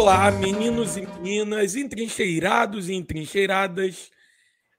Olá, 0.00 0.30
meninos 0.30 0.96
e 0.96 1.02
meninas, 1.02 1.76
entrincheirados 1.76 2.88
e 2.88 2.94
entrincheiradas. 2.94 4.10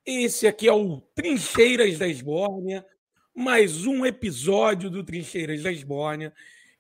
Esse 0.03 0.47
aqui 0.47 0.67
é 0.67 0.73
o 0.73 0.99
Trincheiras 1.13 1.99
da 1.99 2.07
Esbórnia, 2.07 2.83
mais 3.31 3.85
um 3.85 4.03
episódio 4.03 4.89
do 4.89 5.03
Trincheiras 5.03 5.61
da 5.61 5.71
Esbórnia. 5.71 6.33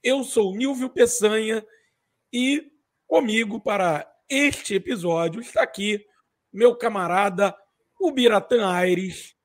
Eu 0.03 0.23
sou 0.23 0.55
Nilvio 0.55 0.89
Peçanha 0.89 1.63
e 2.33 2.71
comigo 3.05 3.59
para 3.59 4.11
este 4.27 4.73
episódio 4.73 5.39
está 5.39 5.61
aqui 5.61 6.03
meu 6.51 6.75
camarada 6.75 7.55
Ubiratã 7.99 8.67
Aires, 8.71 9.35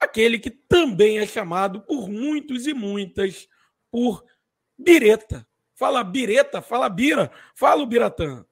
aquele 0.00 0.40
que 0.40 0.50
também 0.50 1.20
é 1.20 1.26
chamado 1.28 1.80
por 1.82 2.08
muitos 2.08 2.66
e 2.66 2.74
muitas 2.74 3.48
por 3.88 4.24
Bireta. 4.76 5.46
Fala 5.76 6.02
Bireta, 6.02 6.62
fala 6.62 6.88
Bira, 6.88 7.30
fala 7.54 7.82
o 7.82 7.86
Biratã. 7.86 8.46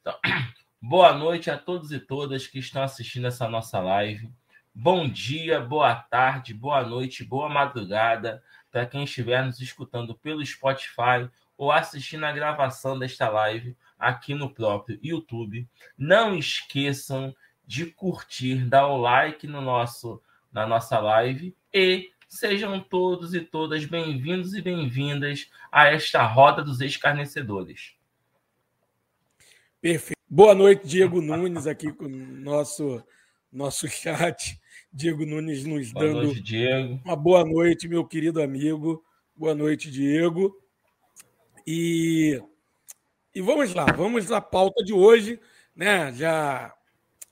Então, 0.00 0.18
boa 0.80 1.12
noite 1.12 1.50
a 1.50 1.58
todos 1.58 1.92
e 1.92 2.00
todas 2.00 2.46
que 2.46 2.58
estão 2.58 2.82
assistindo 2.82 3.26
essa 3.26 3.46
nossa 3.46 3.78
live. 3.78 4.32
Bom 4.74 5.06
dia, 5.06 5.60
boa 5.60 5.94
tarde, 5.94 6.54
boa 6.54 6.82
noite, 6.82 7.22
boa 7.22 7.50
madrugada 7.50 8.42
para 8.72 8.86
quem 8.86 9.04
estiver 9.04 9.44
nos 9.44 9.60
escutando 9.60 10.14
pelo 10.14 10.44
Spotify 10.44 11.28
ou 11.58 11.70
assistindo 11.70 12.24
a 12.24 12.32
gravação 12.32 12.98
desta 12.98 13.28
live 13.28 13.76
aqui 13.98 14.32
no 14.34 14.48
próprio 14.48 14.98
YouTube. 15.02 15.68
Não 15.96 16.34
esqueçam 16.34 17.36
de 17.66 17.84
curtir, 17.84 18.64
dar 18.64 18.86
o 18.86 18.96
like 18.96 19.46
no 19.46 19.60
nosso 19.60 20.22
na 20.50 20.66
nossa 20.66 20.98
live 21.00 21.54
e 21.72 22.12
Sejam 22.34 22.80
todos 22.80 23.32
e 23.32 23.40
todas 23.40 23.84
bem-vindos 23.84 24.54
e 24.54 24.60
bem-vindas 24.60 25.48
a 25.70 25.86
esta 25.86 26.26
roda 26.26 26.64
dos 26.64 26.80
escarnecedores. 26.80 27.94
Perfeito. 29.80 30.18
Boa 30.28 30.52
noite, 30.52 30.84
Diego 30.84 31.22
Nunes, 31.22 31.68
aqui 31.68 31.92
com 31.92 32.06
o 32.06 32.08
nosso, 32.08 33.00
nosso 33.52 33.86
chat. 33.86 34.60
Diego 34.92 35.24
Nunes 35.24 35.64
nos 35.64 35.92
boa 35.92 36.06
dando 36.06 36.22
noite, 36.24 36.40
Diego. 36.40 37.00
uma 37.04 37.14
boa 37.14 37.44
noite, 37.44 37.86
meu 37.86 38.04
querido 38.04 38.42
amigo. 38.42 39.04
Boa 39.36 39.54
noite, 39.54 39.88
Diego. 39.88 40.60
E, 41.64 42.42
e 43.32 43.40
vamos 43.40 43.72
lá, 43.72 43.84
vamos 43.84 44.32
à 44.32 44.40
pauta 44.40 44.82
de 44.82 44.92
hoje. 44.92 45.38
Né? 45.74 46.12
Já, 46.14 46.74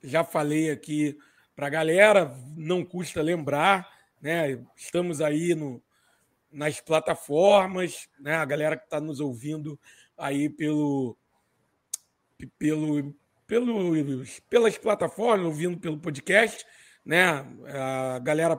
já 0.01 0.23
falei 0.23 0.71
aqui 0.71 1.19
para 1.57 1.67
a 1.67 1.71
galera, 1.71 2.33
não 2.57 2.85
custa 2.85 3.21
lembrar 3.21 4.01
né? 4.23 4.65
Estamos 4.77 5.21
aí 5.21 5.55
no, 5.55 5.83
nas 6.51 6.81
plataformas, 6.81 8.09
né? 8.21 8.37
A 8.37 8.45
galera 8.45 8.77
que 8.77 8.85
está 8.85 9.01
nos 9.01 9.19
ouvindo 9.19 9.79
aí 10.17 10.49
pelo, 10.49 11.17
pelo, 12.57 13.15
pelo, 13.47 14.25
pelas 14.49 14.79
plataformas, 14.79 15.45
ouvindo 15.45 15.79
pelo 15.81 15.99
podcast, 15.99 16.65
né? 17.05 17.45
A 17.67 18.21
galera 18.21 18.57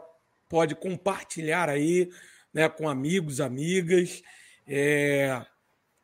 pode 0.50 0.76
compartilhar 0.76 1.70
aí, 1.70 2.12
né? 2.54 2.68
Com 2.68 2.90
amigos, 2.90 3.40
amigas, 3.40 4.22
é, 4.68 5.46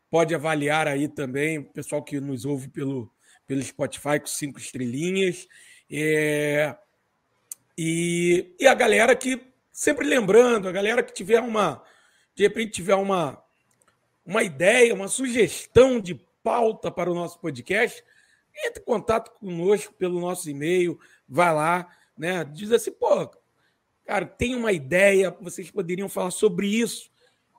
pode 0.09 0.33
avaliar 0.33 0.87
aí 0.87 1.09
também 1.09 1.59
o 1.59 1.65
pessoal 1.65 2.02
que 2.02 2.21
nos 2.21 2.45
ouve 2.45 2.69
pelo, 2.69 3.11
pelo 3.45 3.61
Spotify 3.61 4.21
com 4.21 4.27
cinco 4.27 4.58
estrelinhas. 4.58 5.48
É, 5.92 6.75
e, 7.77 8.55
e 8.59 8.67
a 8.67 8.73
galera 8.73 9.15
que 9.15 9.48
sempre 9.80 10.06
lembrando, 10.06 10.67
a 10.67 10.73
galera 10.73 11.02
que 11.02 11.14
tiver 11.14 11.40
uma, 11.40 11.82
de 12.36 12.44
repente 12.44 12.73
tiver 12.73 12.95
uma, 12.95 13.42
uma 14.26 14.44
ideia, 14.44 14.94
uma 14.94 15.08
sugestão 15.08 16.02
de 16.02 16.16
pauta 16.44 16.92
para 16.92 17.10
o 17.10 17.16
nosso 17.16 17.40
podcast, 17.40 18.04
entre 18.66 18.82
em 18.82 18.86
contato 18.86 19.32
conosco 19.40 19.94
pelo 19.94 20.20
nosso 20.20 20.50
e-mail, 20.50 21.00
vai 21.26 21.54
lá, 21.54 21.88
né? 22.17 22.44
Diz 22.44 22.73
assim, 22.73 22.92
pô, 22.92 23.32
cara, 24.06 24.26
tem 24.26 24.54
uma 24.54 24.73
ideia, 24.73 25.34
vocês 25.40 25.72
poderiam 25.72 26.10
falar 26.10 26.32
sobre 26.32 26.67
isso. 26.67 27.10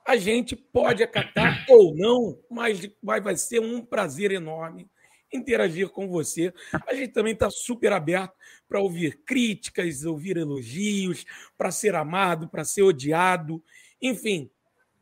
A 0.05 0.15
gente 0.15 0.55
pode 0.55 1.01
acatar 1.01 1.65
ou 1.69 1.95
não, 1.95 2.37
mas 2.47 2.87
vai, 3.01 3.19
vai 3.19 3.35
ser 3.35 3.59
um 3.59 3.83
prazer 3.83 4.31
enorme 4.31 4.87
interagir 5.33 5.89
com 5.89 6.07
você. 6.07 6.53
A 6.87 6.93
gente 6.93 7.13
também 7.13 7.33
está 7.33 7.49
super 7.49 7.93
aberto 7.93 8.33
para 8.67 8.79
ouvir 8.79 9.21
críticas, 9.25 10.05
ouvir 10.05 10.37
elogios, 10.37 11.25
para 11.57 11.71
ser 11.71 11.95
amado, 11.95 12.47
para 12.47 12.63
ser 12.63 12.83
odiado. 12.83 13.63
Enfim, 14.01 14.49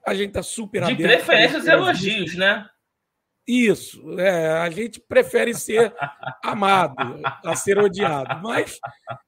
a 0.05 0.13
gente 0.13 0.29
está 0.29 0.43
super 0.43 0.85
De 0.85 0.91
aberto. 0.91 0.97
De 0.97 1.15
preferência, 1.15 1.59
os 1.59 1.67
elogios, 1.67 2.35
né? 2.35 2.69
Isso, 3.51 4.19
é, 4.19 4.59
a 4.59 4.69
gente 4.69 4.99
prefere 4.99 5.55
ser 5.55 5.91
amado 6.43 7.19
a 7.43 7.55
ser 7.55 7.79
odiado. 7.79 8.43
Mas 8.43 8.79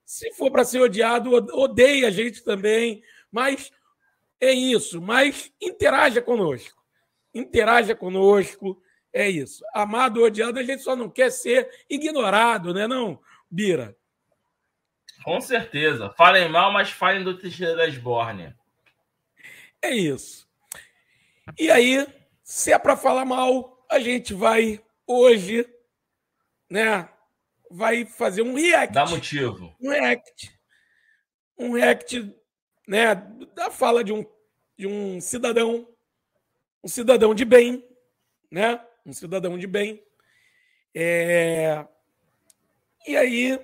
se 0.06 0.31
for 0.34 0.51
para 0.51 0.63
ser 0.63 0.79
odiado, 0.79 1.31
odeia 1.34 2.07
a 2.07 2.11
gente 2.11 2.44
também. 2.44 3.01
Mas 3.31 3.72
é 4.40 4.51
isso. 4.51 5.01
Mas 5.01 5.51
interaja 5.59 6.22
conosco. 6.22 6.79
Interaja 7.34 7.95
conosco 7.95 8.79
é 9.13 9.29
isso. 9.29 9.63
Amado 9.73 10.19
ou 10.19 10.25
odiado, 10.25 10.59
a 10.59 10.63
gente 10.63 10.81
só 10.81 10.95
não 10.95 11.09
quer 11.09 11.31
ser 11.31 11.69
ignorado, 11.89 12.73
né, 12.73 12.88
não, 12.88 13.19
Bira? 13.49 13.95
Com 15.23 15.39
certeza. 15.39 16.09
Falem 16.17 16.49
mal, 16.49 16.72
mas 16.72 16.89
falem 16.89 17.23
do 17.23 17.38
Teixeira 17.38 17.75
da 17.75 17.88
Esbórnia. 17.88 18.57
É 19.81 19.91
isso. 19.91 20.47
E 21.59 21.69
aí, 21.69 22.07
se 22.44 22.72
é 22.72 22.79
para 22.79 22.97
falar 22.97 23.25
mal, 23.25 23.85
a 23.89 23.99
gente 23.99 24.33
vai 24.33 24.83
hoje, 25.05 25.67
né? 26.69 27.09
Vai 27.69 28.05
fazer 28.05 28.41
um 28.41 28.53
react. 28.53 28.93
Dá 28.93 29.05
motivo. 29.05 29.75
Um 29.79 29.89
react. 29.89 30.59
Um 31.57 31.73
react, 31.73 32.35
né? 32.88 33.16
Da 33.53 33.69
fala 33.69 34.03
de 34.03 34.11
um, 34.11 34.25
de 34.78 34.88
um 34.88 35.22
cidadão, 35.22 35.88
um 36.83 36.88
cidadão 36.88 37.35
de 37.35 37.45
bem, 37.45 37.85
né? 38.49 38.83
Um 39.06 39.13
cidadão 39.13 39.57
de 39.57 39.67
bem. 39.67 40.03
É... 40.94 41.85
E 43.07 43.17
aí, 43.17 43.59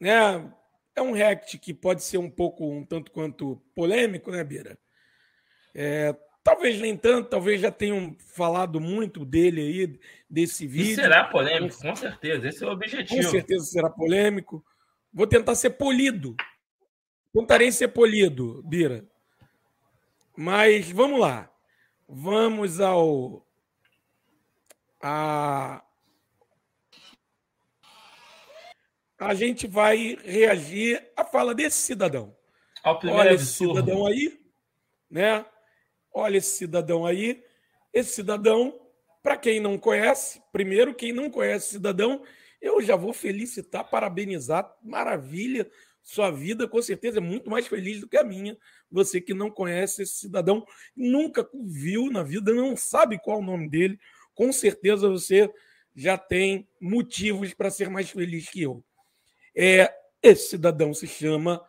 né, 0.00 0.52
é 0.94 1.02
um 1.02 1.12
react 1.12 1.58
que 1.58 1.72
pode 1.72 2.02
ser 2.02 2.18
um 2.18 2.30
pouco, 2.30 2.68
um 2.68 2.84
tanto 2.84 3.10
quanto 3.10 3.56
polêmico, 3.74 4.30
né, 4.30 4.44
Bira? 4.44 4.78
É, 5.74 6.14
talvez 6.42 6.80
nem 6.80 6.96
tanto, 6.96 7.30
talvez 7.30 7.60
já 7.60 7.70
tenham 7.70 8.14
falado 8.18 8.80
muito 8.80 9.24
dele 9.24 9.60
aí, 9.60 10.00
desse 10.28 10.66
vídeo. 10.66 10.92
E 10.92 10.94
será 10.94 11.24
polêmico, 11.24 11.76
com 11.80 11.96
certeza, 11.96 12.48
esse 12.48 12.62
é 12.62 12.66
o 12.66 12.70
objetivo. 12.70 13.22
Com 13.22 13.30
certeza 13.30 13.64
será 13.64 13.90
polêmico. 13.90 14.64
Vou 15.12 15.26
tentar 15.26 15.54
ser 15.54 15.70
polido. 15.70 16.36
Tentarei 17.32 17.72
ser 17.72 17.88
polido, 17.88 18.62
Bira. 18.62 19.04
Mas 20.36 20.90
vamos 20.90 21.18
lá. 21.18 21.50
Vamos 22.06 22.80
ao, 22.80 23.44
a, 25.06 25.84
a 29.18 29.34
gente 29.34 29.66
vai 29.66 30.16
reagir 30.24 31.06
à 31.14 31.22
fala 31.22 31.54
desse 31.54 31.76
cidadão. 31.76 32.34
Olha 33.12 33.34
esse 33.34 33.52
cidadão 33.52 34.06
aí, 34.06 34.40
né? 35.10 35.44
Olha 36.10 36.38
esse 36.38 36.56
cidadão 36.56 37.04
aí. 37.04 37.44
Esse 37.92 38.14
cidadão, 38.14 38.80
para 39.22 39.36
quem 39.36 39.60
não 39.60 39.76
conhece, 39.76 40.42
primeiro, 40.50 40.94
quem 40.94 41.12
não 41.12 41.30
conhece 41.30 41.68
cidadão, 41.68 42.24
eu 42.58 42.80
já 42.80 42.96
vou 42.96 43.12
felicitar, 43.12 43.84
parabenizar, 43.90 44.74
maravilha. 44.82 45.70
Sua 46.02 46.30
vida, 46.30 46.66
com 46.66 46.80
certeza, 46.80 47.18
é 47.18 47.20
muito 47.20 47.50
mais 47.50 47.66
feliz 47.66 48.00
do 48.00 48.08
que 48.08 48.16
a 48.16 48.24
minha. 48.24 48.56
Você 48.90 49.20
que 49.20 49.34
não 49.34 49.50
conhece 49.50 50.02
esse 50.02 50.14
cidadão, 50.14 50.66
nunca 50.96 51.46
viu 51.62 52.10
na 52.10 52.22
vida, 52.22 52.54
não 52.54 52.74
sabe 52.74 53.18
qual 53.18 53.38
é 53.38 53.42
o 53.42 53.44
nome 53.44 53.68
dele, 53.68 53.98
com 54.34 54.52
certeza 54.52 55.08
você 55.08 55.52
já 55.94 56.18
tem 56.18 56.68
motivos 56.80 57.54
para 57.54 57.70
ser 57.70 57.88
mais 57.88 58.10
feliz 58.10 58.48
que 58.48 58.62
eu. 58.62 58.84
É, 59.56 59.92
esse 60.22 60.50
cidadão 60.50 60.92
se 60.92 61.06
chama 61.06 61.64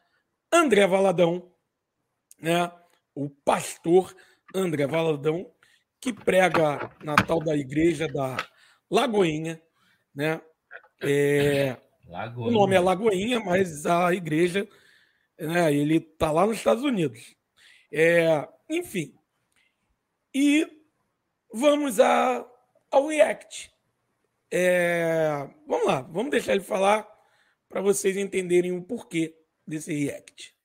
André 0.51 0.87
Valadão, 0.87 1.51
né? 2.39 2.71
o 3.13 3.29
pastor 3.29 4.15
André 4.53 4.87
Valadão, 4.87 5.51
que 5.99 6.11
prega 6.11 6.91
na 7.03 7.15
tal 7.15 7.39
da 7.39 7.55
igreja 7.55 8.07
da 8.07 8.37
Lagoinha. 8.89 9.61
Né? 10.13 10.41
É, 11.01 11.77
Lagoinha. 12.07 12.47
O 12.49 12.51
nome 12.51 12.75
é 12.75 12.79
Lagoinha, 12.79 13.39
mas 13.39 13.85
a 13.85 14.13
igreja 14.13 14.67
né, 15.37 15.73
ele 15.73 15.97
está 15.97 16.31
lá 16.31 16.45
nos 16.45 16.57
Estados 16.57 16.83
Unidos. 16.83 17.35
É, 17.91 18.47
enfim. 18.69 19.13
E 20.33 20.67
vamos 21.53 21.99
a 21.99 22.45
ao 22.95 23.07
React. 23.07 23.71
É... 24.49 25.49
Vamos 25.67 25.85
lá, 25.85 26.01
vamos 26.01 26.31
deixar 26.31 26.53
ele 26.53 26.63
falar 26.63 27.05
para 27.67 27.81
vocês 27.81 28.15
entenderem 28.15 28.71
o 28.71 28.81
porquê 28.81 29.35
desse 29.67 29.93
React. 29.93 30.55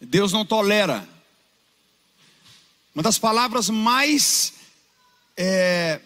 Deus 0.00 0.32
não 0.32 0.46
tolera. 0.46 1.08
Uma 2.94 3.02
das 3.02 3.18
palavras 3.18 3.68
mais 3.68 4.54
é 5.36 6.00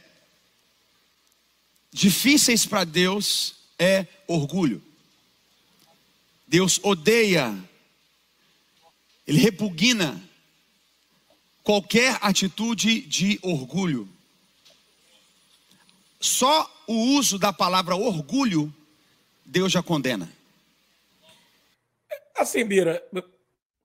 difíceis 1.93 2.67
para 2.67 2.85
Deus 2.85 3.56
é 3.79 4.06
orgulho. 4.26 4.82
Deus 6.46 6.81
odeia, 6.82 7.55
ele 9.26 9.38
repugna 9.38 10.20
qualquer 11.62 12.19
atitude 12.23 13.02
de 13.02 13.38
orgulho. 13.43 14.08
Só 16.20 16.69
o 16.87 16.94
uso 17.19 17.38
da 17.38 17.52
palavra 17.52 17.94
orgulho, 17.94 18.75
Deus 19.44 19.70
já 19.70 19.82
condena. 19.82 20.32
Assim, 22.35 22.64
Bira, 22.64 23.06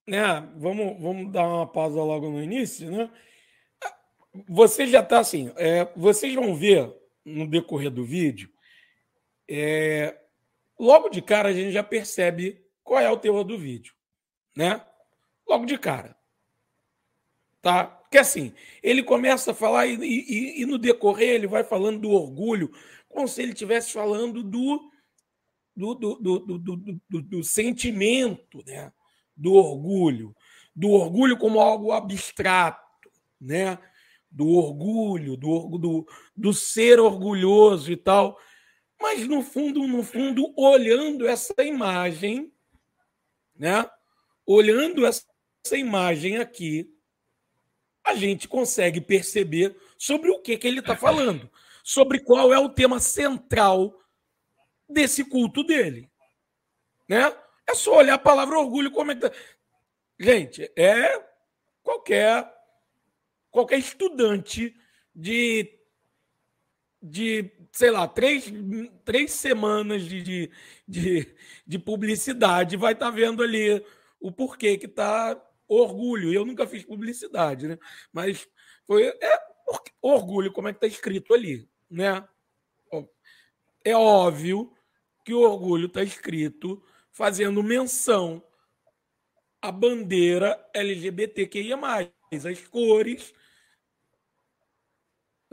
né? 0.08 0.48
Vamos, 0.56 1.02
vamos 1.02 1.32
dar 1.32 1.46
uma 1.46 1.68
pausa 1.68 2.02
logo 2.02 2.30
no 2.30 2.42
início, 2.42 2.90
né? 2.90 3.10
Você 4.48 4.88
já 4.88 5.02
está 5.02 5.20
assim, 5.20 5.52
é, 5.58 5.88
vocês 5.96 6.34
vão 6.34 6.56
ver 6.56 6.92
no 7.26 7.48
decorrer 7.48 7.90
do 7.90 8.04
vídeo, 8.04 8.50
é, 9.50 10.18
logo 10.80 11.10
de 11.10 11.22
cara 11.22 11.50
a 11.50 11.54
gente 11.54 11.72
já 11.72 11.84
percebe 11.84 12.64
qual 12.84 13.00
é 13.00 13.10
o 13.10 13.18
teor 13.18 13.44
do 13.44 13.58
vídeo, 13.58 13.94
né? 14.56 14.86
Logo 15.48 15.66
de 15.66 15.78
cara, 15.78 16.18
tá? 17.62 17.86
Porque 17.86 18.18
assim, 18.18 18.54
ele 18.82 19.04
começa 19.04 19.52
a 19.52 19.56
falar 19.56 19.88
e, 19.88 19.96
e, 19.96 20.62
e 20.62 20.66
no 20.66 20.78
decorrer 20.78 21.30
ele 21.30 21.48
vai 21.48 21.64
falando 21.64 22.00
do 22.00 22.12
orgulho, 22.12 22.72
como 23.10 23.28
se 23.28 23.42
ele 23.42 23.52
estivesse 23.52 23.92
falando 23.92 24.44
do 24.44 24.92
do, 25.76 25.96
do, 25.96 26.16
do, 26.20 26.40
do, 27.10 27.22
do 27.22 27.44
sentimento, 27.44 28.64
né? 28.66 28.92
do 29.36 29.54
orgulho, 29.54 30.36
do 30.76 30.90
orgulho 30.92 31.38
como 31.38 31.60
algo 31.60 31.92
abstrato, 31.92 33.10
né? 33.40 33.78
Do 34.34 34.50
orgulho, 34.50 35.38
do, 35.38 35.78
do, 35.78 36.08
do 36.36 36.54
ser 36.54 37.00
orgulhoso 37.00 37.92
e 37.92 37.96
tal. 37.96 38.38
Mas 39.00 39.28
no 39.28 39.44
fundo, 39.44 39.88
no 39.88 40.02
fundo, 40.02 40.52
olhando 40.58 41.28
essa 41.28 41.54
imagem, 41.64 42.52
né? 43.56 43.88
Olhando 44.46 45.06
essa 45.06 45.24
imagem 45.74 46.38
aqui, 46.38 46.90
a 48.04 48.16
gente 48.16 48.48
consegue 48.48 49.00
perceber 49.00 49.78
sobre 49.98 50.30
o 50.32 50.42
que, 50.42 50.58
que 50.58 50.68
ele 50.68 50.80
está 50.80 50.96
falando, 50.96 51.50
sobre 51.84 52.20
qual 52.20 52.52
é 52.52 52.58
o 52.58 52.70
tema 52.70 53.00
central 53.00 53.98
desse 54.90 55.24
culto 55.24 55.64
dele, 55.64 56.10
né? 57.08 57.34
É 57.68 57.76
só 57.76 57.98
olhar 57.98 58.16
a 58.16 58.20
palavra 58.20 58.60
orgulho 58.60 58.92
como 58.92 59.12
é 59.12 59.16
que 59.16 59.22
tá. 59.22 59.32
Gente, 60.20 60.70
é 60.76 61.24
qualquer 61.82 62.53
qualquer 63.54 63.78
estudante 63.78 64.76
de 65.16 65.80
de 67.06 67.52
sei 67.74 67.92
lá 67.92 68.08
três, 68.08 68.46
três 69.04 69.34
semanas 69.34 70.04
de, 70.06 70.22
de, 70.22 70.52
de, 70.88 71.36
de 71.68 71.78
publicidade 71.80 72.78
vai 72.78 72.94
estar 72.94 73.08
tá 73.08 73.12
vendo 73.12 73.44
ali 73.44 73.86
o 74.22 74.32
porquê 74.32 74.78
que 74.78 74.88
tá 74.88 75.38
orgulho. 75.68 76.34
Eu 76.34 76.46
nunca 76.46 76.66
fiz 76.66 76.86
publicidade, 76.86 77.68
né? 77.68 77.78
Mas 78.12 78.48
foi 78.88 79.08
é 79.08 79.40
orgulho 80.02 80.52
como 80.52 80.70
é 80.70 80.74
que 80.74 80.80
tá 80.80 80.88
escrito 80.88 81.34
ali, 81.34 81.68
né? 81.90 82.26
É 83.84 83.96
óbvio 83.98 84.74
que 85.26 85.34
o 85.34 85.42
orgulho 85.42 85.88
está 85.88 86.02
escrito 86.02 86.82
fazendo 87.12 87.62
menção 87.62 88.42
à 89.62 89.72
bandeira 89.74 90.58
LGBTQIA, 90.74 91.78
as 92.32 92.68
cores 92.70 93.34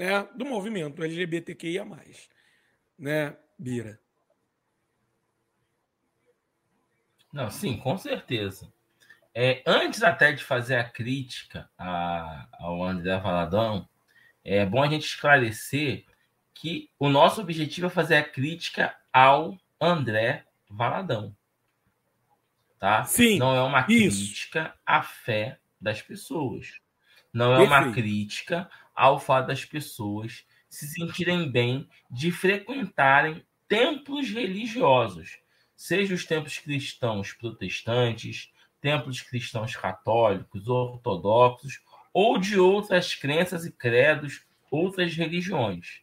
né, 0.01 0.27
do 0.35 0.47
movimento 0.47 1.05
LGBTQIA, 1.05 1.87
né, 2.99 3.37
Bira? 3.59 4.01
Não, 7.31 7.51
sim, 7.51 7.77
com 7.77 7.99
certeza. 7.99 8.73
É, 9.35 9.63
antes 9.67 10.03
até 10.03 10.33
de 10.33 10.43
fazer 10.43 10.77
a 10.77 10.89
crítica 10.89 11.71
a, 11.79 12.49
ao 12.59 12.83
André 12.83 13.17
Valadão, 13.19 13.87
é 14.43 14.65
bom 14.65 14.83
a 14.83 14.89
gente 14.89 15.05
esclarecer 15.05 16.07
que 16.55 16.91
o 16.99 17.09
nosso 17.11 17.41
objetivo 17.41 17.87
é 17.87 17.91
fazer 17.91 18.17
a 18.17 18.25
crítica 18.25 18.97
ao 19.13 19.57
André 19.81 20.47
Valadão 20.69 21.37
tá? 22.81 23.05
Sim, 23.05 23.39
não 23.39 23.55
é 23.55 23.63
uma 23.63 23.87
isso. 23.89 24.17
crítica 24.17 24.75
à 24.85 25.03
fé 25.03 25.59
das 25.79 26.01
pessoas. 26.01 26.81
Não 27.33 27.55
é 27.55 27.59
Perfeito. 27.59 27.85
uma 27.85 27.93
crítica 27.93 28.71
ao 29.01 29.19
fato 29.19 29.47
das 29.47 29.65
pessoas 29.65 30.45
se 30.69 30.87
sentirem 30.87 31.51
bem 31.51 31.89
de 32.11 32.31
frequentarem 32.31 33.43
templos 33.67 34.29
religiosos, 34.29 35.39
seja 35.75 36.15
os 36.15 36.27
templos 36.27 36.59
cristãos 36.59 37.33
protestantes, 37.33 38.53
templos 38.79 39.23
cristãos 39.23 39.75
católicos, 39.75 40.69
ortodoxos 40.69 41.81
ou 42.13 42.37
de 42.37 42.61
outras 42.61 43.15
crenças 43.15 43.65
e 43.65 43.73
credos, 43.73 44.45
outras 44.71 45.17
religiões. 45.17 46.03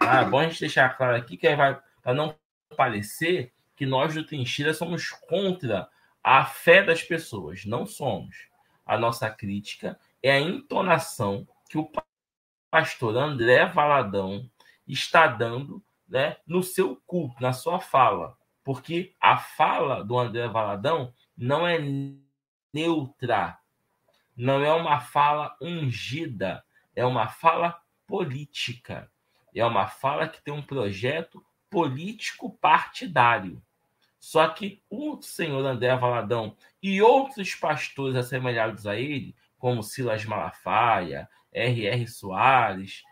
Tá? 0.00 0.22
É 0.22 0.24
bom 0.24 0.38
a 0.38 0.48
gente 0.48 0.60
deixar 0.60 0.96
claro 0.96 1.18
aqui 1.18 1.36
que 1.36 1.54
vai 1.54 1.78
para 2.02 2.14
não 2.14 2.34
parecer 2.74 3.52
que 3.76 3.84
nós 3.84 4.14
do 4.14 4.24
Trincheira 4.24 4.72
somos 4.72 5.10
contra 5.10 5.86
a 6.24 6.46
fé 6.46 6.82
das 6.82 7.02
pessoas. 7.02 7.66
Não 7.66 7.84
somos. 7.84 8.48
A 8.86 8.96
nossa 8.96 9.28
crítica 9.28 10.00
é 10.22 10.32
a 10.32 10.40
entonação 10.40 11.46
que 11.68 11.76
o 11.76 11.84
pastor 12.70 13.16
André 13.16 13.66
Valadão 13.66 14.48
está 14.86 15.26
dando 15.26 15.82
né, 16.08 16.36
no 16.46 16.62
seu 16.62 16.96
culto, 17.06 17.42
na 17.42 17.52
sua 17.52 17.80
fala. 17.80 18.36
Porque 18.64 19.14
a 19.20 19.36
fala 19.38 20.04
do 20.04 20.18
André 20.18 20.46
Valadão 20.48 21.12
não 21.36 21.66
é 21.66 21.78
neutra, 22.72 23.58
não 24.36 24.62
é 24.62 24.72
uma 24.72 25.00
fala 25.00 25.56
ungida, 25.60 26.64
é 26.94 27.04
uma 27.04 27.28
fala 27.28 27.80
política. 28.06 29.10
É 29.54 29.64
uma 29.64 29.86
fala 29.86 30.28
que 30.28 30.42
tem 30.42 30.52
um 30.52 30.62
projeto 30.62 31.44
político 31.70 32.50
partidário. 32.58 33.62
Só 34.18 34.48
que 34.48 34.82
o 34.90 35.20
senhor 35.22 35.64
André 35.64 35.94
Valadão 35.96 36.56
e 36.82 37.00
outros 37.00 37.54
pastores 37.54 38.16
assemelhados 38.16 38.86
a 38.86 38.96
ele, 38.96 39.34
como 39.58 39.82
Silas 39.82 40.24
Malafaia, 40.24 41.28
R.R. 41.52 42.06
Soares 42.06 43.02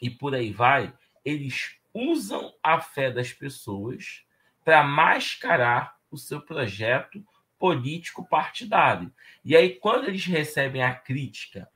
e 0.00 0.08
por 0.08 0.34
aí 0.34 0.52
vai, 0.52 0.92
eles 1.24 1.76
usam 1.92 2.54
a 2.62 2.80
fé 2.80 3.10
das 3.10 3.32
pessoas 3.32 4.24
para 4.64 4.82
mascarar 4.82 5.96
o 6.10 6.16
seu 6.16 6.40
projeto 6.40 7.24
político 7.58 8.26
partidário. 8.26 9.12
E 9.44 9.54
aí, 9.54 9.74
quando 9.76 10.08
eles 10.08 10.24
recebem 10.24 10.82
a 10.82 10.94
crítica 10.94 11.70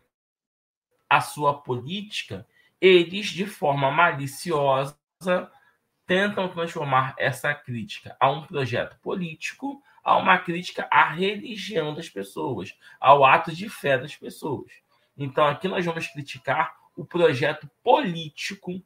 à 1.08 1.20
sua 1.20 1.60
política, 1.60 2.46
eles, 2.80 3.26
de 3.26 3.46
forma 3.46 3.90
maliciosa, 3.90 4.96
tentam 6.06 6.48
transformar 6.48 7.14
essa 7.18 7.54
crítica 7.54 8.16
a 8.18 8.30
um 8.30 8.46
projeto 8.46 8.98
político, 9.00 9.82
a 10.02 10.16
uma 10.16 10.38
crítica 10.38 10.86
à 10.90 11.10
religião 11.10 11.94
das 11.94 12.08
pessoas, 12.08 12.76
ao 13.00 13.24
ato 13.24 13.54
de 13.54 13.68
fé 13.68 13.98
das 13.98 14.14
pessoas. 14.16 14.70
Então, 15.16 15.46
aqui 15.46 15.68
nós 15.68 15.84
vamos 15.84 16.06
criticar 16.08 16.74
o 16.96 17.04
projeto 17.04 17.68
político 17.82 18.82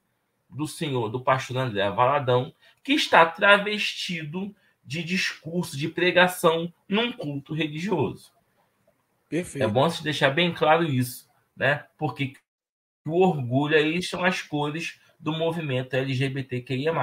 do 0.49 0.67
senhor, 0.67 1.09
do 1.09 1.21
pastor 1.21 1.57
André 1.59 1.89
Valadão, 1.91 2.55
que 2.83 2.93
está 2.93 3.27
travestido 3.27 4.55
de 4.85 5.03
discurso, 5.03 5.77
de 5.77 5.89
pregação 5.89 6.73
num 6.89 7.13
culto 7.13 7.53
religioso. 7.53 8.33
Perfeito. 9.29 9.63
É 9.63 9.69
bom 9.69 9.89
se 9.91 10.03
deixar 10.03 10.31
bem 10.31 10.55
claro 10.55 10.85
isso, 10.85 11.29
né? 11.55 11.85
Porque 11.99 12.33
o 13.05 13.21
orgulho 13.21 13.77
aí 13.77 14.03
são 14.03 14.25
as 14.25 14.41
cores 14.41 14.99
do 15.21 15.33
movimento 15.33 15.95
LGBTQIA+. 15.95 16.95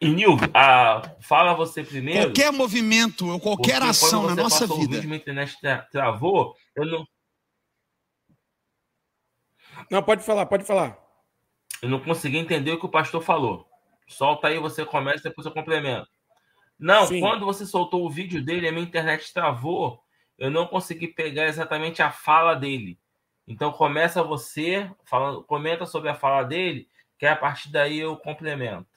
E 0.00 0.08
Nilvio, 0.08 0.48
fala 1.20 1.52
você 1.52 1.84
primeiro. 1.84 2.28
Qualquer 2.28 2.50
movimento 2.50 3.28
ou 3.28 3.38
qualquer 3.38 3.82
ação 3.82 4.26
na 4.26 4.34
nossa 4.34 4.66
vida. 4.66 4.74
O 4.74 4.88
vídeo, 4.88 5.08
minha 5.08 5.16
internet 5.16 5.56
travou, 5.92 6.56
eu 6.74 6.86
não. 6.86 7.06
Não, 9.90 10.02
pode 10.02 10.22
falar, 10.22 10.46
pode 10.46 10.64
falar. 10.64 10.98
Eu 11.82 11.88
não 11.88 12.00
consegui 12.00 12.38
entender 12.38 12.72
o 12.72 12.78
que 12.78 12.86
o 12.86 12.90
pastor 12.90 13.22
falou. 13.22 13.68
Solta 14.08 14.48
aí, 14.48 14.58
você 14.58 14.84
começa, 14.84 15.28
depois 15.28 15.46
eu 15.46 15.52
complemento. 15.52 16.08
Não, 16.78 17.06
Sim. 17.06 17.20
quando 17.20 17.44
você 17.44 17.66
soltou 17.66 18.06
o 18.06 18.10
vídeo 18.10 18.42
dele, 18.42 18.68
a 18.68 18.72
minha 18.72 18.84
internet 18.84 19.32
travou. 19.34 20.02
Eu 20.38 20.50
não 20.50 20.66
consegui 20.66 21.08
pegar 21.08 21.46
exatamente 21.46 22.00
a 22.00 22.10
fala 22.10 22.54
dele. 22.54 22.98
Então 23.46 23.70
começa 23.70 24.22
você, 24.22 24.90
falando, 25.04 25.44
comenta 25.44 25.84
sobre 25.84 26.08
a 26.08 26.14
fala 26.14 26.42
dele, 26.42 26.88
que 27.18 27.26
a 27.26 27.36
partir 27.36 27.70
daí 27.70 27.98
eu 27.98 28.16
complemento. 28.16 28.89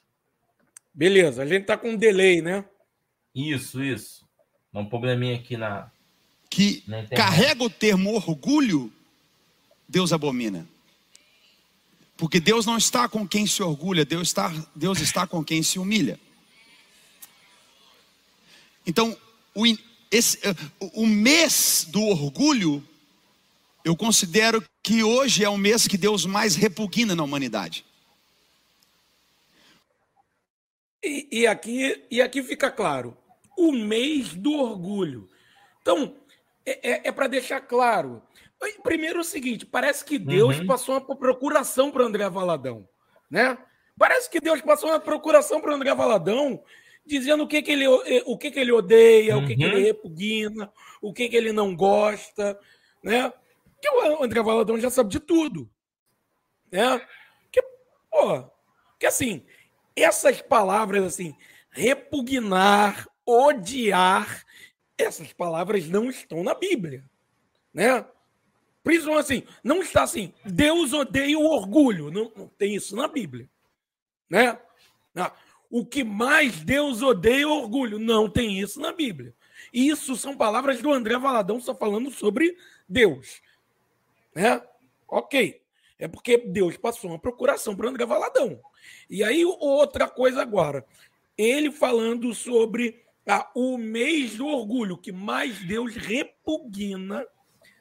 Beleza, 0.93 1.41
a 1.43 1.45
gente 1.45 1.61
está 1.63 1.77
com 1.77 1.91
um 1.91 1.97
delay, 1.97 2.41
né? 2.41 2.63
Isso, 3.33 3.83
isso. 3.83 4.23
Dá 4.71 4.79
um 4.79 4.85
probleminha 4.85 5.35
aqui 5.35 5.57
na. 5.57 5.91
Que 6.49 6.83
na 6.87 7.07
carrega 7.07 7.63
o 7.63 7.69
termo 7.69 8.13
orgulho, 8.13 8.91
Deus 9.87 10.13
abomina. 10.13 10.67
Porque 12.15 12.39
Deus 12.39 12.65
não 12.65 12.77
está 12.77 13.09
com 13.09 13.27
quem 13.27 13.47
se 13.47 13.63
orgulha, 13.63 14.05
Deus 14.05 14.27
está, 14.27 14.53
Deus 14.75 14.99
está 14.99 15.25
com 15.25 15.43
quem 15.43 15.63
se 15.63 15.79
humilha. 15.79 16.19
Então, 18.85 19.17
o, 19.55 19.65
esse, 20.11 20.37
eh, 20.43 20.55
o 20.93 21.07
mês 21.07 21.87
do 21.89 22.01
orgulho, 22.03 22.87
eu 23.83 23.95
considero 23.95 24.63
que 24.83 25.03
hoje 25.03 25.43
é 25.43 25.49
o 25.49 25.57
mês 25.57 25.87
que 25.87 25.97
Deus 25.97 26.25
mais 26.25 26.55
repugna 26.55 27.15
na 27.15 27.23
humanidade. 27.23 27.83
E, 31.03 31.27
e, 31.31 31.47
aqui, 31.47 32.05
e 32.09 32.21
aqui 32.21 32.41
fica 32.41 32.71
claro: 32.71 33.17
o 33.57 33.71
mês 33.71 34.33
do 34.33 34.53
orgulho. 34.53 35.29
Então, 35.81 36.15
é, 36.65 36.91
é, 36.91 37.01
é 37.05 37.11
para 37.11 37.27
deixar 37.27 37.61
claro. 37.61 38.21
Primeiro 38.81 39.19
o 39.19 39.23
seguinte: 39.23 39.65
parece 39.65 40.05
que 40.05 40.17
Deus 40.17 40.59
uhum. 40.59 40.65
passou 40.65 40.95
uma 40.95 41.15
procuração 41.15 41.91
para 41.91 42.05
André 42.05 42.29
Valadão. 42.29 42.87
Né? 43.29 43.57
Parece 43.97 44.29
que 44.29 44.39
Deus 44.39 44.61
passou 44.61 44.89
uma 44.89 44.99
procuração 44.99 45.59
para 45.59 45.73
André 45.73 45.93
Valadão 45.93 46.63
dizendo 47.05 47.43
o 47.43 47.47
que, 47.47 47.61
que, 47.61 47.71
ele, 47.71 47.85
eh, 47.85 48.23
o 48.25 48.37
que, 48.37 48.49
que 48.49 48.59
ele 48.59 48.71
odeia, 48.71 49.35
uhum. 49.35 49.43
o 49.43 49.47
que, 49.47 49.55
que 49.55 49.63
ele 49.63 49.75
uhum. 49.75 49.83
repugna, 49.83 50.71
o 51.01 51.13
que, 51.13 51.27
que 51.27 51.35
ele 51.35 51.51
não 51.51 51.75
gosta, 51.75 52.57
né? 53.03 53.31
Que 53.81 53.89
o 53.89 54.23
André 54.23 54.41
Valadão 54.41 54.79
já 54.79 54.89
sabe 54.89 55.09
de 55.09 55.19
tudo, 55.19 55.69
né? 56.71 57.05
Que, 57.51 57.61
pô, 58.09 58.49
que 58.97 59.05
assim, 59.05 59.45
essas 59.95 60.41
palavras 60.41 61.03
assim, 61.03 61.35
repugnar, 61.69 63.07
odiar, 63.25 64.43
essas 64.97 65.33
palavras 65.33 65.87
não 65.87 66.09
estão 66.09 66.43
na 66.43 66.53
Bíblia, 66.53 67.03
né? 67.73 68.05
Principalmente 68.83 69.23
assim, 69.23 69.43
não 69.63 69.81
está 69.81 70.03
assim, 70.03 70.33
Deus 70.45 70.93
odeia 70.93 71.39
o 71.39 71.45
orgulho, 71.45 72.11
não, 72.11 72.31
não 72.35 72.47
tem 72.47 72.75
isso 72.75 72.95
na 72.95 73.07
Bíblia, 73.07 73.49
né? 74.29 74.59
Não. 75.13 75.31
O 75.75 75.83
que 75.83 76.03
mais 76.03 76.63
Deus 76.63 77.01
odeia 77.01 77.45
é 77.45 77.47
orgulho. 77.47 77.97
Não 77.97 78.29
tem 78.29 78.59
isso 78.59 78.79
na 78.79 78.91
Bíblia. 78.91 79.33
Isso 79.73 80.15
são 80.15 80.37
palavras 80.37 80.79
do 80.79 80.93
André 80.93 81.17
Valadão 81.17 81.59
só 81.59 81.73
falando 81.73 82.11
sobre 82.11 82.55
Deus. 82.87 83.41
Né? 84.35 84.61
Ok. 85.07 85.62
É 86.03 86.07
porque 86.09 86.37
Deus 86.37 86.75
passou 86.75 87.11
uma 87.11 87.17
procuração 87.17 87.77
para 87.77 87.87
André 87.87 88.05
Valadão. 88.05 88.59
E 89.09 89.23
aí, 89.23 89.45
outra 89.45 90.05
coisa 90.05 90.41
agora. 90.41 90.85
Ele 91.37 91.71
falando 91.71 92.33
sobre 92.33 93.01
ah, 93.25 93.49
o 93.55 93.77
mês 93.77 94.35
do 94.35 94.45
orgulho, 94.45 94.97
que 94.97 95.13
mais 95.13 95.65
Deus 95.65 95.95
repugna. 95.95 97.25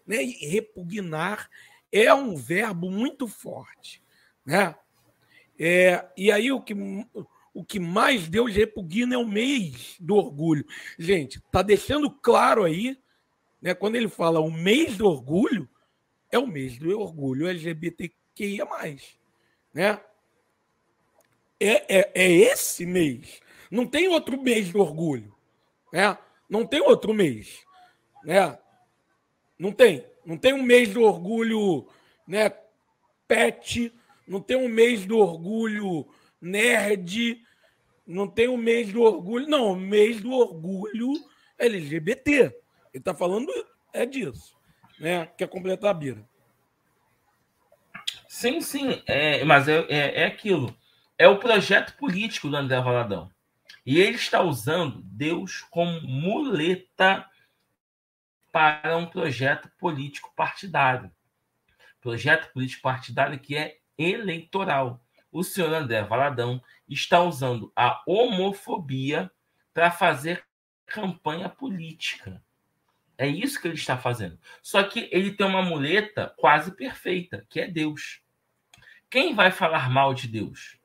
Né? 0.07 0.23
E 0.23 0.47
repugnar 0.47 1.50
é 1.91 2.14
um 2.14 2.37
verbo 2.37 2.93
muito 2.93 3.26
forte. 3.26 4.00
Né? 4.47 4.73
É, 5.59 6.07
e 6.17 6.31
aí, 6.31 6.52
o 6.52 6.61
que 6.61 6.76
o 7.52 7.64
que 7.64 7.81
mais 7.81 8.29
Deus 8.29 8.55
repugna 8.55 9.17
é 9.17 9.19
o 9.19 9.26
mês 9.26 9.97
do 9.99 10.14
orgulho. 10.14 10.64
Gente, 10.97 11.41
tá 11.50 11.61
deixando 11.61 12.09
claro 12.09 12.62
aí, 12.62 12.97
né, 13.61 13.75
quando 13.75 13.97
ele 13.97 14.09
fala 14.09 14.38
o 14.38 14.49
mês 14.49 14.97
do 14.97 15.09
orgulho, 15.09 15.69
é 16.33 16.39
o 16.39 16.47
mês 16.47 16.79
do 16.79 16.99
orgulho 16.99 17.47
LGBTQIA+. 17.47 18.67
Né? 19.73 20.01
É, 21.61 21.99
é, 21.99 22.12
é 22.15 22.31
esse 22.33 22.85
mês. 22.87 23.41
Não 23.71 23.87
tem 23.87 24.09
outro 24.09 24.41
mês 24.41 24.73
do 24.73 24.81
orgulho. 24.81 25.33
Né? 25.93 26.17
Não 26.49 26.67
tem 26.67 26.81
outro 26.81 27.12
mês. 27.12 27.62
Né? 28.25 28.59
Não 29.59 29.71
tem. 29.71 30.05
Não 30.25 30.39
tem 30.39 30.55
um 30.55 30.62
mês 30.62 30.93
do 30.95 31.03
orgulho 31.03 31.87
né, 32.27 32.51
pet, 33.27 33.93
não 34.27 34.41
tem 34.41 34.57
um 34.57 34.69
mês 34.69 35.05
do 35.05 35.19
orgulho 35.19 36.07
nerd, 36.41 37.43
não 38.07 38.29
tem 38.29 38.49
o 38.49 38.57
mês 38.57 38.93
do 38.93 39.03
orgulho. 39.03 39.49
Não, 39.49 39.75
mês 39.75 40.21
do 40.21 40.33
orgulho 40.33 41.12
LGBT. 41.59 42.31
Ele 42.33 42.53
está 42.95 43.15
falando 43.15 43.53
é 43.93 44.07
disso. 44.07 44.57
Né? 45.02 45.26
Quer 45.37 45.49
completar 45.49 45.90
a 45.90 45.94
Bira. 45.94 46.25
Sim, 48.28 48.61
sim. 48.61 49.02
É, 49.06 49.44
mas 49.44 49.66
é, 49.66 49.80
é, 49.88 50.23
é 50.23 50.25
aquilo. 50.26 50.75
É 51.18 51.26
o 51.26 51.40
projeto 51.40 51.97
político 51.97 52.49
do 52.49 52.56
André 52.56 52.80
Valadão. 52.80 53.28
E 53.85 53.99
ele 53.99 54.14
está 54.14 54.40
usando 54.40 55.02
Deus 55.02 55.61
como 55.71 56.00
muleta 56.02 57.28
para 58.52 58.97
um 58.97 59.06
projeto 59.06 59.68
político 59.76 60.32
partidário. 60.37 61.11
Projeto 62.00 62.52
político 62.52 62.82
partidário 62.82 63.40
que 63.40 63.56
é 63.56 63.78
eleitoral 63.99 65.02
o 65.32 65.42
senhor 65.42 65.73
André 65.73 66.02
Valadão 66.02 66.62
está 66.87 67.23
usando 67.23 67.73
a 67.75 68.02
homofobia 68.06 69.32
para 69.73 69.90
fazer 69.90 70.44
campanha 70.87 71.49
política. 71.49 72.42
É 73.23 73.29
isso 73.29 73.62
que 73.62 73.69
ele 73.69 73.76
está 73.76 73.97
fazendo. 73.97 74.37
Só 74.61 74.83
que 74.83 75.09
ele 75.12 75.31
tem 75.31 75.47
uma 75.47 75.62
muleta 75.62 76.35
quase 76.37 76.75
perfeita, 76.75 77.47
que 77.49 77.61
é 77.61 77.69
Deus. 77.69 78.21
Quem 79.09 79.33
vai 79.33 79.52
falar 79.52 79.88
mal 79.88 80.12
de 80.12 80.26
Deus? 80.26 80.76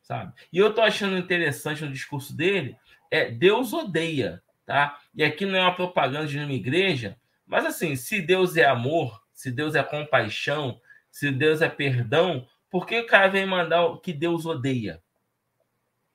Sabe? 0.00 0.32
E 0.52 0.58
eu 0.58 0.68
estou 0.68 0.84
achando 0.84 1.18
interessante 1.18 1.84
no 1.84 1.90
discurso 1.90 2.36
dele, 2.36 2.76
é 3.10 3.28
Deus 3.28 3.72
odeia, 3.72 4.40
tá? 4.64 5.00
E 5.12 5.24
aqui 5.24 5.44
não 5.44 5.56
é 5.56 5.60
uma 5.60 5.74
propaganda 5.74 6.28
de 6.28 6.38
uma 6.38 6.52
igreja, 6.52 7.18
mas 7.44 7.66
assim, 7.66 7.96
se 7.96 8.22
Deus 8.22 8.56
é 8.56 8.64
amor, 8.64 9.20
se 9.32 9.50
Deus 9.50 9.74
é 9.74 9.82
compaixão, 9.82 10.80
se 11.10 11.32
Deus 11.32 11.62
é 11.62 11.68
perdão, 11.68 12.46
por 12.70 12.86
que 12.86 13.00
o 13.00 13.06
cara 13.08 13.26
vem 13.26 13.44
mandar 13.44 13.86
o 13.86 13.98
que 13.98 14.12
Deus 14.12 14.46
odeia? 14.46 15.02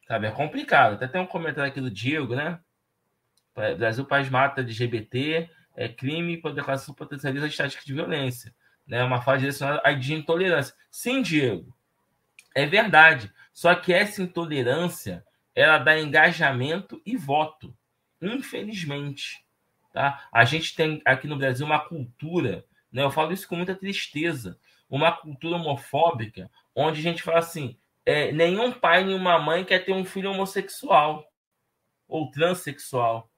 Sabe, 0.07 0.27
é 0.27 0.31
complicado. 0.31 0.93
Até 0.93 1.09
tem 1.09 1.19
um 1.19 1.27
comentário 1.27 1.69
aqui 1.69 1.81
do 1.81 1.91
Diego, 1.91 2.37
né? 2.37 2.57
Brasil 3.77 4.05
Paz 4.05 4.29
mata 4.29 4.61
LGBT, 4.61 5.49
é 5.75 5.87
crime 5.87 6.37
por 6.37 6.53
declaração 6.53 6.93
potencializa 6.93 7.45
a 7.45 7.49
estática 7.49 7.83
de 7.85 7.93
violência. 7.93 8.53
Né? 8.85 9.03
Uma 9.03 9.21
fala 9.21 9.37
direcionada 9.37 9.81
à 9.83 9.91
de 9.93 10.13
intolerância. 10.13 10.75
Sim, 10.91 11.21
Diego, 11.21 11.75
é 12.55 12.65
verdade. 12.65 13.31
Só 13.53 13.73
que 13.75 13.93
essa 13.93 14.21
intolerância 14.21 15.25
ela 15.55 15.77
dá 15.77 15.99
engajamento 15.99 17.01
e 17.05 17.15
voto. 17.15 17.75
Infelizmente. 18.21 19.43
Tá? 19.91 20.27
A 20.31 20.43
gente 20.43 20.75
tem 20.75 21.01
aqui 21.05 21.27
no 21.27 21.37
Brasil 21.37 21.65
uma 21.65 21.79
cultura, 21.79 22.65
né? 22.91 23.03
eu 23.03 23.11
falo 23.11 23.31
isso 23.31 23.47
com 23.47 23.55
muita 23.55 23.75
tristeza, 23.75 24.57
uma 24.89 25.11
cultura 25.11 25.57
homofóbica, 25.57 26.49
onde 26.75 26.99
a 26.99 27.03
gente 27.03 27.21
fala 27.21 27.39
assim: 27.39 27.77
é, 28.05 28.31
nenhum 28.31 28.71
pai, 28.71 29.03
nenhuma 29.03 29.37
mãe 29.37 29.63
quer 29.63 29.85
ter 29.85 29.93
um 29.93 30.03
filho 30.03 30.31
homossexual 30.31 31.27
ou 32.07 32.31
transexual. 32.31 33.29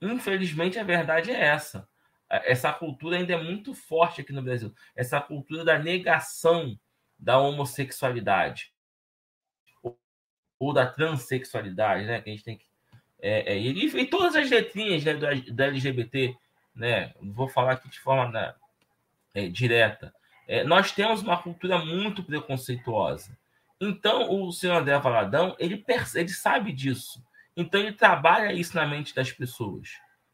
Infelizmente, 0.00 0.78
a 0.78 0.84
verdade 0.84 1.30
é 1.30 1.40
essa. 1.40 1.88
Essa 2.28 2.72
cultura 2.72 3.16
ainda 3.16 3.34
é 3.34 3.42
muito 3.42 3.72
forte 3.72 4.20
aqui 4.20 4.32
no 4.32 4.42
Brasil. 4.42 4.74
Essa 4.94 5.20
cultura 5.20 5.64
da 5.64 5.78
negação 5.78 6.78
da 7.18 7.38
homossexualidade 7.38 8.72
ou 10.58 10.72
da 10.72 10.86
transexualidade, 10.86 12.04
né? 12.04 12.20
Que 12.20 12.30
a 12.30 12.32
gente 12.32 12.44
tem 12.44 12.58
que 12.58 12.66
é, 13.18 13.54
é, 13.54 13.58
e, 13.58 13.86
e, 13.86 14.06
todas 14.06 14.36
as 14.36 14.50
letrinhas 14.50 15.02
né, 15.04 15.14
do, 15.14 15.54
da 15.54 15.66
LGBT, 15.66 16.36
né? 16.74 17.14
Vou 17.20 17.48
falar 17.48 17.72
aqui 17.72 17.88
de 17.88 17.98
forma 17.98 18.30
né, 18.30 18.54
é, 19.34 19.48
direta, 19.48 20.14
é, 20.46 20.62
nós 20.62 20.92
temos 20.92 21.22
uma 21.22 21.42
cultura 21.42 21.78
muito 21.78 22.22
preconceituosa. 22.22 23.36
Então, 23.80 24.30
o 24.32 24.52
senhor 24.52 24.76
André 24.76 24.98
Valadão, 24.98 25.56
ele, 25.58 25.84
ele 26.14 26.28
sabe 26.28 26.72
disso. 26.72 27.22
Então, 27.56 27.80
ele 27.80 27.92
trabalha 27.92 28.52
isso 28.52 28.76
na 28.76 28.86
mente 28.86 29.14
das 29.14 29.32
pessoas. 29.32 29.88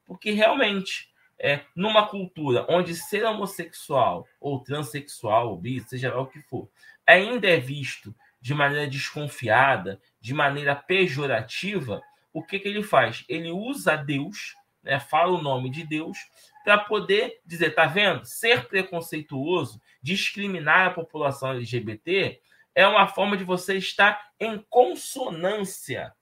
Porque, 0.05 0.33
realmente, 0.33 1.13
é, 1.39 1.61
numa 1.75 2.07
cultura 2.07 2.67
onde 2.69 2.95
ser 2.95 3.25
homossexual 3.25 4.27
ou 4.41 4.61
transexual, 4.61 5.51
ou 5.51 5.57
bi, 5.57 5.81
seja 5.81 6.15
lá 6.15 6.21
o 6.21 6.27
que 6.27 6.41
for, 6.43 6.69
ainda 7.07 7.49
é 7.49 7.59
visto 7.59 8.15
de 8.41 8.55
maneira 8.55 8.89
desconfiada, 8.89 10.01
de 10.21 10.35
maneira 10.35 10.75
pejorativa, 10.75 12.03
o 12.33 12.43
que, 12.43 12.59
que 12.59 12.69
ele 12.69 12.83
faz? 12.83 13.25
Ele 13.29 13.51
usa 13.51 13.97
Deus, 13.97 14.57
né, 14.83 14.99
fala 14.99 15.33
o 15.33 15.43
nome 15.43 15.71
de 15.71 15.85
Deus, 15.85 16.19
para 16.65 16.79
poder 16.79 17.41
dizer, 17.45 17.75
tá 17.75 17.87
vendo? 17.87 18.25
Ser 18.25 18.67
preconceituoso, 18.67 19.81
discriminar 20.03 20.89
a 20.89 20.95
população 20.95 21.53
LGBT 21.53 22.41
é 22.75 22.87
uma 22.87 23.07
forma 23.07 23.37
de 23.37 23.45
você 23.45 23.77
estar 23.77 24.31
em 24.41 24.59
consonância 24.71 26.13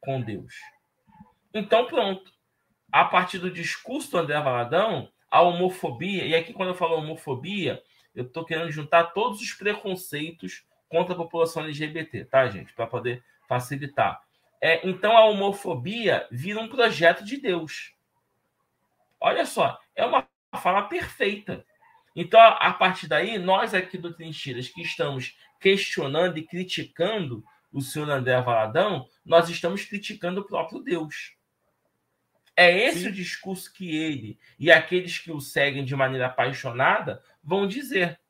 com 0.00 0.20
Deus. 0.20 0.54
Então, 1.52 1.86
pronto. 1.86 2.30
A 2.90 3.04
partir 3.04 3.38
do 3.38 3.50
discurso 3.50 4.10
do 4.10 4.18
André 4.18 4.40
Valadão, 4.40 5.10
a 5.30 5.42
homofobia, 5.42 6.24
e 6.24 6.34
aqui 6.34 6.52
quando 6.52 6.70
eu 6.70 6.74
falo 6.74 6.96
homofobia, 6.96 7.82
eu 8.14 8.24
estou 8.24 8.44
querendo 8.44 8.70
juntar 8.70 9.12
todos 9.12 9.40
os 9.40 9.52
preconceitos 9.52 10.64
contra 10.88 11.14
a 11.14 11.16
população 11.16 11.64
LGBT, 11.64 12.24
tá, 12.24 12.48
gente? 12.48 12.72
Para 12.72 12.86
poder 12.86 13.22
facilitar. 13.46 14.20
É, 14.60 14.86
então 14.88 15.16
a 15.16 15.26
homofobia 15.26 16.26
vira 16.30 16.60
um 16.60 16.68
projeto 16.68 17.24
de 17.24 17.36
Deus. 17.36 17.94
Olha 19.20 19.44
só, 19.44 19.78
é 19.94 20.04
uma 20.04 20.26
fala 20.60 20.82
perfeita. 20.82 21.64
Então, 22.16 22.40
a 22.40 22.72
partir 22.72 23.06
daí, 23.06 23.38
nós 23.38 23.74
aqui 23.74 23.96
do 23.96 24.12
Trincheiras 24.12 24.68
que 24.68 24.82
estamos 24.82 25.36
questionando 25.60 26.38
e 26.38 26.46
criticando 26.46 27.44
o 27.72 27.80
senhor 27.80 28.08
André 28.10 28.40
Valadão, 28.40 29.06
nós 29.24 29.48
estamos 29.48 29.84
criticando 29.84 30.40
o 30.40 30.46
próprio 30.46 30.80
Deus. 30.80 31.36
É 32.56 32.76
esse 32.76 33.02
Sim. 33.02 33.08
o 33.08 33.12
discurso 33.12 33.72
que 33.72 33.96
ele 33.96 34.38
e 34.58 34.72
aqueles 34.72 35.18
que 35.18 35.30
o 35.30 35.40
seguem 35.40 35.84
de 35.84 35.94
maneira 35.94 36.26
apaixonada 36.26 37.22
vão 37.42 37.68
dizer. 37.68 38.20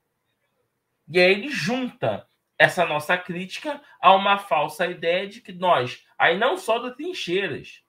E 1.09 1.19
aí 1.19 1.33
ele 1.33 1.49
junta 1.49 2.27
essa 2.59 2.85
nossa 2.85 3.17
crítica 3.17 3.81
a 4.01 4.15
uma 4.15 4.37
falsa 4.37 4.87
ideia 4.87 5.27
de 5.27 5.41
que 5.41 5.53
nós, 5.53 6.05
aí 6.19 6.37
não 6.37 6.59
só 6.59 6.79
do 6.79 6.95
Trincheiras, 6.95 7.83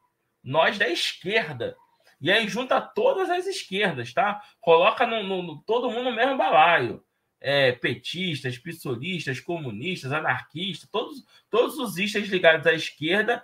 nós 0.44 0.77
da 0.77 0.88
esquerda, 0.88 1.75
e 2.22 2.32
aí 2.32 2.48
junta 2.48 2.79
todas 2.79 3.29
as 3.29 3.48
esquerdas, 3.48 4.13
tá? 4.13 4.41
Coloca 4.62 5.08
no, 5.08 5.24
no, 5.24 5.41
no 5.41 5.62
todo 5.63 5.89
mundo 5.89 6.10
no 6.10 6.15
mesmo 6.15 6.38
balaio. 6.38 7.03
É, 7.41 7.72
petistas, 7.72 8.58
pistolistas, 8.58 9.39
comunistas, 9.39 10.12
anarquistas, 10.12 10.89
todos, 10.89 11.25
todos 11.50 11.77
os 11.77 11.98
istas 11.98 12.27
ligados 12.27 12.67
à 12.67 12.74
esquerda 12.74 13.41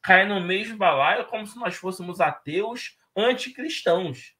caem 0.00 0.28
no 0.28 0.40
mesmo 0.40 0.76
balaio 0.76 1.24
como 1.26 1.46
se 1.46 1.58
nós 1.58 1.74
fôssemos 1.74 2.20
ateus 2.20 2.96
anticristãos. 3.16 4.36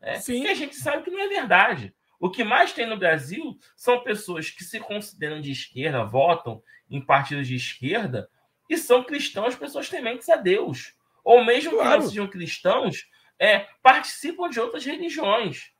Né? 0.00 0.16
Sim. 0.20 0.44
E 0.44 0.48
a 0.48 0.54
gente 0.54 0.76
sabe 0.76 1.02
que 1.02 1.10
não 1.10 1.20
é 1.20 1.28
verdade. 1.28 1.94
O 2.20 2.30
que 2.30 2.44
mais 2.44 2.72
tem 2.72 2.86
no 2.86 2.96
Brasil 2.96 3.58
são 3.74 4.02
pessoas 4.02 4.50
que 4.50 4.64
se 4.64 4.78
consideram 4.80 5.40
de 5.40 5.50
esquerda, 5.50 6.04
votam 6.04 6.62
em 6.88 7.00
partidos 7.00 7.48
de 7.48 7.56
esquerda 7.56 8.28
e 8.68 8.76
são 8.76 9.04
cristãos, 9.04 9.54
pessoas 9.54 9.88
tementes 9.88 10.28
a 10.28 10.36
Deus. 10.36 10.94
Ou 11.24 11.44
mesmo 11.44 11.72
claro. 11.72 11.90
que 11.90 11.96
não 11.98 12.08
sejam 12.08 12.28
cristãos, 12.28 13.08
é, 13.38 13.66
participam 13.82 14.48
de 14.48 14.60
outras 14.60 14.84
religiões. 14.84 15.72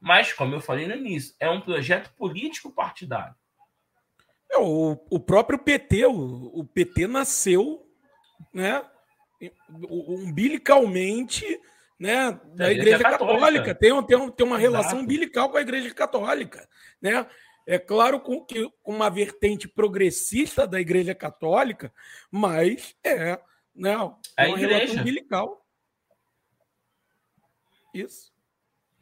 Mas, 0.00 0.32
como 0.32 0.54
eu 0.54 0.60
falei 0.60 0.86
no 0.86 0.94
início, 0.94 1.34
é 1.40 1.50
um 1.50 1.60
projeto 1.60 2.12
político 2.14 2.70
partidário. 2.70 3.34
É, 4.50 4.58
o, 4.58 4.98
o 5.10 5.20
próprio 5.20 5.58
PT, 5.58 6.06
o, 6.06 6.50
o 6.54 6.64
PT 6.64 7.06
nasceu 7.06 7.86
né, 8.52 8.84
umbilicalmente 9.88 11.44
né, 11.98 12.32
da 12.54 12.70
Igreja, 12.70 12.96
Igreja 12.96 12.98
Católica. 12.98 13.34
Católica. 13.34 13.74
Tem, 13.74 14.02
tem, 14.04 14.30
tem 14.30 14.46
uma 14.46 14.58
relação 14.58 14.92
Exato. 14.92 15.02
umbilical 15.02 15.50
com 15.50 15.56
a 15.56 15.60
Igreja 15.62 15.92
Católica. 15.92 16.68
Né? 17.02 17.26
É 17.66 17.78
claro 17.78 18.20
com 18.20 18.44
que 18.44 18.70
com 18.82 18.94
uma 18.94 19.10
vertente 19.10 19.68
progressista 19.68 20.66
da 20.66 20.80
Igreja 20.80 21.14
Católica, 21.14 21.92
mas 22.30 22.96
é 23.04 23.38
né, 23.74 23.96
uma 23.96 24.18
a 24.36 24.48
igreja. 24.48 24.68
relação 24.68 25.00
umbilical. 25.00 25.66
Isso. 27.92 28.32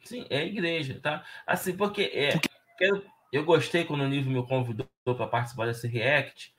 Sim, 0.07 0.25
é 0.29 0.37
a 0.37 0.45
igreja, 0.45 0.99
tá? 1.01 1.21
Assim, 1.45 1.75
porque 1.75 2.03
é, 2.13 2.39
eu, 2.79 3.03
eu 3.33 3.43
gostei 3.43 3.83
quando 3.83 4.01
o 4.01 4.07
Nível 4.07 4.31
me 4.31 4.47
convidou 4.47 4.87
para 5.03 5.27
participar 5.27 5.65
desse 5.65 5.85
react, 5.85 6.55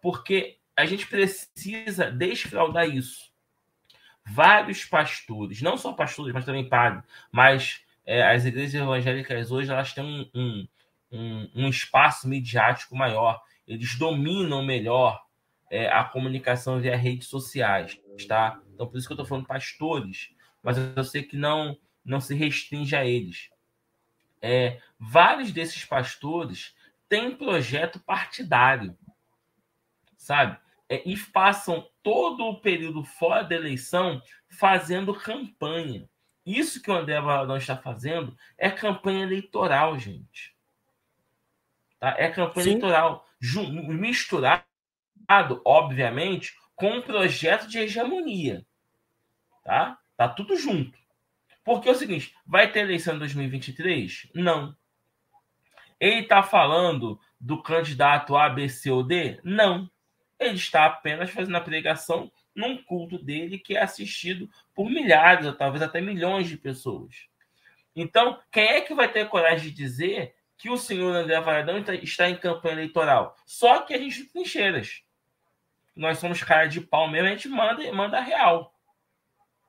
porque 0.00 0.56
a 0.74 0.86
gente 0.86 1.06
precisa 1.06 2.10
desfraudar 2.10 2.88
isso. 2.88 3.30
Vários 4.24 4.86
pastores, 4.86 5.60
não 5.60 5.76
só 5.76 5.92
pastores, 5.92 6.32
mas 6.32 6.46
também 6.46 6.66
padres, 6.66 7.04
mas 7.30 7.82
é, 8.06 8.22
as 8.22 8.46
igrejas 8.46 8.80
evangélicas 8.80 9.50
hoje 9.50 9.70
elas 9.70 9.92
têm 9.92 10.02
um, 10.02 10.30
um, 10.34 10.68
um, 11.12 11.50
um 11.54 11.68
espaço 11.68 12.26
midiático 12.26 12.96
maior, 12.96 13.38
eles 13.66 13.98
dominam 13.98 14.64
melhor 14.64 15.22
é, 15.70 15.88
a 15.88 16.04
comunicação 16.04 16.80
via 16.80 16.96
redes 16.96 17.28
sociais, 17.28 18.00
tá? 18.26 18.58
Então, 18.72 18.86
por 18.86 18.96
isso 18.96 19.06
que 19.06 19.12
eu 19.12 19.16
estou 19.16 19.26
falando 19.26 19.46
pastores, 19.46 20.30
mas 20.62 20.78
eu 20.78 21.04
sei 21.04 21.22
que 21.22 21.36
não 21.36 21.76
não 22.08 22.20
se 22.20 22.34
restringe 22.34 22.96
a 22.96 23.04
eles. 23.04 23.50
É, 24.40 24.80
vários 24.98 25.52
desses 25.52 25.84
pastores 25.84 26.74
têm 27.08 27.36
projeto 27.36 28.00
partidário, 28.00 28.96
sabe? 30.16 30.58
É, 30.88 31.02
e 31.08 31.16
passam 31.16 31.88
todo 32.02 32.44
o 32.44 32.60
período 32.60 33.04
fora 33.04 33.44
da 33.44 33.54
eleição 33.54 34.22
fazendo 34.48 35.14
campanha. 35.14 36.08
Isso 36.46 36.80
que 36.80 36.90
o 36.90 36.94
André 36.94 37.20
Valadão 37.20 37.58
está 37.58 37.76
fazendo 37.76 38.36
é 38.56 38.70
campanha 38.70 39.22
eleitoral, 39.22 39.98
gente. 39.98 40.56
Tá? 42.00 42.14
É 42.16 42.30
campanha 42.30 42.64
Sim. 42.64 42.70
eleitoral. 42.70 43.26
Misturado, 43.88 44.64
obviamente, 45.64 46.56
com 46.74 46.90
um 46.90 47.02
projeto 47.02 47.68
de 47.68 47.78
hegemonia. 47.78 48.64
Tá? 49.62 49.98
Tá 50.16 50.28
tudo 50.28 50.56
junto. 50.56 50.98
Porque 51.68 51.86
é 51.86 51.92
o 51.92 51.94
seguinte, 51.94 52.34
vai 52.46 52.72
ter 52.72 52.78
eleição 52.80 53.14
em 53.14 53.18
2023? 53.18 54.28
Não. 54.34 54.74
Ele 56.00 56.20
está 56.20 56.42
falando 56.42 57.20
do 57.38 57.62
candidato 57.62 58.34
A, 58.38 58.48
B, 58.48 58.70
C 58.70 58.90
ou 58.90 59.02
D? 59.02 59.38
Não. 59.44 59.86
Ele 60.40 60.54
está 60.54 60.86
apenas 60.86 61.28
fazendo 61.28 61.56
a 61.56 61.60
pregação 61.60 62.32
num 62.54 62.82
culto 62.82 63.22
dele 63.22 63.58
que 63.58 63.76
é 63.76 63.82
assistido 63.82 64.48
por 64.74 64.88
milhares, 64.88 65.44
ou 65.44 65.52
talvez 65.52 65.82
até 65.82 66.00
milhões 66.00 66.48
de 66.48 66.56
pessoas. 66.56 67.26
Então, 67.94 68.40
quem 68.50 68.66
é 68.66 68.80
que 68.80 68.94
vai 68.94 69.12
ter 69.12 69.28
coragem 69.28 69.68
de 69.68 69.76
dizer 69.76 70.34
que 70.56 70.70
o 70.70 70.78
senhor 70.78 71.14
André 71.14 71.38
Varadão 71.38 71.84
está 72.02 72.30
em 72.30 72.36
campanha 72.36 72.76
eleitoral? 72.76 73.36
Só 73.44 73.82
que 73.82 73.92
a 73.92 73.98
gente 73.98 74.24
tem 74.24 74.42
trincheiras. 74.42 75.02
Nós 75.94 76.16
somos 76.16 76.42
cara 76.42 76.64
de 76.64 76.80
pau 76.80 77.10
mesmo, 77.10 77.28
a 77.28 77.32
gente 77.32 77.48
manda, 77.50 77.92
manda 77.92 78.20
real 78.20 78.72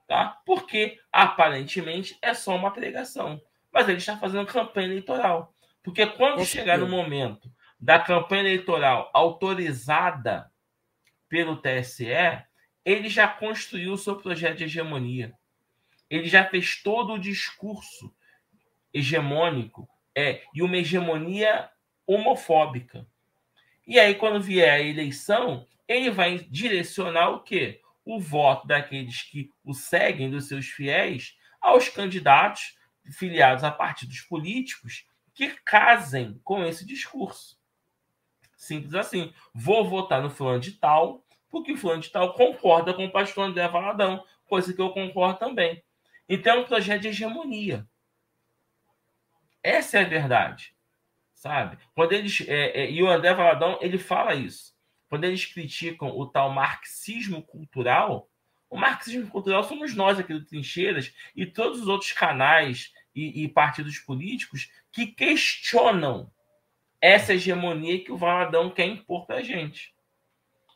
tá? 0.09 0.41
Porque 0.43 0.99
aparentemente 1.11 2.17
é 2.19 2.33
só 2.33 2.55
uma 2.55 2.73
pregação, 2.73 3.39
mas 3.71 3.87
ele 3.87 3.99
está 3.99 4.17
fazendo 4.17 4.47
campanha 4.47 4.87
eleitoral. 4.87 5.53
Porque 5.83 6.03
quando 6.07 6.43
chegar 6.43 6.79
no 6.79 6.87
momento 6.87 7.49
da 7.79 7.99
campanha 7.99 8.41
eleitoral 8.41 9.11
autorizada 9.13 10.51
pelo 11.29 11.57
TSE, 11.57 12.07
ele 12.83 13.07
já 13.07 13.27
construiu 13.27 13.93
o 13.93 13.97
seu 13.99 14.15
projeto 14.15 14.57
de 14.57 14.63
hegemonia. 14.63 15.31
Ele 16.09 16.27
já 16.27 16.43
fez 16.43 16.81
todo 16.81 17.13
o 17.13 17.19
discurso 17.19 18.11
hegemônico 18.91 19.87
é, 20.15 20.41
e 20.55 20.63
uma 20.63 20.77
hegemonia 20.77 21.69
homofóbica. 22.07 23.05
E 23.85 23.99
aí, 23.99 24.15
quando 24.15 24.41
vier 24.41 24.73
a 24.73 24.81
eleição, 24.81 25.67
ele 25.87 26.09
vai 26.09 26.39
direcionar 26.39 27.29
o 27.29 27.41
quê? 27.41 27.79
O 28.09 28.19
voto 28.19 28.65
daqueles 28.65 29.21
que 29.21 29.51
o 29.63 29.71
seguem, 29.71 30.31
dos 30.31 30.47
seus 30.47 30.65
fiéis, 30.65 31.37
aos 31.61 31.89
candidatos 31.89 32.75
filiados 33.11 33.63
a 33.63 33.69
partidos 33.69 34.21
políticos 34.21 35.05
que 35.33 35.49
casem 35.63 36.39
com 36.43 36.65
esse 36.65 36.85
discurso. 36.85 37.59
Simples 38.57 38.95
assim. 38.95 39.31
Vou 39.53 39.87
votar 39.87 40.23
no 40.23 40.29
fulano 40.29 40.59
de 40.59 40.71
tal, 40.71 41.23
porque 41.49 41.73
o 41.73 41.77
fulano 41.77 42.01
de 42.01 42.09
tal 42.09 42.33
concorda 42.33 42.95
com 42.95 43.05
o 43.05 43.11
pastor 43.11 43.45
André 43.45 43.67
Valadão, 43.67 44.25
coisa 44.45 44.73
que 44.73 44.81
eu 44.81 44.89
concordo 44.89 45.37
também. 45.37 45.83
Então 46.27 46.57
é 46.57 46.59
um 46.61 46.65
projeto 46.65 47.03
de 47.03 47.09
hegemonia. 47.09 47.87
Essa 49.61 49.99
é 49.99 50.01
a 50.01 50.09
verdade. 50.09 50.75
Sabe? 51.35 51.77
Quando 51.93 52.13
eles. 52.13 52.41
É, 52.47 52.81
é, 52.81 52.91
e 52.91 53.03
o 53.03 53.09
André 53.09 53.33
Valadão, 53.35 53.77
ele 53.81 53.99
fala 53.99 54.33
isso 54.33 54.78
quando 55.09 55.23
eles 55.23 55.45
criticam 55.45 56.09
o 56.15 56.25
tal 56.27 56.51
marxismo 56.51 57.41
cultural, 57.41 58.29
o 58.69 58.77
marxismo 58.77 59.27
cultural 59.27 59.63
somos 59.63 59.95
nós 59.95 60.19
aqui 60.19 60.33
do 60.33 60.45
Trincheiras 60.45 61.11
e 61.35 61.45
todos 61.45 61.81
os 61.81 61.87
outros 61.87 62.11
canais 62.11 62.93
e, 63.15 63.43
e 63.43 63.47
partidos 63.47 63.97
políticos 63.97 64.71
que 64.91 65.07
questionam 65.07 66.31
essa 67.01 67.33
hegemonia 67.33 68.03
que 68.03 68.11
o 68.11 68.17
Valadão 68.17 68.69
quer 68.69 68.85
impor 68.85 69.25
para 69.25 69.37
a 69.37 69.43
gente. 69.43 69.93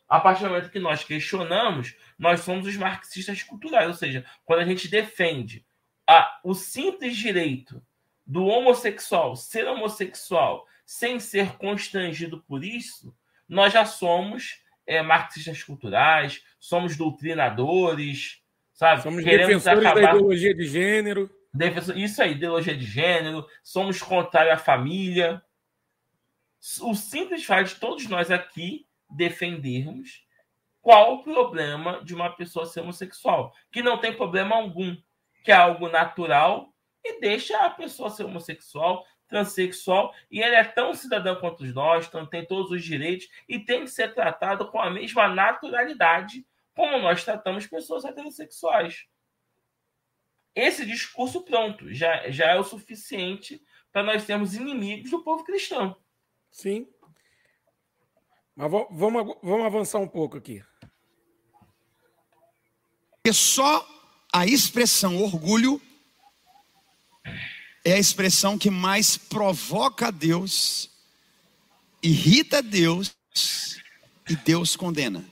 A 0.09 0.19
partir 0.19 0.43
do 0.43 0.49
momento 0.49 0.71
que 0.71 0.79
nós 0.79 1.03
questionamos, 1.03 1.95
nós 2.17 2.41
somos 2.41 2.65
os 2.65 2.75
marxistas 2.75 3.43
culturais, 3.43 3.87
ou 3.87 3.93
seja, 3.93 4.25
quando 4.43 4.59
a 4.59 4.65
gente 4.65 4.87
defende 4.87 5.65
a, 6.07 6.39
o 6.43 6.53
simples 6.53 7.15
direito 7.15 7.81
do 8.25 8.45
homossexual 8.45 9.35
ser 9.35 9.67
homossexual 9.67 10.67
sem 10.85 11.19
ser 11.19 11.57
constrangido 11.57 12.41
por 12.41 12.63
isso, 12.63 13.15
nós 13.53 13.71
já 13.71 13.85
somos 13.85 14.61
é, 14.85 15.01
marxistas 15.01 15.63
culturais, 15.63 16.43
somos 16.59 16.97
doutrinadores, 16.97 18.41
sabe? 18.73 19.03
Somos 19.03 19.23
Queremos 19.23 19.47
defensores 19.47 19.85
acabar... 19.85 20.01
da 20.01 20.15
ideologia 20.15 20.55
de 20.55 20.65
gênero. 20.65 21.29
Isso 21.95 22.23
aí, 22.23 22.31
ideologia 22.31 22.75
de 22.75 22.83
gênero, 22.83 23.47
somos 23.63 24.01
contrários 24.01 24.55
à 24.55 24.57
família. 24.57 25.41
O 26.81 26.95
simples 26.95 27.45
fato 27.45 27.67
de 27.67 27.75
todos 27.75 28.07
nós 28.07 28.31
aqui 28.31 28.87
defendermos 29.07 30.25
qual 30.81 31.15
o 31.15 31.23
problema 31.23 32.03
de 32.03 32.15
uma 32.15 32.35
pessoa 32.35 32.65
ser 32.65 32.81
homossexual, 32.81 33.53
que 33.71 33.83
não 33.83 33.99
tem 33.99 34.13
problema 34.13 34.55
algum, 34.55 34.97
que 35.43 35.51
é 35.51 35.55
algo 35.55 35.87
natural 35.89 36.73
e 37.03 37.19
deixa 37.19 37.57
a 37.59 37.69
pessoa 37.69 38.09
ser 38.09 38.23
homossexual, 38.23 39.05
transexual 39.27 40.13
e 40.29 40.41
ele 40.41 40.55
é 40.55 40.63
tão 40.63 40.93
cidadão 40.93 41.36
quanto 41.36 41.65
nós, 41.65 42.07
então 42.07 42.25
tem 42.25 42.45
todos 42.45 42.71
os 42.71 42.83
direitos 42.83 43.27
e 43.47 43.59
tem 43.59 43.81
que 43.81 43.91
ser 43.91 44.13
tratado 44.13 44.69
com 44.69 44.79
a 44.79 44.89
mesma 44.89 45.27
naturalidade 45.27 46.45
como 46.75 46.97
nós 46.99 47.23
tratamos 47.23 47.67
pessoas 47.67 48.03
heterossexuais. 48.03 49.05
Esse 50.55 50.86
discurso 50.86 51.41
pronto 51.41 51.91
já, 51.93 52.29
já 52.29 52.51
é 52.51 52.59
o 52.59 52.63
suficiente 52.63 53.63
para 53.91 54.03
nós 54.03 54.25
termos 54.25 54.55
inimigos 54.55 55.09
do 55.09 55.23
povo 55.23 55.43
cristão. 55.43 55.95
Sim. 56.51 56.88
Mas 58.55 58.69
vamos, 58.71 59.38
vamos 59.41 59.65
avançar 59.65 59.99
um 59.99 60.07
pouco 60.07 60.38
aqui. 60.38 60.63
Porque 63.15 63.33
só 63.33 63.88
a 64.31 64.45
expressão 64.45 65.23
orgulho 65.23 65.81
é 67.83 67.93
a 67.93 67.99
expressão 67.99 68.57
que 68.57 68.69
mais 68.69 69.17
provoca 69.17 70.07
a 70.07 70.11
Deus, 70.11 70.89
irrita 72.01 72.61
Deus 72.61 73.13
e 74.29 74.35
Deus 74.35 74.75
condena. 74.75 75.23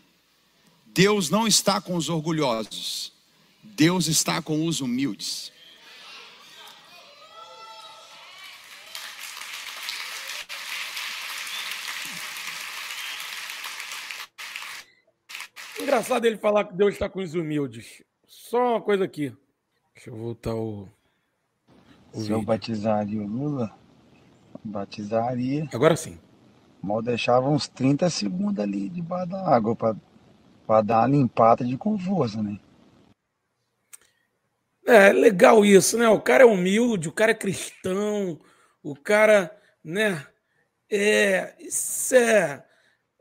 Deus 0.88 1.30
não 1.30 1.48
está 1.48 1.80
com 1.80 1.96
os 1.96 2.10
orgulhosos, 2.10 3.14
Deus 3.64 4.08
está 4.08 4.42
com 4.42 4.66
os 4.66 4.82
humildes. 4.82 5.52
Engraçado 15.80 16.26
ele 16.26 16.38
falar 16.38 16.66
que 16.66 16.74
Deus 16.74 16.94
está 16.94 17.10
com 17.10 17.22
os 17.22 17.34
humildes. 17.34 18.04
Só 18.28 18.74
uma 18.74 18.82
coisa 18.82 19.06
aqui. 19.06 19.34
Deixa 19.96 20.10
eu 20.10 20.16
voltar 20.16 20.54
o. 20.54 20.84
o 20.84 21.01
Se 22.12 22.20
vídeo. 22.20 22.36
eu 22.36 22.42
batizaria 22.42 23.22
o 23.22 23.28
Lula, 23.28 23.74
batizaria. 24.64 25.68
Agora 25.74 25.96
sim. 25.96 26.20
Mal 26.82 27.02
deixava 27.02 27.48
uns 27.48 27.68
30 27.68 28.10
segundos 28.10 28.64
ali 28.64 28.90
debaixo 28.90 29.30
da 29.30 29.48
água 29.48 29.76
para 29.76 30.82
dar 30.82 31.00
uma 31.00 31.08
limpada 31.08 31.64
de 31.64 31.78
confusa, 31.78 32.42
né? 32.42 32.60
É, 34.86 35.14
legal 35.14 35.64
isso, 35.64 35.98
né? 35.98 36.10
O 36.10 36.20
cara 36.20 36.44
é 36.44 36.46
humilde, 36.46 37.08
o 37.08 37.12
cara 37.14 37.32
é 37.32 37.36
cristão, 37.36 38.40
o 38.82 38.96
cara, 38.96 39.56
né? 39.84 40.26
É, 40.90 41.56
isso 41.60 42.16
é, 42.16 42.66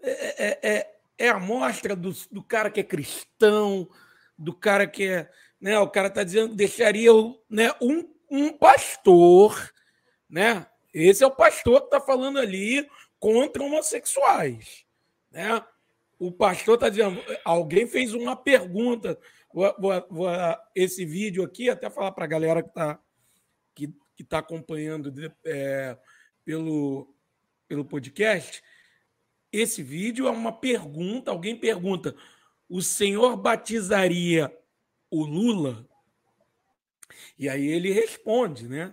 é, 0.02 0.48
é, 0.48 0.58
é, 0.62 0.94
é 1.18 1.28
a 1.28 1.38
mostra 1.38 1.94
do, 1.94 2.12
do 2.32 2.42
cara 2.42 2.70
que 2.70 2.80
é 2.80 2.84
cristão, 2.84 3.88
do 4.36 4.54
cara 4.54 4.86
que 4.86 5.06
é. 5.06 5.30
Né, 5.60 5.78
o 5.78 5.88
cara 5.88 6.08
está 6.08 6.24
dizendo 6.24 6.50
que 6.50 6.56
deixaria 6.56 7.10
né, 7.48 7.70
um, 7.82 8.08
um 8.30 8.52
pastor, 8.52 9.72
né? 10.28 10.66
Esse 10.92 11.24
é 11.24 11.26
o 11.26 11.30
pastor 11.30 11.80
que 11.80 11.86
está 11.86 12.00
falando 12.00 12.38
ali 12.38 12.88
contra 13.18 13.62
homossexuais. 13.62 14.84
Né? 15.30 15.64
O 16.18 16.32
pastor 16.32 16.74
está 16.74 16.88
dizendo. 16.88 17.22
Alguém 17.44 17.86
fez 17.86 18.12
uma 18.12 18.34
pergunta 18.36 19.18
Vou, 19.52 19.74
vou, 19.78 20.06
vou, 20.08 20.28
esse 20.74 21.04
vídeo 21.04 21.42
aqui, 21.42 21.68
até 21.68 21.90
falar 21.90 22.12
para 22.12 22.24
a 22.24 22.28
galera 22.28 22.62
que 22.62 22.68
está 22.68 23.00
que, 23.74 23.94
que 24.16 24.24
tá 24.24 24.38
acompanhando 24.38 25.12
é, 25.44 25.98
pelo, 26.44 27.12
pelo 27.66 27.84
podcast. 27.84 28.62
Esse 29.52 29.82
vídeo 29.82 30.28
é 30.28 30.30
uma 30.30 30.52
pergunta. 30.52 31.32
Alguém 31.32 31.56
pergunta: 31.56 32.14
o 32.68 32.80
senhor 32.80 33.36
batizaria 33.36 34.56
o 35.10 35.24
Lula? 35.24 35.88
E 37.38 37.48
aí 37.48 37.66
ele 37.66 37.92
responde, 37.92 38.68
né? 38.68 38.92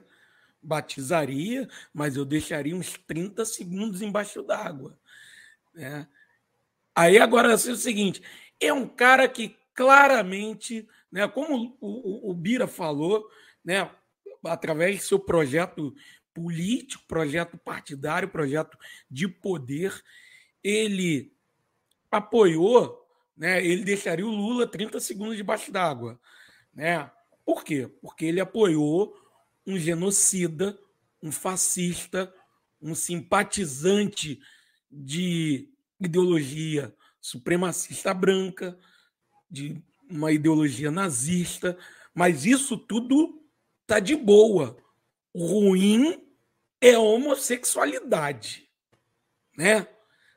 Batizaria, 0.61 1.67
mas 1.93 2.15
eu 2.15 2.25
deixaria 2.25 2.75
uns 2.75 2.93
30 3.07 3.45
segundos 3.45 4.01
embaixo 4.01 4.43
d'água. 4.43 4.99
Né? 5.73 6.07
Aí 6.95 7.17
agora 7.19 7.51
é 7.51 7.55
o 7.55 7.57
seguinte: 7.57 8.21
é 8.59 8.73
um 8.73 8.87
cara 8.87 9.27
que 9.29 9.55
claramente, 9.73 10.87
né, 11.11 11.27
como 11.27 11.77
o, 11.79 12.27
o, 12.27 12.31
o 12.31 12.33
Bira 12.33 12.67
falou, 12.67 13.29
né, 13.63 13.89
através 14.43 14.97
do 14.97 15.03
seu 15.03 15.19
projeto 15.19 15.93
político, 16.33 17.03
projeto 17.07 17.57
partidário, 17.57 18.27
projeto 18.27 18.77
de 19.09 19.27
poder, 19.27 19.93
ele 20.63 21.31
apoiou, 22.11 23.07
né, 23.35 23.63
ele 23.63 23.83
deixaria 23.83 24.25
o 24.25 24.31
Lula 24.31 24.65
30 24.65 24.99
segundos 24.99 25.37
debaixo 25.37 25.71
d'água. 25.71 26.19
Né? 26.73 27.09
Por 27.47 27.63
quê? 27.63 27.87
Porque 28.01 28.25
ele 28.25 28.41
apoiou 28.41 29.15
um 29.65 29.79
genocida, 29.79 30.77
um 31.23 31.31
fascista, 31.31 32.33
um 32.81 32.93
simpatizante 32.93 34.37
de 34.91 35.69
ideologia 35.97 36.93
supremacista 37.21 38.13
branca, 38.13 38.77
de 39.49 39.81
uma 40.09 40.33
ideologia 40.33 40.91
nazista, 40.91 41.77
mas 42.13 42.45
isso 42.45 42.77
tudo 42.77 43.41
tá 43.85 44.01
de 44.01 44.17
boa. 44.17 44.75
O 45.33 45.45
ruim 45.45 46.21
é 46.81 46.95
a 46.95 46.99
homossexualidade, 46.99 48.69
né? 49.57 49.87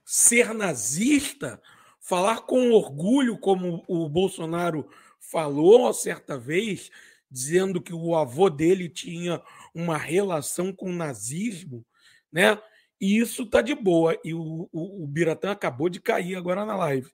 Ser 0.04 0.54
nazista, 0.54 1.60
falar 1.98 2.42
com 2.42 2.70
orgulho, 2.70 3.36
como 3.36 3.84
o 3.88 4.08
Bolsonaro 4.08 4.88
falou 5.20 5.92
certa 5.92 6.38
vez, 6.38 6.90
dizendo 7.30 7.80
que 7.80 7.92
o 7.92 8.16
avô 8.16 8.50
dele 8.50 8.88
tinha 8.88 9.42
uma 9.74 9.96
relação 9.96 10.72
com 10.72 10.90
o 10.90 10.96
nazismo, 10.96 11.86
né? 12.32 12.60
E 13.00 13.18
isso 13.18 13.46
tá 13.46 13.62
de 13.62 13.74
boa. 13.74 14.18
E 14.24 14.34
o, 14.34 14.68
o, 14.72 15.04
o 15.04 15.06
Biratã 15.06 15.52
acabou 15.52 15.88
de 15.88 16.00
cair 16.00 16.36
agora 16.36 16.66
na 16.66 16.76
live. 16.76 17.10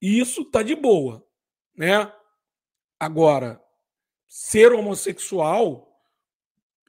E 0.00 0.18
isso 0.18 0.44
tá 0.44 0.62
de 0.62 0.74
boa, 0.74 1.26
né? 1.76 2.12
Agora, 2.98 3.62
ser 4.28 4.72
homossexual, 4.72 6.00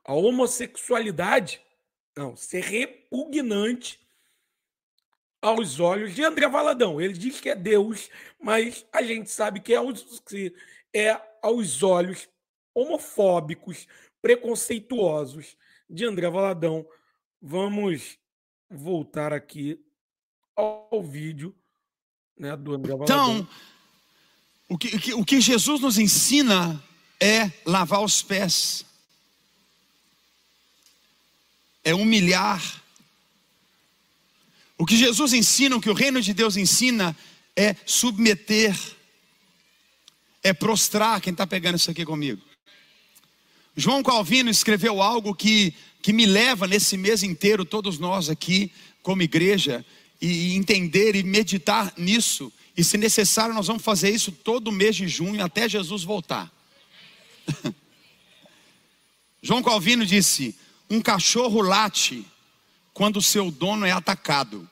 a 0.05 0.13
homossexualidade, 0.13 1.61
não, 2.15 2.35
ser 2.35 2.63
repugnante 2.63 4.02
aos 5.43 5.81
olhos 5.81 6.15
de 6.15 6.23
André 6.23 6.47
Valadão. 6.47 7.01
Ele 7.01 7.13
diz 7.13 7.41
que 7.41 7.49
é 7.49 7.55
Deus, 7.55 8.09
mas 8.41 8.85
a 8.93 9.03
gente 9.03 9.29
sabe 9.29 9.59
que 9.59 9.73
é 9.73 9.75
aos, 9.75 10.21
que 10.25 10.55
é 10.93 11.19
aos 11.41 11.83
olhos 11.83 12.29
homofóbicos, 12.73 13.85
preconceituosos 14.21 15.57
de 15.89 16.05
André 16.05 16.29
Valadão. 16.29 16.87
Vamos 17.41 18.17
voltar 18.71 19.33
aqui 19.33 19.77
ao 20.55 21.03
vídeo 21.03 21.53
né, 22.37 22.55
do 22.55 22.73
André 22.73 22.93
Então, 22.93 23.45
o 24.69 24.77
que, 24.77 25.13
o 25.13 25.25
que 25.25 25.41
Jesus 25.41 25.81
nos 25.81 25.97
ensina 25.97 26.81
é 27.19 27.51
lavar 27.65 28.01
os 28.01 28.21
pés, 28.21 28.85
é 31.83 31.93
humilhar. 31.93 32.81
O 34.77 34.85
que 34.85 34.97
Jesus 34.97 35.33
ensina, 35.33 35.75
o 35.75 35.81
que 35.81 35.89
o 35.89 35.93
reino 35.93 36.21
de 36.21 36.33
Deus 36.33 36.57
ensina, 36.57 37.15
é 37.55 37.75
submeter, 37.85 38.75
é 40.41 40.53
prostrar. 40.53 41.21
Quem 41.21 41.31
está 41.31 41.45
pegando 41.45 41.75
isso 41.75 41.91
aqui 41.91 42.05
comigo? 42.05 42.41
João 43.75 44.03
Calvino 44.03 44.49
escreveu 44.49 45.01
algo 45.01 45.33
que, 45.33 45.73
que 46.01 46.13
me 46.13 46.25
leva 46.25 46.67
nesse 46.67 46.97
mês 46.97 47.23
inteiro, 47.23 47.65
todos 47.65 47.97
nós 47.97 48.29
aqui, 48.29 48.71
como 49.01 49.21
igreja, 49.21 49.85
e 50.21 50.55
entender 50.55 51.15
e 51.15 51.23
meditar 51.23 51.93
nisso. 51.97 52.51
E 52.75 52.83
se 52.83 52.97
necessário, 52.97 53.53
nós 53.53 53.67
vamos 53.67 53.83
fazer 53.83 54.09
isso 54.09 54.31
todo 54.31 54.71
mês 54.71 54.95
de 54.95 55.07
junho 55.07 55.43
até 55.43 55.69
Jesus 55.69 56.03
voltar. 56.03 56.51
João 59.41 59.61
Calvino 59.61 60.05
disse: 60.05 60.55
Um 60.89 61.01
cachorro 61.01 61.61
late 61.61 62.25
quando 62.93 63.21
seu 63.21 63.49
dono 63.49 63.85
é 63.85 63.91
atacado. 63.91 64.69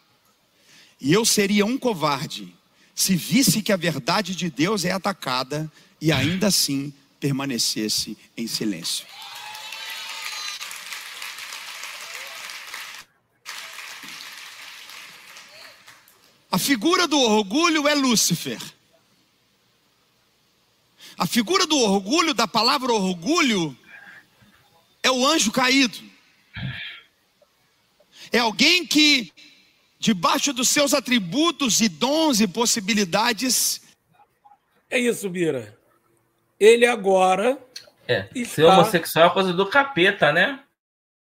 E 0.99 1.11
eu 1.11 1.25
seria 1.25 1.65
um 1.65 1.77
covarde 1.77 2.53
se 2.93 3.15
visse 3.15 3.61
que 3.61 3.71
a 3.71 3.77
verdade 3.77 4.35
de 4.35 4.49
Deus 4.49 4.85
é 4.85 4.91
atacada 4.91 5.71
e 5.99 6.11
ainda 6.11 6.47
assim 6.47 6.93
permanecesse 7.19 8.17
em 8.37 8.45
silêncio. 8.47 9.05
A 16.51 16.57
figura 16.57 17.07
do 17.07 17.17
orgulho 17.17 17.87
é 17.87 17.95
Lúcifer. 17.95 18.61
A 21.17 21.25
figura 21.25 21.65
do 21.65 21.77
orgulho, 21.77 22.33
da 22.33 22.47
palavra 22.47 22.91
orgulho, 22.91 23.77
é 25.01 25.09
o 25.09 25.25
anjo 25.25 25.51
caído. 25.51 26.10
É 28.31 28.39
alguém 28.39 28.85
que, 28.85 29.31
debaixo 29.99 30.53
dos 30.53 30.69
seus 30.69 30.93
atributos 30.93 31.81
e 31.81 31.89
dons 31.89 32.39
e 32.39 32.47
possibilidades. 32.47 33.81
É 34.89 34.97
isso, 34.97 35.29
Bira. 35.29 35.77
Ele 36.59 36.85
agora. 36.85 37.57
É, 38.07 38.29
está... 38.33 38.55
ser 38.55 38.63
homossexual 38.65 39.29
é 39.29 39.33
coisa 39.33 39.53
do 39.53 39.65
capeta, 39.67 40.31
né? 40.31 40.63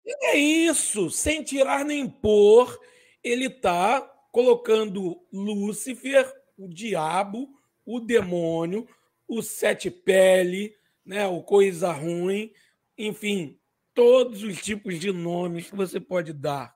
É 0.06 0.38
isso, 0.38 1.10
sem 1.10 1.44
tirar 1.44 1.86
nem 1.86 2.10
pôr, 2.10 2.80
ele 3.24 3.46
está 3.46 4.02
colocando 4.32 5.22
Lúcifer, 5.32 6.32
o 6.58 6.68
diabo, 6.68 7.48
o 7.86 8.00
demônio, 8.00 8.88
o 9.28 9.42
sete 9.42 9.92
pele, 9.92 10.74
né, 11.06 11.28
o 11.28 11.44
coisa 11.44 11.92
ruim, 11.92 12.52
enfim, 12.98 13.60
todos 13.94 14.42
os 14.44 14.62
tipos 14.62 15.00
de 15.00 15.12
nomes 15.12 15.70
que 15.70 15.76
você 15.76 16.00
pode 16.00 16.34
dar 16.34 16.74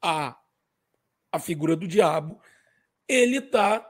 à, 0.00 0.38
à 1.30 1.38
figura 1.38 1.76
do 1.76 1.86
diabo, 1.86 2.40
ele 3.08 3.38
está 3.38 3.86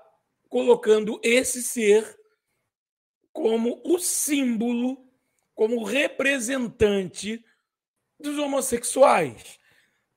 colocando 0.48 1.20
esse 1.22 1.62
ser 1.62 2.18
como 3.32 3.80
o 3.84 3.98
símbolo, 3.98 5.06
como 5.54 5.84
representante 5.84 7.44
dos 8.18 8.38
homossexuais. 8.38 9.58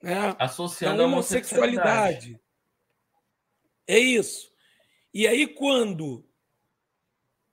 Né? 0.01 0.35
Associando 0.39 1.01
a 1.01 1.05
homossexualidade. 1.05 2.39
É 3.87 3.97
isso. 3.97 4.51
E 5.13 5.27
aí, 5.27 5.47
quando 5.47 6.27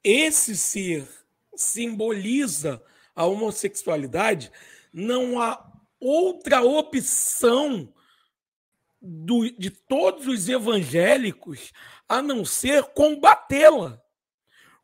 esse 0.03 0.57
ser 0.57 1.07
simboliza 1.55 2.83
a 3.15 3.27
homossexualidade, 3.27 4.51
não 4.93 5.41
há 5.41 5.71
outra 6.01 6.63
opção 6.63 7.93
do, 9.01 9.51
de 9.51 9.71
todos 9.71 10.27
os 10.27 10.49
evangélicos 10.49 11.73
a 12.09 12.21
não 12.21 12.45
ser 12.45 12.85
combatê-la. 12.85 14.01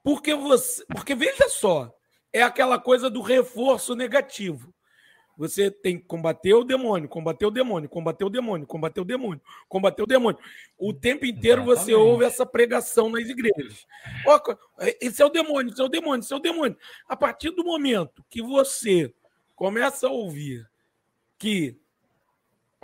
Porque 0.03 0.35
você, 0.35 0.85
porque 0.87 1.15
veja 1.15 1.49
só, 1.49 1.93
é 2.33 2.43
aquela 2.43 2.79
coisa 2.79 3.11
do 3.11 3.21
reforço 3.21 3.95
negativo. 3.95 4.73
Você 5.37 5.71
tem 5.71 5.99
que 5.99 6.05
combater 6.07 6.55
o 6.55 6.65
demônio, 6.65 7.09
combater 7.09 7.45
o 7.45 7.51
demônio, 7.51 7.89
combater 7.91 8.25
o 8.25 8.31
demônio, 8.31 8.67
combater 8.67 9.01
o 9.03 9.05
demônio, 9.05 9.41
combater 9.69 10.03
o 10.03 10.07
demônio. 10.07 10.39
O 10.79 10.95
tempo 10.95 11.27
inteiro 11.27 11.61
Exatamente. 11.63 11.85
você 11.85 11.95
ouve 11.95 12.25
essa 12.25 12.47
pregação 12.47 13.11
nas 13.11 13.29
igrejas. 13.29 13.87
Esse 14.99 15.21
é 15.21 15.27
o 15.27 15.29
demônio, 15.29 15.71
esse 15.73 15.81
é 15.81 15.85
o 15.85 15.89
demônio, 15.89 16.21
esse 16.21 16.33
é 16.33 16.37
o 16.37 16.41
demônio. 16.41 16.77
A 17.07 17.15
partir 17.15 17.51
do 17.51 17.65
momento 17.65 18.25
que 18.31 18.41
você 18.41 19.13
começa 19.55 20.07
a 20.07 20.11
ouvir 20.11 20.67
que 21.39 21.79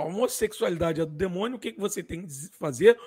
a 0.03 0.07
homossexualidade 0.07 1.01
é 1.01 1.07
do 1.07 1.13
demônio, 1.13 1.57
o 1.57 1.61
que 1.61 1.75
você 1.79 2.03
tem 2.03 2.27
que 2.27 2.33
fazer? 2.59 2.99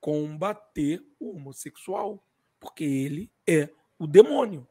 Combater 0.00 1.02
o 1.18 1.36
homossexual, 1.36 2.22
porque 2.58 2.84
ele 2.84 3.30
é 3.46 3.68
o 3.98 4.06
demônio. 4.06 4.66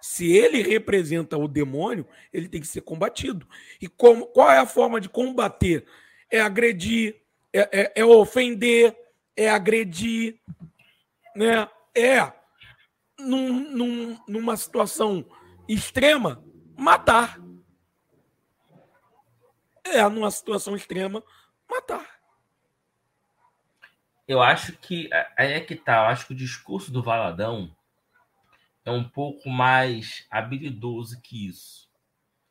Se 0.00 0.30
ele 0.30 0.62
representa 0.62 1.36
o 1.36 1.48
demônio, 1.48 2.06
ele 2.32 2.48
tem 2.48 2.60
que 2.60 2.66
ser 2.66 2.82
combatido. 2.82 3.46
E 3.80 3.88
como, 3.88 4.26
qual 4.26 4.50
é 4.50 4.58
a 4.58 4.66
forma 4.66 5.00
de 5.00 5.08
combater? 5.08 5.86
É 6.30 6.40
agredir, 6.40 7.16
é, 7.52 7.80
é, 7.80 7.92
é 7.96 8.04
ofender, 8.04 8.96
é 9.36 9.48
agredir, 9.48 10.38
né? 11.34 11.68
É, 11.96 12.32
num, 13.18 13.52
num, 13.70 14.18
numa 14.28 14.56
situação 14.56 15.24
extrema, 15.68 16.44
matar. 16.76 17.40
É, 19.90 20.08
numa 20.08 20.30
situação 20.30 20.76
extrema, 20.76 21.22
matar. 21.70 22.18
Eu 24.26 24.42
acho 24.42 24.76
que 24.76 25.08
aí 25.36 25.52
é 25.52 25.60
que 25.60 25.74
tá. 25.74 25.96
Eu 25.96 26.06
acho 26.08 26.26
que 26.26 26.32
o 26.32 26.36
discurso 26.36 26.92
do 26.92 27.02
Valadão 27.02 27.74
é 28.84 28.90
um 28.90 29.04
pouco 29.04 29.48
mais 29.48 30.26
habilidoso 30.30 31.20
que 31.22 31.46
isso. 31.46 31.88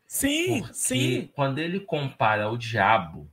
Sim, 0.07 0.61
Porque 0.61 0.73
sim. 0.73 1.31
Quando 1.35 1.59
ele 1.59 1.79
compara 1.79 2.49
o 2.49 2.57
diabo, 2.57 3.29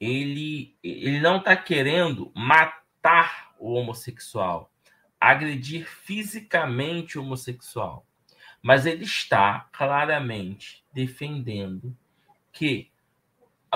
ele, 0.00 0.76
ele 0.82 1.20
não 1.20 1.38
está 1.38 1.56
querendo 1.56 2.32
matar 2.34 3.54
o 3.58 3.74
homossexual, 3.74 4.72
agredir 5.20 5.86
fisicamente 5.86 7.18
o 7.18 7.22
homossexual, 7.22 8.06
mas 8.62 8.86
ele 8.86 9.04
está 9.04 9.68
claramente 9.72 10.84
defendendo 10.92 11.96
que 12.58 12.90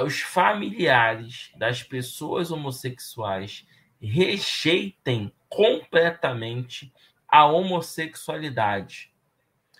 os 0.00 0.20
familiares 0.22 1.52
das 1.54 1.84
pessoas 1.84 2.50
homossexuais 2.50 3.64
rejeitem 4.00 5.32
completamente 5.48 6.92
a 7.28 7.46
homossexualidade. 7.46 9.14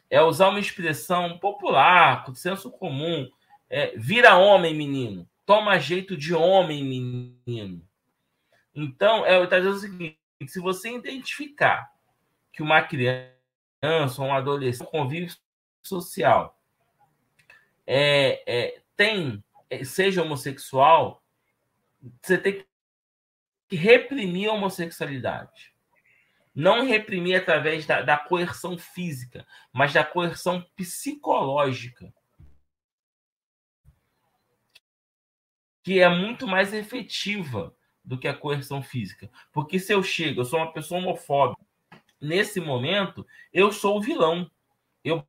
É 0.09 0.23
usar 0.23 0.51
uma 0.51 0.61
expressão 0.61 1.37
popular, 1.39 2.25
com 2.25 2.33
senso 2.33 2.71
comum. 2.71 3.29
É, 3.69 3.97
vira 3.97 4.37
homem, 4.37 4.73
menino. 4.73 5.29
Toma 5.45 5.81
jeito 5.81 6.17
de 6.17 6.33
homem, 6.33 6.85
menino. 6.85 7.83
Então, 8.73 9.27
é, 9.27 9.43
está 9.43 9.59
dizendo 9.59 9.75
o 9.75 9.81
seguinte: 9.81 10.19
se 10.47 10.61
você 10.61 10.95
identificar 10.95 11.91
que 12.53 12.63
uma 12.63 12.81
criança, 12.83 13.33
um 14.21 14.33
adolescente, 14.33 14.87
um 14.87 14.91
convívio 14.91 15.35
social, 15.83 16.57
é, 17.87 18.43
é, 18.47 18.82
tem, 18.97 19.43
é, 19.69 19.85
seja 19.85 20.23
homossexual, 20.23 21.23
você 22.21 22.39
tem 22.39 22.65
que 23.69 23.77
reprimir 23.77 24.49
a 24.49 24.53
homossexualidade. 24.53 25.73
Não 26.55 26.87
reprimir 26.87 27.37
através 27.37 27.87
da, 27.87 28.03
da 28.03 28.19
coerção 28.19 28.77
física, 28.77 29.47
mas 29.73 29.93
da 29.93 30.05
coerção 30.05 30.63
psicológica. 30.77 32.13
Que 35.83 36.01
é 36.01 36.09
muito 36.09 36.47
mais 36.47 36.75
efetiva 36.75 37.75
do 38.05 38.19
que 38.19 38.29
a 38.29 38.35
coerção 38.35 38.83
física. 38.83 39.31
Porque 39.53 39.79
se 39.79 39.95
eu 39.95 40.03
chego, 40.03 40.41
eu 40.41 40.45
sou 40.45 40.59
uma 40.59 40.73
pessoa 40.73 41.01
homofóbica, 41.01 41.65
nesse 42.21 42.61
momento, 42.61 43.27
eu 43.53 43.73
sou 43.73 43.97
o 43.97 44.01
vilão. 44.01 44.51
Eu 45.03 45.27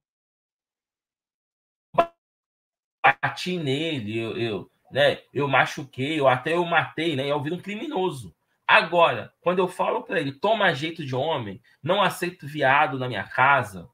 bati 3.23 3.57
nele, 3.57 4.19
eu, 4.19 4.38
eu, 4.38 4.71
né, 4.91 5.21
eu 5.33 5.47
machuquei, 5.47 6.19
ou 6.19 6.27
até 6.27 6.53
eu 6.53 6.65
matei, 6.65 7.15
né? 7.15 7.25
Eu 7.27 7.41
viro 7.41 7.55
um 7.55 7.62
criminoso. 7.62 8.36
Agora, 8.67 9.33
quando 9.41 9.59
eu 9.59 9.67
falo 9.67 10.03
para 10.03 10.19
ele, 10.19 10.33
toma 10.33 10.73
jeito 10.73 11.05
de 11.05 11.15
homem, 11.15 11.62
não 11.81 12.01
aceito 12.01 12.45
viado 12.45 12.99
na 12.99 13.07
minha 13.07 13.23
casa, 13.23 13.89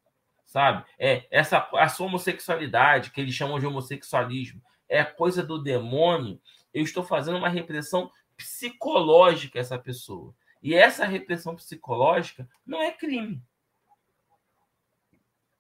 sabe? 0.45 0.83
É 0.97 1.27
essa 1.29 1.67
a 1.73 1.87
sua 1.87 2.07
homossexualidade, 2.07 3.11
que 3.11 3.21
eles 3.21 3.35
chamam 3.35 3.59
de 3.59 3.67
homossexualismo, 3.67 4.61
é 4.87 5.03
coisa 5.03 5.43
do 5.43 5.61
demônio. 5.61 6.41
Eu 6.73 6.83
estou 6.83 7.03
fazendo 7.03 7.37
uma 7.37 7.49
repressão 7.49 8.11
psicológica 8.35 9.59
a 9.59 9.61
essa 9.61 9.77
pessoa. 9.77 10.33
E 10.61 10.73
essa 10.73 11.05
repressão 11.05 11.55
psicológica 11.55 12.49
não 12.65 12.81
é 12.81 12.91
crime. 12.91 13.41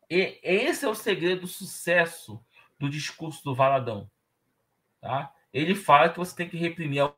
E 0.09 0.39
esse 0.41 0.85
é 0.85 0.89
o 0.89 0.95
segredo 0.95 1.41
do 1.41 1.47
sucesso 1.47 2.43
do 2.79 2.89
discurso 2.89 3.43
do 3.43 3.53
Valadão. 3.53 4.09
Tá? 5.01 5.33
Ele 5.53 5.75
fala 5.75 6.09
que 6.09 6.17
você 6.17 6.35
tem 6.35 6.49
que 6.49 6.57
reprimir 6.57 7.03
a 7.03 7.13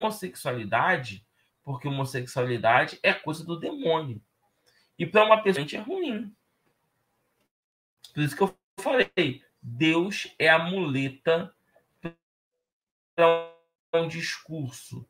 homossexualidade, 0.00 1.26
porque 1.62 1.88
homossexualidade 1.88 2.98
é 3.02 3.12
coisa 3.12 3.44
do 3.44 3.58
demônio. 3.58 4.20
E 4.98 5.06
para 5.06 5.24
uma 5.24 5.42
pessoa 5.42 5.66
é 5.70 5.76
ruim. 5.78 6.34
Por 8.12 8.22
isso 8.22 8.36
que 8.36 8.42
eu 8.42 8.56
falei, 8.78 9.42
Deus 9.60 10.32
é 10.38 10.48
a 10.48 10.58
muleta 10.58 11.54
para 13.14 13.54
um 13.94 14.08
discurso 14.08 15.06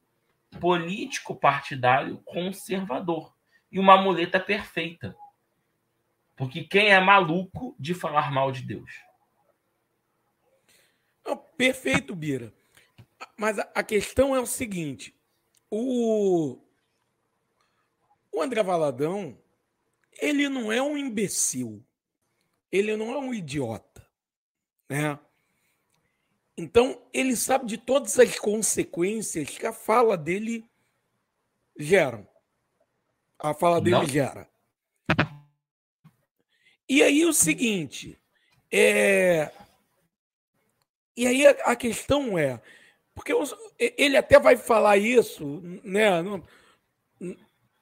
político 0.61 1.35
partidário 1.35 2.19
conservador 2.25 3.35
e 3.71 3.79
uma 3.79 4.01
muleta 4.01 4.39
perfeita. 4.39 5.17
Porque 6.37 6.65
quem 6.65 6.89
é 6.89 7.01
maluco 7.01 7.77
de 7.79 7.95
falar 7.95 8.33
mal 8.33 8.51
de 8.51 8.63
Deus? 8.63 8.91
Não, 11.25 11.37
perfeito, 11.37 12.15
Bira. 12.15 12.53
Mas 13.37 13.59
a 13.59 13.83
questão 13.83 14.35
é 14.35 14.41
o 14.41 14.47
seguinte: 14.47 15.15
o, 15.71 16.59
o 18.33 18.43
André 18.43 18.63
Valadão, 18.63 19.39
ele 20.21 20.49
não 20.49 20.71
é 20.71 20.83
um 20.83 20.99
imbecil, 20.99 21.85
ele 22.71 22.97
não 22.97 23.13
é 23.13 23.19
um 23.19 23.33
idiota, 23.33 24.07
né? 24.89 25.19
Então, 26.57 27.03
ele 27.13 27.35
sabe 27.35 27.67
de 27.67 27.77
todas 27.77 28.17
as 28.19 28.39
consequências 28.39 29.49
que 29.51 29.67
a 29.67 29.73
fala 29.73 30.17
dele 30.17 30.65
gera. 31.77 32.29
A 33.39 33.53
fala 33.53 33.81
dele 33.81 33.97
não. 33.97 34.07
gera. 34.07 34.49
E 36.89 37.03
aí 37.03 37.25
o 37.25 37.33
seguinte, 37.33 38.19
é... 38.71 39.51
e 41.17 41.27
aí 41.27 41.47
a 41.47 41.75
questão 41.75 42.39
é, 42.39 42.61
porque 43.15 43.33
ele 43.79 44.17
até 44.17 44.39
vai 44.39 44.57
falar 44.57 44.97
isso, 44.97 45.63
né? 45.85 46.21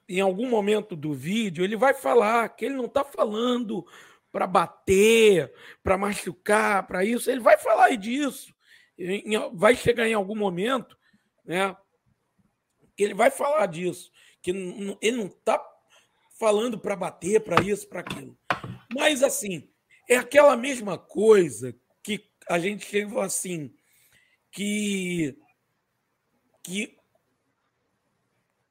Em 0.07 0.21
algum 0.21 0.47
momento 0.47 0.95
do 0.95 1.13
vídeo, 1.13 1.63
ele 1.63 1.75
vai 1.75 1.93
falar 1.93 2.47
que 2.49 2.65
ele 2.65 2.75
não 2.75 2.85
está 2.85 3.03
falando 3.03 3.85
para 4.31 4.45
bater, 4.45 5.51
para 5.81 5.97
machucar, 5.97 6.85
para 6.85 7.03
isso. 7.03 7.29
Ele 7.31 7.39
vai 7.39 7.57
falar 7.57 7.95
disso. 7.95 8.53
Vai 9.53 9.75
chegar 9.75 10.07
em 10.07 10.13
algum 10.13 10.35
momento, 10.35 10.97
né? 11.43 11.75
Ele 12.97 13.15
vai 13.15 13.31
falar 13.31 13.65
disso. 13.65 14.11
Que 14.41 14.51
ele 15.01 15.17
não 15.17 15.25
está 15.25 15.63
falando 16.39 16.77
para 16.77 16.95
bater, 16.95 17.41
para 17.41 17.63
isso, 17.63 17.87
para 17.87 18.01
aquilo. 18.01 18.37
Mas, 18.93 19.23
assim, 19.23 19.67
é 20.09 20.17
aquela 20.17 20.55
mesma 20.55 20.97
coisa 20.97 21.75
que 22.01 22.29
a 22.47 22.59
gente 22.59 22.85
chegou 22.85 23.21
assim, 23.21 23.73
que, 24.51 25.37
que, 26.61 26.97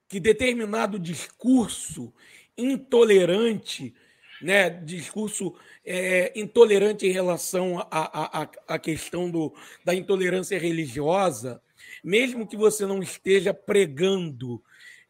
que 0.09 0.21
determinado 0.21 0.99
discurso 0.99 2.13
intolerante 2.57 3.95
né, 4.43 4.69
discurso 4.69 5.55
é, 5.85 6.33
intolerante 6.39 7.07
em 7.07 7.13
relação 7.13 7.79
à, 7.91 8.79
questão 8.79 9.31
do, 9.31 9.55
da 9.85 9.95
intolerância 9.95 10.59
religiosa, 10.59 11.63
mesmo 12.03 12.47
que 12.47 12.57
você 12.57 12.85
não 12.85 13.03
esteja 13.03 13.55
pregando 13.55 14.63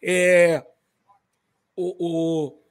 é, 0.02 0.64
o, 1.74 1.96
o, 1.98 2.61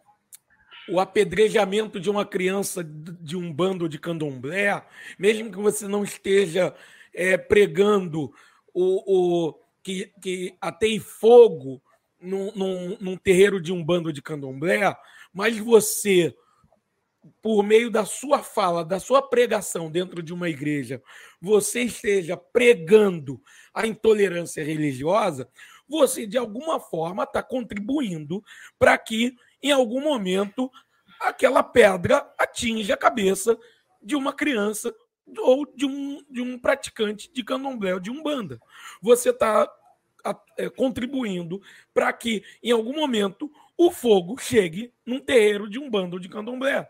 o, 0.89 0.99
apedrejamento 0.99 1.99
de 1.99 2.09
uma 2.09 2.25
criança 2.25 2.83
de 2.83 3.35
um 3.35 3.51
bando 3.51 3.87
de 3.87 3.99
candomblé, 3.99 4.85
mesmo 5.17 5.51
que 5.51 5.57
você 5.57 5.87
não 5.87 6.03
esteja 6.03 6.73
é, 7.13 7.37
pregando 7.37 8.33
o, 8.73 9.49
o 9.49 9.59
que, 9.83 10.11
que 10.21 10.55
atei 10.61 10.99
fogo 10.99 11.81
num, 12.19 12.51
num, 12.53 12.97
num 12.99 13.17
terreiro 13.17 13.61
de 13.61 13.71
um 13.71 13.83
bando 13.83 14.13
de 14.13 14.21
candomblé, 14.21 14.95
mas 15.33 15.57
você 15.57 16.35
por 17.41 17.63
meio 17.63 17.91
da 17.91 18.05
sua 18.05 18.41
fala, 18.41 18.83
da 18.83 18.99
sua 18.99 19.21
pregação 19.21 19.91
dentro 19.91 20.23
de 20.23 20.33
uma 20.33 20.49
igreja, 20.49 21.01
você 21.39 21.83
esteja 21.83 22.35
pregando 22.35 23.41
a 23.73 23.85
intolerância 23.85 24.63
religiosa, 24.63 25.47
você 25.87 26.25
de 26.25 26.37
alguma 26.37 26.79
forma 26.79 27.23
está 27.23 27.43
contribuindo 27.43 28.43
para 28.79 28.97
que, 28.97 29.35
em 29.61 29.71
algum 29.71 30.01
momento, 30.01 30.71
aquela 31.19 31.63
pedra 31.63 32.27
atinja 32.37 32.95
a 32.95 32.97
cabeça 32.97 33.57
de 34.01 34.15
uma 34.15 34.33
criança 34.33 34.93
ou 35.37 35.65
de 35.65 35.85
um, 35.85 36.23
de 36.29 36.41
um 36.41 36.57
praticante 36.57 37.31
de 37.31 37.43
candomblé 37.43 37.93
ou 37.93 37.99
de 37.99 38.09
umbanda. 38.09 38.59
Você 39.01 39.29
está 39.29 39.71
é, 40.57 40.69
contribuindo 40.69 41.61
para 41.93 42.11
que, 42.11 42.43
em 42.61 42.71
algum 42.71 42.93
momento, 42.93 43.51
o 43.77 43.91
fogo 43.91 44.37
chegue 44.37 44.93
num 45.05 45.19
terreiro 45.19 45.69
de 45.69 45.79
um 45.79 45.89
bando 45.89 46.19
de 46.19 46.29
candomblé. 46.29 46.89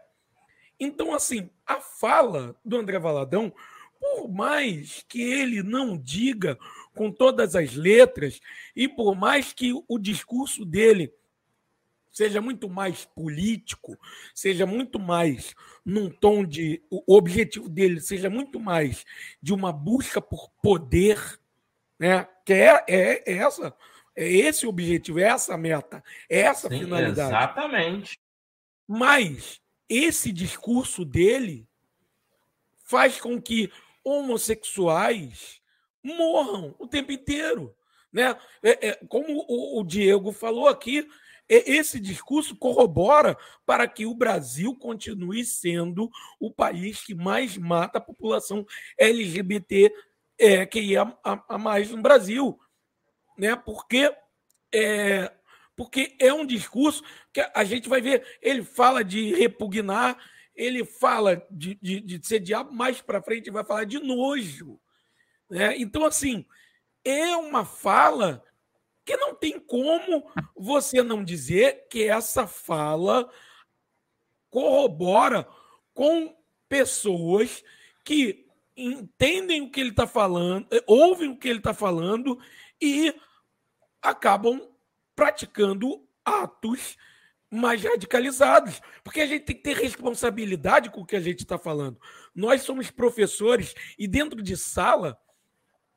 Então, 0.79 1.13
assim, 1.13 1.49
a 1.65 1.79
fala 1.79 2.55
do 2.65 2.77
André 2.77 2.97
Valadão, 2.97 3.53
por 3.99 4.27
mais 4.27 5.05
que 5.07 5.21
ele 5.21 5.61
não 5.61 5.95
diga 5.95 6.57
com 6.95 7.11
todas 7.11 7.55
as 7.55 7.75
letras, 7.75 8.39
e 8.75 8.87
por 8.87 9.15
mais 9.15 9.53
que 9.53 9.71
o 9.87 9.99
discurso 9.99 10.65
dele 10.65 11.13
seja 12.11 12.41
muito 12.41 12.69
mais 12.69 13.05
político, 13.05 13.97
seja 14.35 14.65
muito 14.65 14.99
mais 14.99 15.55
num 15.85 16.09
tom 16.09 16.45
de. 16.45 16.83
O 16.89 17.15
objetivo 17.15 17.69
dele 17.69 18.01
seja 18.01 18.29
muito 18.29 18.59
mais 18.59 19.05
de 19.41 19.53
uma 19.53 19.71
busca 19.71 20.21
por 20.21 20.49
poder, 20.61 21.39
né? 21.97 22.27
Que 22.45 22.53
é, 22.53 22.83
é, 22.87 23.23
é 23.31 23.37
essa. 23.37 23.75
É 24.13 24.29
esse 24.29 24.65
o 24.65 24.69
objetivo, 24.69 25.19
é 25.19 25.23
essa 25.23 25.53
a 25.53 25.57
meta, 25.57 26.03
é 26.29 26.41
essa 26.41 26.67
a 26.67 26.69
finalidade. 26.69 27.29
Exatamente. 27.29 28.19
Mas 28.85 29.61
esse 29.87 30.33
discurso 30.33 31.05
dele 31.05 31.65
faz 32.83 33.21
com 33.21 33.41
que 33.41 33.71
homossexuais 34.03 35.61
morram 36.03 36.75
o 36.77 36.87
tempo 36.87 37.11
inteiro. 37.11 37.73
Né? 38.11 38.37
É, 38.61 38.89
é, 38.89 38.95
como 39.07 39.45
o, 39.47 39.79
o, 39.79 39.83
Diego 39.85 40.33
falou 40.33 40.67
aqui, 40.67 41.07
esse 41.53 41.99
discurso 41.99 42.55
corrobora 42.55 43.37
para 43.65 43.87
que 43.87 44.05
o 44.05 44.15
Brasil 44.15 44.75
continue 44.75 45.43
sendo 45.43 46.09
o 46.39 46.51
país 46.51 47.01
que 47.03 47.13
mais 47.13 47.57
mata 47.57 47.97
a 47.97 48.01
população 48.01 48.65
LGBT 48.97 49.93
é, 50.39 50.65
que 50.65 50.79
ia 50.79 51.03
a, 51.23 51.43
a, 51.49 51.57
mais 51.57 51.91
no 51.91 52.01
Brasil. 52.01 52.57
Né? 53.37 53.55
Porque 53.55 54.15
é, 54.73 55.31
porque 55.75 56.15
é 56.19 56.33
um 56.33 56.45
discurso 56.45 57.03
que 57.33 57.41
a 57.53 57.63
gente 57.63 57.89
vai 57.89 58.01
ver. 58.01 58.25
Ele 58.41 58.63
fala 58.63 59.03
de 59.03 59.33
repugnar, 59.33 60.17
ele 60.55 60.85
fala 60.85 61.45
de, 61.49 61.75
de, 61.81 61.99
de 61.99 62.25
ser 62.27 62.39
diabo, 62.39 62.71
mais 62.71 63.01
para 63.01 63.21
frente 63.21 63.49
vai 63.49 63.65
falar 63.65 63.85
de 63.85 63.99
nojo. 63.99 64.79
Né? 65.49 65.77
Então, 65.77 66.05
assim, 66.05 66.45
é 67.03 67.35
uma 67.35 67.65
fala 67.65 68.43
que 69.05 69.17
não 69.17 69.33
tem 69.35 69.59
como 69.59 70.31
você 70.55 71.01
não 71.01 71.23
dizer 71.23 71.87
que 71.89 72.03
essa 72.03 72.45
fala 72.47 73.29
corrobora 74.49 75.47
com 75.93 76.35
pessoas 76.67 77.63
que 78.03 78.45
entendem 78.75 79.61
o 79.61 79.69
que 79.69 79.79
ele 79.79 79.89
está 79.89 80.07
falando, 80.07 80.67
ouvem 80.87 81.29
o 81.29 81.37
que 81.37 81.47
ele 81.47 81.59
está 81.59 81.73
falando 81.73 82.39
e 82.81 83.13
acabam 84.01 84.61
praticando 85.15 86.07
atos 86.23 86.97
mais 87.49 87.83
radicalizados, 87.83 88.81
porque 89.03 89.19
a 89.19 89.27
gente 89.27 89.43
tem 89.43 89.55
que 89.55 89.61
ter 89.61 89.75
responsabilidade 89.75 90.89
com 90.89 91.01
o 91.01 91.05
que 91.05 91.17
a 91.17 91.19
gente 91.19 91.39
está 91.39 91.57
falando. 91.57 91.99
Nós 92.33 92.61
somos 92.61 92.89
professores 92.89 93.75
e 93.99 94.07
dentro 94.07 94.41
de 94.41 94.55
sala 94.55 95.19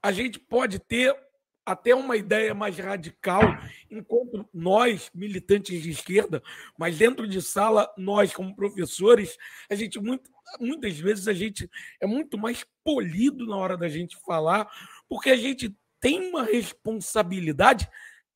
a 0.03 0.11
gente 0.11 0.39
pode 0.39 0.81
ter 0.81 1.17
até 1.65 1.95
uma 1.95 2.17
ideia 2.17 2.55
mais 2.55 2.79
radical, 2.79 3.43
enquanto 3.91 4.47
nós, 4.53 5.11
militantes 5.15 5.83
de 5.83 5.91
esquerda, 5.91 6.43
mas 6.79 6.99
dentro 6.99 7.27
de 7.27 7.41
sala, 7.41 7.93
nós, 7.97 8.35
como 8.35 8.55
professores, 8.55 9.37
a 9.71 9.75
gente 9.75 9.99
muito, 9.99 10.31
muitas 10.61 10.99
vezes 10.99 11.27
a 11.27 11.33
gente 11.33 11.71
é 12.01 12.07
muito 12.07 12.37
mais 12.37 12.67
polido 12.83 13.47
na 13.47 13.57
hora 13.57 13.77
da 13.77 13.89
gente 13.89 14.17
falar, 14.27 14.71
porque 15.09 15.31
a 15.31 15.37
gente 15.37 15.75
tem 16.01 16.29
uma 16.29 16.43
responsabilidade 16.43 17.89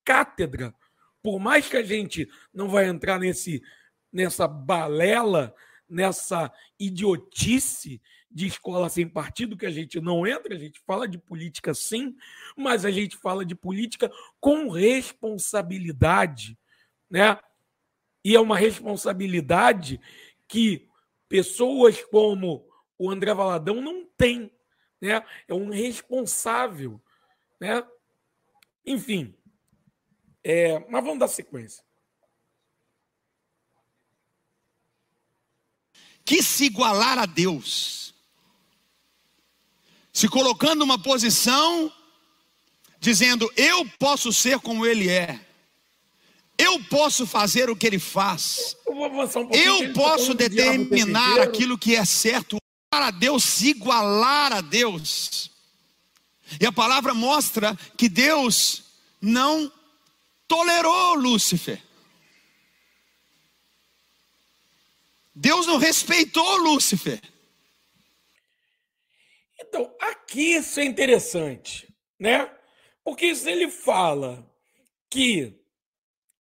cátedra. 0.04 0.74
Por 1.22 1.38
mais 1.38 1.68
que 1.68 1.76
a 1.76 1.82
gente 1.82 2.28
não 2.52 2.68
vai 2.68 2.86
entrar 2.86 3.18
nesse 3.18 3.62
nessa 4.10 4.48
balela, 4.48 5.54
nessa 5.88 6.50
idiotice 6.78 8.00
de 8.30 8.46
escola 8.46 8.88
sem 8.88 9.08
partido 9.08 9.56
que 9.56 9.66
a 9.66 9.70
gente 9.70 10.00
não 10.00 10.26
entra, 10.26 10.54
a 10.54 10.58
gente 10.58 10.80
fala 10.80 11.08
de 11.08 11.18
política 11.18 11.72
sim, 11.74 12.16
mas 12.56 12.84
a 12.84 12.90
gente 12.90 13.16
fala 13.16 13.44
de 13.44 13.54
política 13.54 14.10
com 14.40 14.68
responsabilidade, 14.68 16.58
né? 17.10 17.38
E 18.24 18.36
é 18.36 18.40
uma 18.40 18.56
responsabilidade 18.56 20.00
que 20.46 20.88
pessoas 21.28 22.02
como 22.04 22.68
o 22.98 23.10
André 23.10 23.32
Valadão 23.32 23.80
não 23.80 24.04
têm, 24.16 24.50
né? 25.00 25.24
É 25.46 25.54
um 25.54 25.70
responsável, 25.70 27.00
né? 27.60 27.86
Enfim, 28.84 29.34
é, 30.42 30.78
mas 30.88 31.04
vamos 31.04 31.18
dar 31.18 31.28
sequência. 31.28 31.84
Que 36.24 36.42
se 36.42 36.66
igualar 36.66 37.18
a 37.18 37.24
Deus, 37.24 38.14
se 40.18 40.28
colocando 40.28 40.80
numa 40.80 40.98
posição, 40.98 41.92
dizendo: 42.98 43.48
Eu 43.56 43.88
posso 44.00 44.32
ser 44.32 44.58
como 44.58 44.84
Ele 44.84 45.08
é, 45.08 45.38
eu 46.58 46.82
posso 46.86 47.24
fazer 47.24 47.70
o 47.70 47.76
que 47.76 47.86
Ele 47.86 48.00
faz, 48.00 48.76
um 48.88 49.48
eu 49.52 49.92
posso 49.92 50.34
determinar 50.34 51.40
aquilo 51.40 51.78
que 51.78 51.94
é 51.94 52.04
certo, 52.04 52.58
para 52.90 53.12
Deus, 53.12 53.44
se 53.44 53.68
igualar 53.68 54.52
a 54.52 54.60
Deus. 54.60 55.52
E 56.60 56.66
a 56.66 56.72
palavra 56.72 57.14
mostra 57.14 57.78
que 57.96 58.08
Deus 58.08 58.82
não 59.20 59.70
tolerou 60.48 61.14
Lúcifer. 61.14 61.80
Deus 65.32 65.64
não 65.64 65.76
respeitou 65.76 66.56
Lúcifer. 66.56 67.22
Então, 69.68 69.94
aqui 70.00 70.54
isso 70.54 70.80
é 70.80 70.84
interessante, 70.84 71.94
né? 72.18 72.50
Porque 73.04 73.34
se 73.34 73.50
ele 73.50 73.70
fala 73.70 74.50
que 75.10 75.62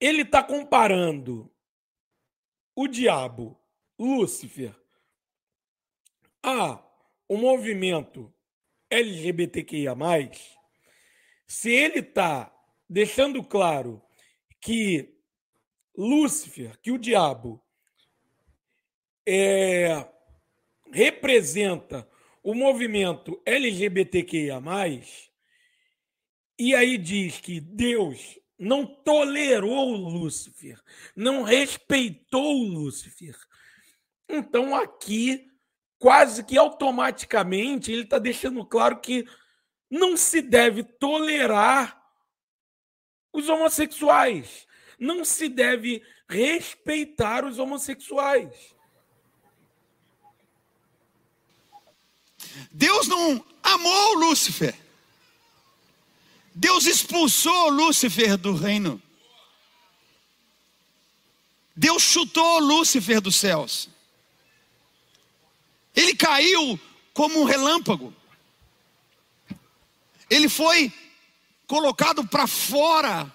ele 0.00 0.22
está 0.22 0.42
comparando 0.42 1.52
o 2.74 2.88
diabo, 2.88 3.60
Lúcifer, 3.98 4.74
a 6.42 6.82
o 7.28 7.36
movimento 7.36 8.32
LGBTQIA, 8.88 9.94
se 11.46 11.70
ele 11.70 11.98
está 11.98 12.50
deixando 12.88 13.44
claro 13.44 14.02
que 14.60 15.14
Lúcifer, 15.94 16.78
que 16.80 16.90
o 16.90 16.98
diabo, 16.98 17.62
é, 19.26 20.08
representa 20.90 22.07
o 22.48 22.54
movimento 22.54 23.38
LGBTQIA, 23.44 24.58
e 26.58 26.74
aí 26.74 26.96
diz 26.96 27.38
que 27.42 27.60
Deus 27.60 28.38
não 28.58 28.86
tolerou 28.86 29.94
Lúcifer, 29.94 30.80
não 31.14 31.42
respeitou 31.42 32.54
Lúcifer. 32.54 33.36
Então 34.26 34.74
aqui, 34.74 35.46
quase 35.98 36.42
que 36.42 36.56
automaticamente, 36.56 37.92
ele 37.92 38.04
está 38.04 38.18
deixando 38.18 38.64
claro 38.64 38.98
que 38.98 39.26
não 39.90 40.16
se 40.16 40.40
deve 40.40 40.82
tolerar 40.82 42.02
os 43.30 43.50
homossexuais, 43.50 44.66
não 44.98 45.22
se 45.22 45.50
deve 45.50 46.02
respeitar 46.26 47.44
os 47.44 47.58
homossexuais. 47.58 48.74
Deus 52.70 53.06
não 53.08 53.44
amou 53.62 54.14
Lúcifer. 54.14 54.74
Deus 56.54 56.86
expulsou 56.86 57.70
Lúcifer 57.70 58.36
do 58.36 58.54
reino. 58.54 59.00
Deus 61.76 62.02
chutou 62.02 62.58
Lúcifer 62.58 63.20
dos 63.20 63.36
céus. 63.36 63.88
Ele 65.94 66.14
caiu 66.14 66.78
como 67.14 67.40
um 67.40 67.44
relâmpago. 67.44 68.12
Ele 70.28 70.48
foi 70.48 70.92
colocado 71.66 72.26
para 72.26 72.46
fora, 72.46 73.32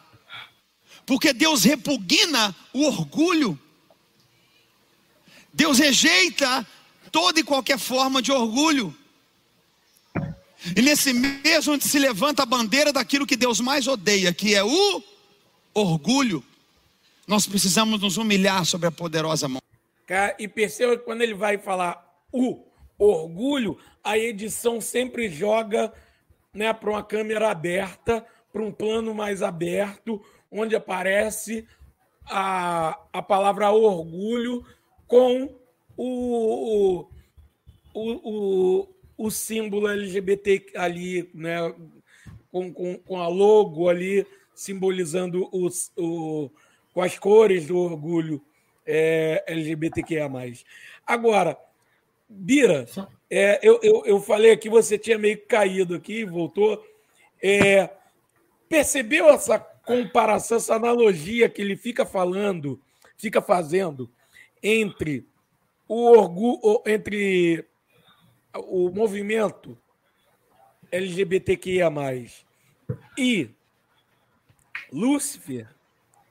porque 1.05 1.31
Deus 1.31 1.63
repugna 1.63 2.55
o 2.73 2.85
orgulho. 2.85 3.59
Deus 5.53 5.77
rejeita 5.77 6.67
toda 7.11 7.39
e 7.39 7.43
qualquer 7.43 7.77
forma 7.77 8.21
de 8.21 8.31
orgulho. 8.31 8.93
E 10.75 10.81
nesse 10.81 11.11
mês 11.11 11.67
onde 11.67 11.83
se 11.83 11.99
levanta 11.99 12.43
a 12.43 12.45
bandeira 12.45 12.93
daquilo 12.93 13.27
que 13.27 13.35
Deus 13.35 13.59
mais 13.59 13.87
odeia, 13.87 14.33
que 14.33 14.55
é 14.55 14.63
o 14.63 15.03
orgulho, 15.73 16.43
nós 17.27 17.45
precisamos 17.45 17.99
nos 17.99 18.17
humilhar 18.17 18.65
sobre 18.65 18.87
a 18.87 18.91
poderosa 18.91 19.47
mão. 19.47 19.61
E 20.39 20.47
perceba 20.47 20.97
que 20.97 21.03
quando 21.03 21.21
ele 21.21 21.33
vai 21.33 21.57
falar 21.57 22.01
o 22.31 22.63
orgulho, 22.97 23.77
a 24.03 24.17
edição 24.17 24.79
sempre 24.79 25.29
joga 25.29 25.91
né, 26.53 26.71
para 26.71 26.89
uma 26.89 27.03
câmera 27.03 27.49
aberta, 27.49 28.25
para 28.51 28.61
um 28.61 28.71
plano 28.71 29.13
mais 29.13 29.41
aberto, 29.41 30.23
onde 30.51 30.75
aparece 30.75 31.67
a, 32.25 32.97
a 33.11 33.21
palavra 33.21 33.71
orgulho 33.71 34.63
com 35.07 35.55
o, 35.97 37.05
o, 37.93 38.01
o, 38.01 38.81
o 38.81 38.87
símbolo 39.31 39.87
LGBT 39.87 40.71
ali, 40.75 41.29
né, 41.33 41.73
com, 42.51 42.73
com, 42.73 42.97
com 42.97 43.19
a 43.19 43.27
logo 43.27 43.89
ali, 43.89 44.25
simbolizando 44.53 45.49
os, 45.51 45.91
o, 45.97 46.49
com 46.93 47.01
as 47.01 47.17
cores 47.17 47.65
do 47.65 47.77
orgulho 47.77 48.41
é, 48.85 49.43
LGBTQIA. 49.47 50.29
Agora, 51.05 51.57
Bira, 52.29 52.85
é, 53.29 53.59
eu, 53.61 53.79
eu, 53.83 54.03
eu 54.05 54.21
falei 54.21 54.51
aqui, 54.51 54.69
você 54.69 54.97
tinha 54.97 55.17
meio 55.17 55.39
caído 55.45 55.95
aqui, 55.95 56.25
voltou. 56.25 56.83
É, 57.41 57.89
percebeu 58.69 59.29
essa 59.29 59.59
comparação, 59.59 60.57
essa 60.57 60.75
analogia 60.75 61.49
que 61.49 61.61
ele 61.61 61.75
fica 61.75 62.05
falando, 62.05 62.79
fica 63.17 63.41
fazendo 63.41 64.09
entre 64.61 65.27
o 65.87 66.11
orgulho, 66.11 66.81
entre 66.85 67.65
o 68.55 68.89
movimento 68.89 69.77
LGBTQIA, 70.91 71.91
e 73.17 73.49
Lúcifer 74.91 75.67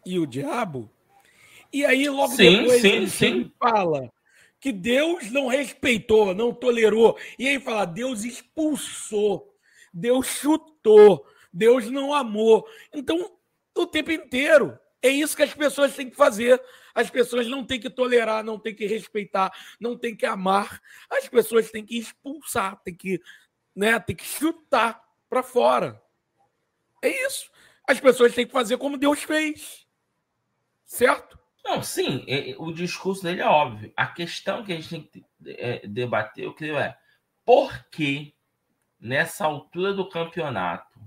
e 0.07 0.18
o 0.18 0.27
diabo? 0.27 0.91
E 1.73 1.85
aí, 1.85 2.09
logo 2.09 2.35
sim, 2.35 2.59
depois, 2.59 2.83
sim, 2.83 2.89
ele 2.89 3.11
sim. 3.11 3.53
fala 3.59 4.12
que 4.61 4.70
Deus 4.70 5.31
não 5.31 5.49
respeitou, 5.49 6.35
não 6.35 6.55
tolerou. 6.55 7.18
E 7.39 7.49
aí 7.49 7.59
fala: 7.59 7.85
Deus 7.85 8.25
expulsou, 8.25 9.53
Deus 9.93 10.27
chutou, 10.27 11.27
Deus 11.53 11.91
não 11.91 12.14
amou. 12.14 12.66
Então, 12.95 13.33
o 13.75 13.87
tempo 13.87 14.12
inteiro, 14.12 14.79
é 15.03 15.09
isso 15.09 15.37
que 15.37 15.43
as 15.43 15.53
pessoas 15.53 15.97
têm 15.97 16.09
que 16.09 16.16
fazer. 16.16 16.62
As 16.95 17.11
pessoas 17.11 17.47
não 17.47 17.64
têm 17.64 17.80
que 17.80 17.90
tolerar, 17.90 18.45
não 18.45 18.59
têm 18.59 18.74
que 18.74 18.86
respeitar, 18.86 19.53
não 19.80 19.97
têm 19.97 20.16
que 20.16 20.26
amar. 20.26 20.80
As 21.11 21.28
pessoas 21.28 21.70
têm 21.70 21.84
que 21.84 21.99
expulsar, 21.99 22.80
têm 22.82 22.95
que, 22.95 23.20
né, 23.74 23.99
têm 24.01 24.16
que 24.16 24.24
chutar 24.24 25.03
para 25.28 25.43
fora. 25.43 26.03
É 27.03 27.26
isso. 27.26 27.51
As 27.88 27.99
pessoas 27.99 28.34
têm 28.34 28.47
que 28.47 28.53
fazer 28.53 28.76
como 28.78 28.99
Deus 28.99 29.22
fez. 29.22 29.86
Certo? 30.84 31.38
Não, 31.64 31.82
sim, 31.82 32.24
o 32.59 32.72
discurso 32.72 33.22
dele 33.22 33.40
é 33.40 33.47
óbvio. 33.47 33.93
A 33.97 34.07
questão 34.07 34.64
que 34.64 34.72
a 34.72 34.76
gente 34.76 34.88
tem 34.88 35.01
que 35.01 35.24
é, 35.47 35.86
debater, 35.86 36.45
eu 36.45 36.53
creio, 36.53 36.76
é 36.76 36.97
por 37.45 37.84
que 37.90 38.34
nessa 39.01 39.45
altura 39.45 39.93
do 39.93 40.09
campeonato, 40.09 41.01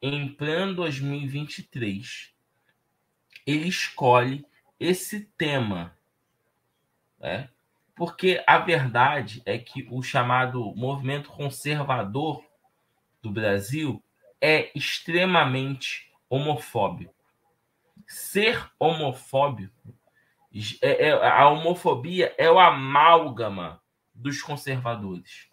em 0.00 0.28
pleno 0.34 0.74
2023, 0.74 2.32
ele 3.46 3.68
escolhe 3.68 4.44
esse 4.78 5.20
tema? 5.38 5.96
Né? 7.18 7.48
Porque 7.94 8.42
a 8.46 8.58
verdade 8.58 9.42
é 9.46 9.58
que 9.58 9.88
o 9.90 10.02
chamado 10.02 10.74
movimento 10.74 11.30
conservador 11.30 12.44
do 13.22 13.30
Brasil 13.30 14.02
é 14.40 14.70
extremamente 14.76 16.12
homofóbico 16.28 17.16
ser 18.06 18.70
homofóbico, 18.78 19.94
é, 20.80 21.08
é, 21.08 21.10
a 21.10 21.48
homofobia 21.48 22.34
é 22.38 22.50
o 22.50 22.58
amálgama 22.58 23.82
dos 24.14 24.40
conservadores. 24.40 25.48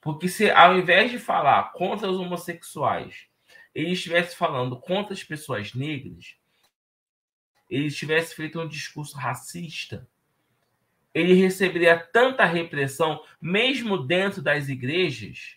Porque 0.00 0.28
se 0.28 0.50
ao 0.50 0.76
invés 0.76 1.10
de 1.10 1.18
falar 1.18 1.72
contra 1.72 2.10
os 2.10 2.18
homossexuais, 2.18 3.26
ele 3.74 3.92
estivesse 3.92 4.36
falando 4.36 4.78
contra 4.78 5.14
as 5.14 5.22
pessoas 5.22 5.74
negras, 5.74 6.36
ele 7.70 7.90
tivesse 7.90 8.34
feito 8.34 8.60
um 8.60 8.68
discurso 8.68 9.16
racista, 9.16 10.06
ele 11.14 11.32
receberia 11.32 11.98
tanta 11.98 12.44
repressão, 12.44 13.24
mesmo 13.40 13.96
dentro 13.96 14.42
das 14.42 14.68
igrejas, 14.68 15.56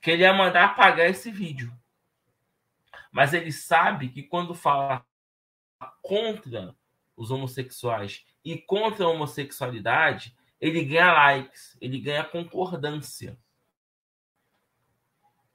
que 0.00 0.10
ele 0.10 0.22
ia 0.22 0.34
mandar 0.34 0.64
apagar 0.66 1.08
esse 1.08 1.30
vídeo 1.30 1.72
mas 3.10 3.34
ele 3.34 3.52
sabe 3.52 4.08
que 4.08 4.22
quando 4.22 4.54
fala 4.54 5.04
contra 6.02 6.74
os 7.16 7.30
homossexuais 7.30 8.24
e 8.44 8.56
contra 8.56 9.04
a 9.04 9.08
homossexualidade, 9.08 10.36
ele 10.60 10.84
ganha 10.84 11.12
likes, 11.12 11.76
ele 11.80 12.00
ganha 12.00 12.24
concordância. 12.24 13.38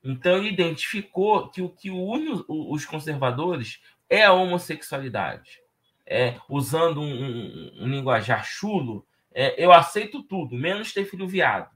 Então 0.03 0.37
ele 0.37 0.49
identificou 0.49 1.49
que 1.49 1.61
o 1.61 1.69
que 1.69 1.89
une 1.89 2.43
os 2.47 2.85
conservadores 2.85 3.81
é 4.09 4.23
a 4.23 4.33
homossexualidade. 4.33 5.61
É, 6.05 6.37
usando 6.49 6.99
um, 6.99 7.05
um, 7.05 7.83
um 7.83 7.87
linguajar 7.87 8.45
chulo, 8.45 9.07
é, 9.33 9.63
eu 9.63 9.71
aceito 9.71 10.21
tudo, 10.23 10.55
menos 10.55 10.93
ter 10.93 11.05
filho 11.05 11.27
viado. 11.27 11.71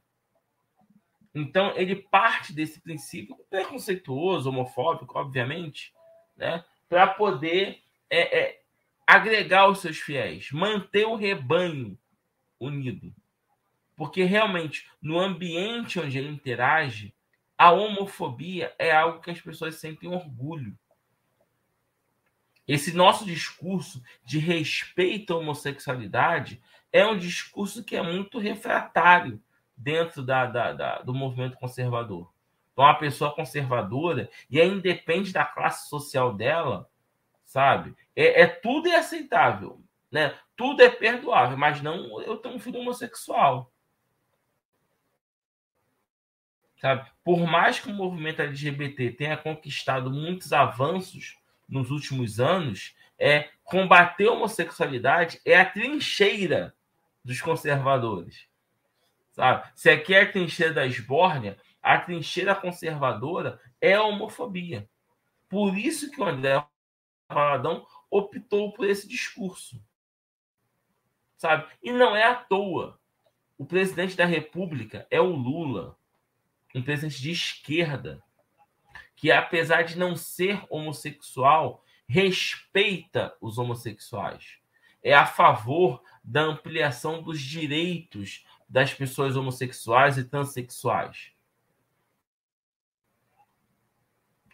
Então, 1.33 1.73
ele 1.75 1.95
parte 1.95 2.51
desse 2.51 2.81
princípio 2.81 3.37
preconceituoso, 3.49 4.49
homofóbico, 4.49 5.17
obviamente, 5.17 5.93
né, 6.35 6.63
para 6.89 7.07
poder 7.07 7.79
é, 8.09 8.39
é, 8.39 8.61
agregar 9.05 9.69
os 9.69 9.79
seus 9.79 9.97
fiéis, 9.97 10.51
manter 10.51 11.05
o 11.05 11.15
rebanho 11.15 11.97
unido. 12.59 13.13
Porque 13.95 14.23
realmente, 14.23 14.89
no 15.01 15.19
ambiente 15.19 15.99
onde 15.99 16.17
ele 16.17 16.29
interage, 16.29 17.13
a 17.57 17.71
homofobia 17.71 18.73
é 18.77 18.91
algo 18.91 19.19
que 19.19 19.31
as 19.31 19.41
pessoas 19.41 19.75
sentem 19.75 20.09
orgulho. 20.09 20.77
Esse 22.67 22.93
nosso 22.93 23.25
discurso 23.25 24.03
de 24.25 24.39
respeito 24.39 25.33
à 25.33 25.37
homossexualidade 25.37 26.61
é 26.91 27.05
um 27.05 27.17
discurso 27.17 27.83
que 27.83 27.95
é 27.95 28.01
muito 28.01 28.39
refratário 28.39 29.41
dentro 29.75 30.21
da, 30.21 30.45
da, 30.45 30.73
da, 30.73 31.01
do 31.01 31.13
movimento 31.13 31.57
conservador. 31.57 32.31
Então, 32.73 32.83
uma 32.85 32.93
pessoa 32.93 33.33
conservadora, 33.33 34.29
e 34.49 34.59
aí 34.59 34.67
independe 34.67 35.31
da 35.31 35.45
classe 35.45 35.89
social 35.89 36.33
dela, 36.33 36.89
sabe? 37.45 37.95
É, 38.15 38.41
é 38.43 38.47
tudo 38.47 38.87
é 38.87 38.97
aceitável, 38.97 39.81
né? 40.11 40.37
Tudo 40.55 40.81
é 40.81 40.89
perdoável, 40.89 41.57
mas 41.57 41.81
não 41.81 42.21
eu 42.21 42.37
tenho 42.37 42.55
um 42.55 42.59
filho 42.59 42.79
homossexual. 42.79 43.71
Sabe? 46.77 47.09
Por 47.23 47.39
mais 47.47 47.79
que 47.79 47.89
o 47.89 47.93
movimento 47.93 48.41
LGBT 48.41 49.11
tenha 49.11 49.37
conquistado 49.37 50.11
muitos 50.11 50.53
avanços 50.53 51.37
nos 51.67 51.89
últimos 51.89 52.39
anos, 52.39 52.95
é 53.19 53.49
combater 53.63 54.27
a 54.27 54.31
homossexualidade 54.31 55.41
é 55.43 55.59
a 55.59 55.65
trincheira 55.65 56.73
dos 57.23 57.41
conservadores 57.41 58.47
Sabe? 59.37 59.69
Se 59.75 59.91
aqui 59.91 60.15
é 60.15 60.23
a 60.23 60.31
trincheira 60.31 60.73
da 60.73 60.87
esbórnia, 60.87 61.59
a 61.81 61.99
trincheira 61.99 62.55
conservadora 62.55 63.61
é 63.79 63.93
a 63.93 64.01
homofobia. 64.01 64.89
Por 65.47 65.77
isso 65.77 66.09
que 66.09 66.19
o 66.19 66.25
André 66.25 66.65
Valadão 67.29 67.85
optou 68.09 68.73
por 68.73 68.89
esse 68.89 69.07
discurso. 69.07 69.79
Sabe? 71.37 71.67
E 71.83 71.91
não 71.91 72.15
é 72.15 72.23
à 72.23 72.33
toa. 72.33 72.99
O 73.59 73.65
presidente 73.65 74.17
da 74.17 74.25
República 74.25 75.05
é 75.11 75.21
o 75.21 75.35
Lula, 75.35 75.95
um 76.77 76.83
presidente 76.83 77.21
de 77.21 77.31
esquerda, 77.31 78.21
que 79.15 79.31
apesar 79.31 79.83
de 79.83 79.97
não 79.97 80.15
ser 80.15 80.63
homossexual, 80.69 81.83
respeita 82.07 83.35
os 83.41 83.57
homossexuais. 83.57 84.59
É 85.03 85.13
a 85.13 85.25
favor 85.25 86.01
da 86.23 86.41
ampliação 86.41 87.21
dos 87.21 87.41
direitos 87.41 88.45
das 88.69 88.93
pessoas 88.93 89.35
homossexuais 89.35 90.17
e 90.17 90.23
transexuais. 90.23 91.31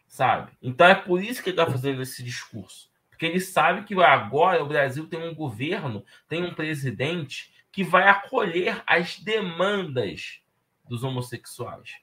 Sabe? 0.07 0.51
Então 0.61 0.87
é 0.87 0.95
por 0.95 1.23
isso 1.23 1.41
que 1.41 1.49
ele 1.49 1.59
está 1.59 1.69
fazendo 1.69 2.01
esse 2.01 2.23
discurso. 2.23 2.91
Porque 3.09 3.25
ele 3.25 3.39
sabe 3.39 3.83
que 3.83 3.95
agora 4.01 4.63
o 4.63 4.67
Brasil 4.67 5.07
tem 5.07 5.27
um 5.27 5.33
governo, 5.33 6.05
tem 6.27 6.43
um 6.43 6.53
presidente 6.53 7.51
que 7.71 7.83
vai 7.83 8.07
acolher 8.07 8.83
as 8.85 9.19
demandas 9.19 10.41
dos 10.87 11.03
homossexuais. 11.03 12.02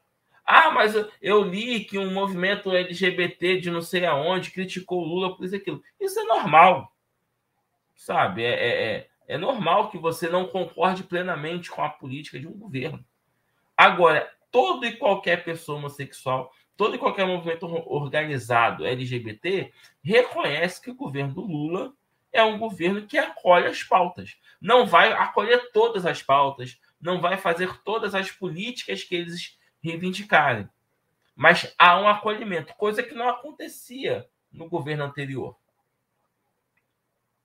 Ah, 0.53 0.72
mas 0.72 0.96
eu 1.22 1.44
li 1.44 1.84
que 1.84 1.96
um 1.96 2.12
movimento 2.12 2.74
LGBT 2.74 3.61
de 3.61 3.70
não 3.70 3.80
sei 3.80 4.05
aonde 4.05 4.51
criticou 4.51 5.01
o 5.01 5.05
Lula 5.05 5.36
por 5.36 5.44
isso 5.44 5.55
e 5.55 5.59
aquilo. 5.59 5.80
Isso 6.01 6.18
é 6.18 6.24
normal. 6.24 6.92
Sabe? 7.94 8.42
É, 8.42 8.48
é, 8.48 8.82
é, 8.82 9.09
é 9.28 9.38
normal 9.38 9.90
que 9.90 9.96
você 9.96 10.28
não 10.28 10.48
concorde 10.48 11.05
plenamente 11.05 11.70
com 11.70 11.84
a 11.84 11.88
política 11.88 12.40
de 12.40 12.48
um 12.48 12.53
governo. 12.53 13.05
Agora, 13.76 14.28
todo 14.51 14.84
e 14.84 14.96
qualquer 14.96 15.44
pessoa 15.44 15.78
homossexual, 15.78 16.53
todo 16.76 16.96
e 16.96 16.98
qualquer 16.98 17.28
movimento 17.28 17.66
organizado 17.86 18.84
LGBT 18.84 19.72
reconhece 20.03 20.82
que 20.82 20.90
o 20.90 20.96
governo 20.96 21.32
do 21.32 21.42
Lula 21.42 21.94
é 22.32 22.42
um 22.42 22.59
governo 22.59 23.07
que 23.07 23.16
acolhe 23.16 23.68
as 23.68 23.84
pautas. 23.84 24.36
Não 24.61 24.84
vai 24.84 25.12
acolher 25.12 25.70
todas 25.70 26.05
as 26.05 26.24
pautas, 26.24 26.76
não 27.01 27.20
vai 27.20 27.36
fazer 27.36 27.72
todas 27.84 28.16
as 28.16 28.32
políticas 28.32 29.05
que 29.05 29.14
eles 29.14 29.59
reivindicarem. 29.82 30.68
Mas 31.34 31.74
há 31.78 31.98
um 31.98 32.08
acolhimento, 32.08 32.74
coisa 32.74 33.02
que 33.02 33.14
não 33.14 33.28
acontecia 33.28 34.28
no 34.52 34.68
governo 34.68 35.04
anterior. 35.04 35.56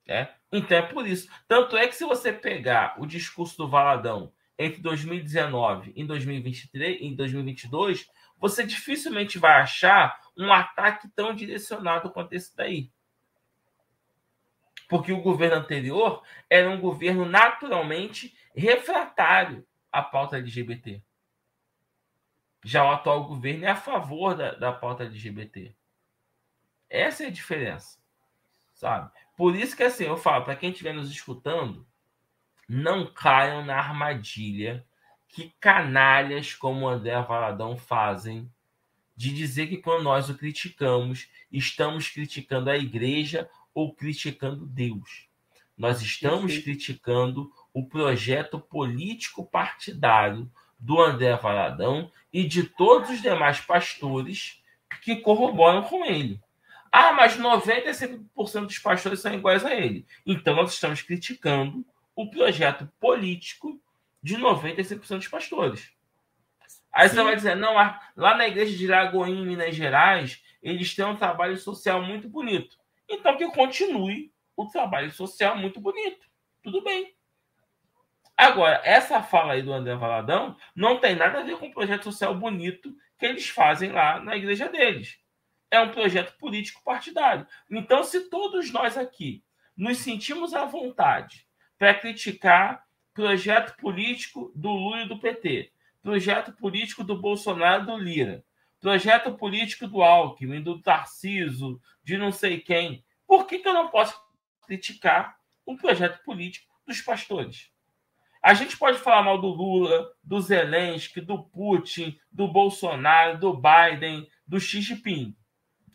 É? 0.08 0.30
Então 0.52 0.78
é 0.78 0.82
por 0.82 1.08
isso. 1.08 1.30
Tanto 1.48 1.76
é 1.76 1.88
que 1.88 1.96
se 1.96 2.06
você 2.06 2.32
pegar 2.32 2.96
o 3.00 3.06
discurso 3.06 3.58
do 3.58 3.68
Valadão 3.68 4.32
entre 4.58 4.82
2019 4.82 5.94
e 5.96 6.04
2023, 6.04 7.02
em 7.02 7.16
2022, 7.16 8.10
você 8.38 8.66
dificilmente 8.66 9.40
vai 9.40 9.62
achar 9.62 10.20
um 10.38 10.52
ataque 10.52 11.08
tão 11.16 11.34
direcionado 11.34 12.12
quanto 12.12 12.34
esse 12.34 12.56
daí. 12.56 12.92
Porque 14.88 15.12
o 15.12 15.22
governo 15.22 15.58
anterior 15.58 16.22
era 16.50 16.70
um 16.70 16.80
governo 16.80 17.26
naturalmente 17.26 18.38
refratário 18.56 19.66
à 19.92 20.04
pauta 20.04 20.38
LGBT. 20.38 21.02
Já 22.66 22.84
o 22.84 22.92
atual 22.92 23.26
governo 23.26 23.64
é 23.64 23.70
a 23.70 23.76
favor 23.76 24.36
da, 24.36 24.56
da 24.56 24.74
pauta 24.74 25.04
LGBT. 25.04 25.72
Essa 26.90 27.24
é 27.24 27.28
a 27.28 27.32
diferença, 27.32 28.00
sabe? 28.74 29.12
Por 29.38 29.56
isso 29.56 29.78
que 29.78 29.84
assim, 29.84 30.06
eu 30.06 30.18
falo, 30.18 30.46
para 30.46 30.56
quem 30.56 30.72
estiver 30.72 30.92
nos 30.92 31.12
escutando, 31.12 31.86
não 32.68 33.06
caiam 33.06 33.64
na 33.64 33.78
armadilha 33.78 34.84
que 35.28 35.54
canalhas 35.60 36.56
como 36.56 36.88
André 36.88 37.22
Valadão 37.22 37.78
fazem 37.78 38.52
de 39.16 39.32
dizer 39.32 39.68
que 39.68 39.78
quando 39.78 40.02
nós 40.02 40.28
o 40.28 40.36
criticamos, 40.36 41.30
estamos 41.52 42.10
criticando 42.10 42.72
a 42.72 42.78
igreja 42.78 43.48
ou 43.76 43.94
criticando 43.94 44.66
Deus. 44.66 45.30
Nós 45.78 46.02
estamos 46.02 46.58
criticando 46.58 47.54
o 47.72 47.86
projeto 47.88 48.60
político 48.60 49.46
partidário 49.46 50.52
do 50.78 51.02
André 51.02 51.36
Valadão 51.38 52.12
e 52.32 52.44
de 52.44 52.64
todos 52.64 53.10
os 53.10 53.22
demais 53.22 53.60
pastores 53.60 54.62
que 55.02 55.18
corroboram 55.18 55.84
com 55.84 56.06
ele. 56.06 56.40
Ah, 56.92 57.12
mas 57.14 57.38
95% 57.38 58.66
dos 58.66 58.80
pastores 58.80 59.20
são 59.20 59.34
iguais 59.34 59.66
a 59.66 59.76
ele. 59.76 60.06
Então 60.26 60.56
nós 60.56 60.74
estamos 60.74 61.02
criticando 61.02 61.86
o 62.16 62.30
projeto 62.30 62.90
político 63.00 63.80
de 64.22 64.38
95% 64.38 65.18
dos 65.18 65.28
pastores. 65.28 65.92
Aí 66.92 67.10
Sim. 67.10 67.16
você 67.16 67.24
vai 67.24 67.36
dizer, 67.36 67.56
não, 67.56 67.74
lá 67.74 68.38
na 68.38 68.48
igreja 68.48 68.76
de 68.78 68.88
Lagoinha, 68.88 69.42
em 69.42 69.46
Minas 69.46 69.76
Gerais, 69.76 70.42
eles 70.64 70.96
têm 70.96 71.06
um 71.06 71.16
trabalho 71.16 71.58
social 71.58 72.02
muito 72.02 72.30
bonito. 72.30 72.78
Então 73.10 73.38
que 73.38 73.48
continue 73.52 74.32
o 74.56 74.66
trabalho 74.66 75.12
social 75.12 75.58
muito 75.58 75.80
bonito. 75.80 76.26
Tudo 76.64 76.82
bem. 76.82 77.15
Agora, 78.38 78.82
essa 78.84 79.24
fala 79.24 79.54
aí 79.54 79.62
do 79.62 79.72
André 79.72 79.96
Valadão 79.96 80.58
não 80.76 81.00
tem 81.00 81.16
nada 81.16 81.40
a 81.40 81.44
ver 81.44 81.58
com 81.58 81.68
o 81.68 81.74
projeto 81.74 82.04
social 82.04 82.36
bonito 82.36 82.94
que 83.18 83.26
eles 83.26 83.48
fazem 83.48 83.92
lá 83.92 84.20
na 84.20 84.36
igreja 84.36 84.68
deles. 84.68 85.18
É 85.72 85.80
um 85.80 85.92
projeto 85.92 86.38
político 86.38 86.84
partidário. 86.84 87.48
Então, 87.72 88.04
se 88.04 88.30
todos 88.30 88.72
nós 88.72 88.98
aqui 88.98 89.42
nos 89.76 90.00
sentimos 90.00 90.54
à 90.54 90.66
vontade 90.66 91.48
para 91.78 91.94
criticar 91.94 92.86
projeto 93.14 93.76
político 93.78 94.52
do 94.54 94.70
Lula 94.70 95.04
e 95.04 95.08
do 95.08 95.18
PT, 95.18 95.72
projeto 96.02 96.52
político 96.52 97.04
do 97.04 97.18
Bolsonaro 97.18 97.84
e 97.84 97.86
do 97.86 97.98
Lira, 97.98 98.44
projeto 98.82 99.34
político 99.34 99.88
do 99.88 100.04
Alckmin, 100.04 100.62
do 100.62 100.82
Tarciso, 100.82 101.82
de 102.04 102.18
não 102.18 102.32
sei 102.32 102.60
quem, 102.60 103.04
por 103.26 103.48
que, 103.48 103.60
que 103.60 103.68
eu 103.68 103.74
não 103.74 103.90
posso 103.90 104.20
criticar 104.66 105.40
um 105.66 105.78
projeto 105.78 106.22
político 106.24 106.74
dos 106.86 107.02
pastores? 107.02 107.72
A 108.46 108.54
gente 108.54 108.78
pode 108.78 109.00
falar 109.00 109.24
mal 109.24 109.42
do 109.42 109.48
Lula, 109.48 110.14
do 110.24 110.40
Zelensky, 110.40 111.20
do 111.20 111.46
Putin, 111.46 112.16
do 112.32 112.48
Bolsonaro, 112.48 113.40
do 113.40 113.60
Biden, 113.60 114.30
do 114.46 114.60
Xi 114.60 114.82
Jinping. 114.82 115.36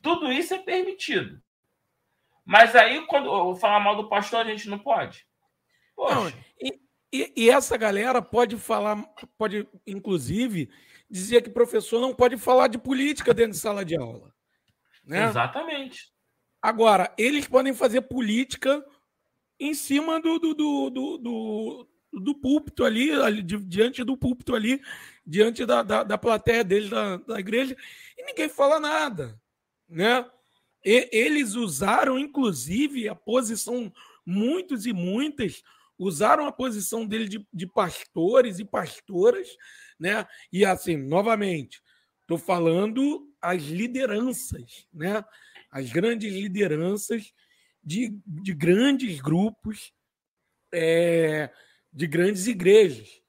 Tudo 0.03 0.33
isso 0.33 0.53
é 0.55 0.59
permitido. 0.59 1.41
Mas 2.45 2.75
aí, 2.75 3.07
quando 3.07 3.27
eu 3.27 3.55
falar 3.55 3.79
mal 3.79 3.95
do 3.95 4.09
pastor, 4.09 4.41
a 4.41 4.45
gente 4.51 4.69
não 4.69 4.81
pode. 4.81 5.25
Não, 5.97 6.29
e, 6.61 6.81
e, 7.13 7.33
e, 7.37 7.51
essa 7.51 7.77
galera 7.77 8.21
pode 8.21 8.57
falar, 8.57 9.01
pode, 9.39 9.69
inclusive, 9.87 10.69
dizer 11.09 11.43
que 11.43 11.51
professor 11.51 12.01
não 12.01 12.13
pode 12.13 12.37
falar 12.37 12.67
de 12.67 12.79
política 12.79 13.33
dentro 13.33 13.53
de 13.53 13.59
sala 13.59 13.85
de 13.85 13.97
aula. 13.97 14.35
Né? 15.05 15.23
Exatamente. 15.23 16.13
Agora, 16.61 17.15
eles 17.17 17.47
podem 17.47 17.73
fazer 17.73 18.01
política 18.01 18.85
em 19.61 19.73
cima 19.73 20.21
do, 20.21 20.37
do, 20.41 20.53
do, 20.53 20.91
do, 20.91 21.19
do, 21.19 21.90
do 22.13 22.35
púlpito 22.35 22.85
ali, 22.85 23.11
ali, 23.13 23.43
diante 23.43 24.03
do 24.03 24.17
púlpito 24.17 24.55
ali, 24.55 24.81
diante 25.25 25.65
da, 25.65 25.83
da, 25.83 26.03
da 26.03 26.19
plateia 26.19 26.65
deles 26.65 26.91
da, 26.91 27.17
da 27.19 27.39
igreja, 27.39 27.77
e 28.19 28.25
ninguém 28.25 28.49
fala 28.49 28.81
nada. 28.81 29.41
Né? 29.89 30.29
E, 30.85 31.09
eles 31.13 31.55
usaram, 31.55 32.19
inclusive, 32.19 33.09
a 33.09 33.15
posição, 33.15 33.93
muitos 34.25 34.87
e 34.87 34.93
muitas 34.93 35.63
usaram 35.99 36.47
a 36.47 36.53
posição 36.53 37.07
dele 37.07 37.29
de, 37.29 37.47
de 37.53 37.67
pastores 37.67 38.59
e 38.59 38.65
pastoras, 38.65 39.49
né? 39.99 40.27
E 40.51 40.65
assim, 40.65 40.97
novamente, 40.97 41.83
estou 42.23 42.39
falando 42.39 43.31
as 43.41 43.63
lideranças, 43.65 44.87
né? 44.93 45.23
as 45.71 45.93
grandes 45.93 46.33
lideranças 46.33 47.33
de, 47.83 48.19
de 48.27 48.55
grandes 48.55 49.21
grupos, 49.21 49.93
é, 50.73 51.51
de 51.93 52.07
grandes 52.07 52.47
igrejas. 52.47 53.21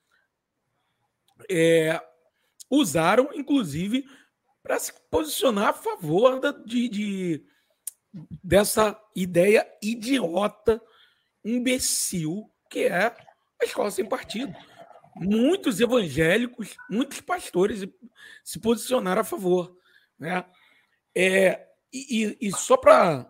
É, 1.50 2.02
usaram, 2.70 3.30
inclusive, 3.34 4.06
para 4.64 4.80
se 4.80 4.94
posicionar 5.10 5.70
a 5.70 5.74
favor 5.74 6.40
da, 6.40 6.52
de, 6.52 6.88
de, 6.88 7.46
dessa 8.44 9.00
ideia 9.16 9.68
idiota, 9.82 10.82
imbecil, 11.44 12.50
que 12.70 12.82
é 12.82 13.06
a 13.06 13.66
escola 13.66 13.92
sem 13.92 14.06
partido. 14.06 14.56
Muitos 15.16 15.82
evangélicos, 15.82 16.76
muitos 16.90 17.20
pastores 17.22 17.86
se 18.44 18.60
posicionaram 18.60 19.22
a 19.22 19.26
favor. 19.26 19.76
Né? 20.18 20.46
É, 21.16 21.68
e, 21.92 22.38
e 22.40 22.52
só 22.52 22.78
para 22.78 23.30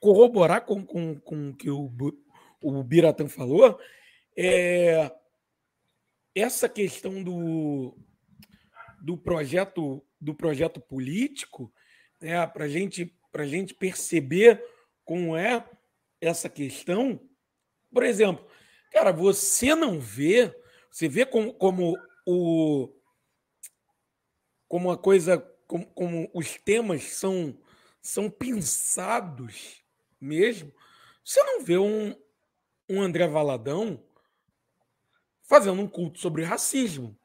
corroborar 0.00 0.64
com, 0.64 0.84
com, 0.84 1.18
com 1.18 1.50
o 1.50 1.56
que 1.56 1.68
o, 1.68 1.90
o 2.62 2.82
Biratã 2.84 3.26
falou, 3.26 3.78
é, 4.42 5.14
essa 6.34 6.66
questão 6.66 7.22
do, 7.22 7.94
do 9.02 9.18
projeto 9.18 10.02
do 10.18 10.34
projeto 10.34 10.80
político, 10.80 11.72
né, 12.20 12.46
para 12.46 12.68
gente, 12.68 13.14
a 13.34 13.44
gente 13.44 13.74
perceber 13.74 14.62
como 15.04 15.34
é 15.36 15.66
essa 16.20 16.48
questão. 16.48 17.20
Por 17.92 18.02
exemplo, 18.02 18.46
cara, 18.92 19.12
você 19.12 19.74
não 19.74 19.98
vê 19.98 20.54
Você 20.90 21.08
vê 21.08 21.24
como, 21.24 21.54
como 21.54 21.96
o 22.26 22.94
como 24.68 24.90
a 24.90 24.96
coisa, 24.96 25.38
como, 25.66 25.86
como 25.86 26.30
os 26.32 26.56
temas 26.56 27.04
são 27.04 27.58
são 28.00 28.30
pensados 28.30 29.82
mesmo. 30.18 30.72
Você 31.22 31.42
não 31.42 31.62
vê 31.62 31.76
um, 31.76 32.14
um 32.88 33.02
André 33.02 33.26
Valadão 33.26 34.02
fazendo 35.50 35.82
um 35.82 35.88
culto 35.88 36.20
sobre 36.20 36.44
racismo. 36.44 37.18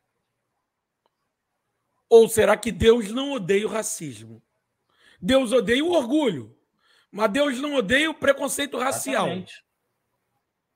Ou 2.09 2.27
será 2.27 2.57
que 2.57 2.71
Deus 2.71 3.11
não 3.11 3.33
odeia 3.33 3.67
o 3.67 3.69
racismo? 3.69 4.41
Deus 5.21 5.53
odeia 5.53 5.85
o 5.85 5.91
orgulho, 5.91 6.57
mas 7.11 7.31
Deus 7.31 7.59
não 7.59 7.75
odeia 7.75 8.09
o 8.09 8.15
preconceito 8.15 8.79
racial. 8.79 9.27
Exatamente. 9.27 9.63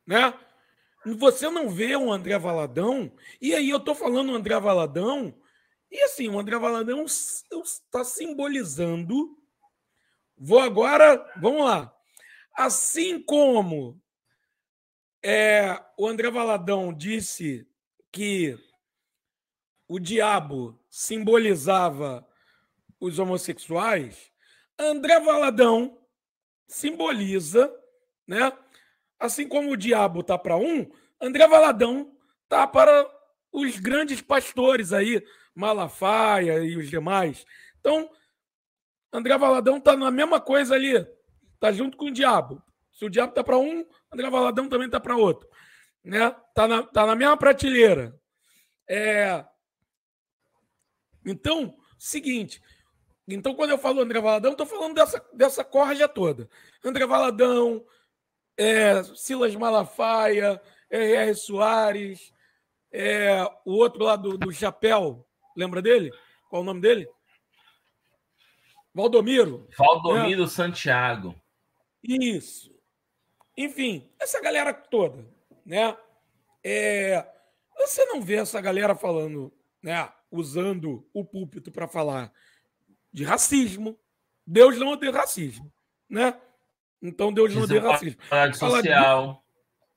Né? 0.05 0.33
Você 1.17 1.49
não 1.49 1.71
vê 1.71 1.97
um 1.97 2.13
André 2.13 2.37
Valadão, 2.37 3.11
e 3.41 3.55
aí 3.55 3.71
eu 3.71 3.77
estou 3.77 3.95
falando 3.95 4.35
André 4.35 4.59
Valadão, 4.59 5.35
e 5.89 6.03
assim, 6.03 6.29
o 6.29 6.37
André 6.37 6.55
Valadão 6.59 7.03
está 7.03 8.03
simbolizando. 8.03 9.35
Vou 10.37 10.59
agora, 10.59 11.17
vamos 11.41 11.65
lá. 11.65 11.91
Assim 12.55 13.19
como 13.23 13.99
é, 15.23 15.79
o 15.97 16.07
André 16.07 16.29
Valadão 16.31 16.93
disse 16.93 17.67
que 18.11 18.57
o 19.87 19.99
diabo 19.99 20.79
simbolizava 20.89 22.27
os 22.99 23.17
homossexuais, 23.19 24.31
André 24.77 25.19
Valadão 25.19 25.97
simboliza, 26.67 27.73
né? 28.27 28.51
Assim 29.19 29.47
como 29.47 29.71
o 29.71 29.77
diabo 29.77 30.23
tá 30.23 30.37
para 30.37 30.55
um, 30.55 30.89
André 31.19 31.47
Valadão 31.47 32.15
tá 32.47 32.65
para 32.65 33.09
os 33.51 33.77
grandes 33.79 34.21
pastores 34.21 34.93
aí, 34.93 35.23
Malafaia 35.53 36.63
e 36.63 36.77
os 36.77 36.89
demais. 36.89 37.45
Então, 37.79 38.09
André 39.11 39.37
Valadão 39.37 39.81
tá 39.81 39.97
na 39.97 40.11
mesma 40.11 40.39
coisa 40.39 40.75
ali, 40.75 41.05
tá 41.59 41.71
junto 41.71 41.97
com 41.97 42.05
o 42.05 42.11
diabo. 42.11 42.63
Se 42.99 43.05
o 43.05 43.09
diabo 43.09 43.31
tá 43.31 43.41
para 43.41 43.57
um, 43.57 43.87
André 44.11 44.29
Valadão 44.29 44.67
também 44.67 44.89
tá 44.89 44.99
para 44.99 45.15
outro, 45.15 45.47
né? 46.03 46.35
Tá 46.53 46.67
na, 46.67 46.83
tá 46.83 47.05
na 47.05 47.15
mesma 47.15 47.37
prateleira. 47.37 48.13
É... 48.89 49.45
Então, 51.25 51.77
seguinte, 51.97 52.61
então, 53.25 53.55
quando 53.55 53.69
eu 53.69 53.77
falo 53.77 54.01
André 54.01 54.19
Valadão, 54.19 54.51
estou 54.51 54.65
falando 54.65 54.95
dessa, 54.95 55.25
dessa 55.33 55.63
corja 55.63 56.09
toda. 56.09 56.49
André 56.83 57.07
Valadão, 57.07 57.85
é, 58.57 59.01
Silas 59.15 59.55
Malafaia, 59.55 60.61
R.R. 60.89 61.33
Soares, 61.35 62.33
é, 62.91 63.41
o 63.63 63.75
outro 63.75 64.03
lá 64.03 64.17
do, 64.17 64.37
do 64.37 64.51
chapéu, 64.51 65.25
lembra 65.55 65.81
dele? 65.81 66.11
Qual 66.49 66.63
o 66.63 66.65
nome 66.65 66.81
dele? 66.81 67.07
Valdomiro. 68.93 69.69
Valdomiro 69.77 70.43
é. 70.43 70.47
Santiago. 70.47 71.33
Isso. 72.03 72.77
Enfim, 73.59 74.09
essa 74.17 74.39
galera 74.39 74.73
toda, 74.73 75.27
né? 75.65 75.97
É, 76.63 77.27
você 77.77 78.05
não 78.05 78.21
vê 78.21 78.35
essa 78.35 78.61
galera 78.61 78.95
falando, 78.95 79.51
né? 79.83 80.09
Usando 80.31 81.05
o 81.13 81.25
púlpito 81.25 81.69
para 81.69 81.85
falar 81.85 82.31
de 83.11 83.25
racismo. 83.25 83.99
Deus 84.47 84.77
não 84.77 84.93
odeia 84.93 85.11
racismo, 85.11 85.69
né? 86.09 86.39
Então 87.01 87.33
Deus 87.33 87.53
não 87.53 87.63
odeia 87.63 87.81
racismo. 87.81 88.21
Desigualdade 88.21 88.57
social. 88.57 89.43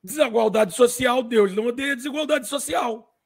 De 0.03 0.09
desigualdade 0.09 0.75
social, 0.75 1.23
Deus 1.23 1.55
não 1.55 1.67
odeia 1.67 1.95
desigualdade 1.95 2.49
social, 2.49 3.17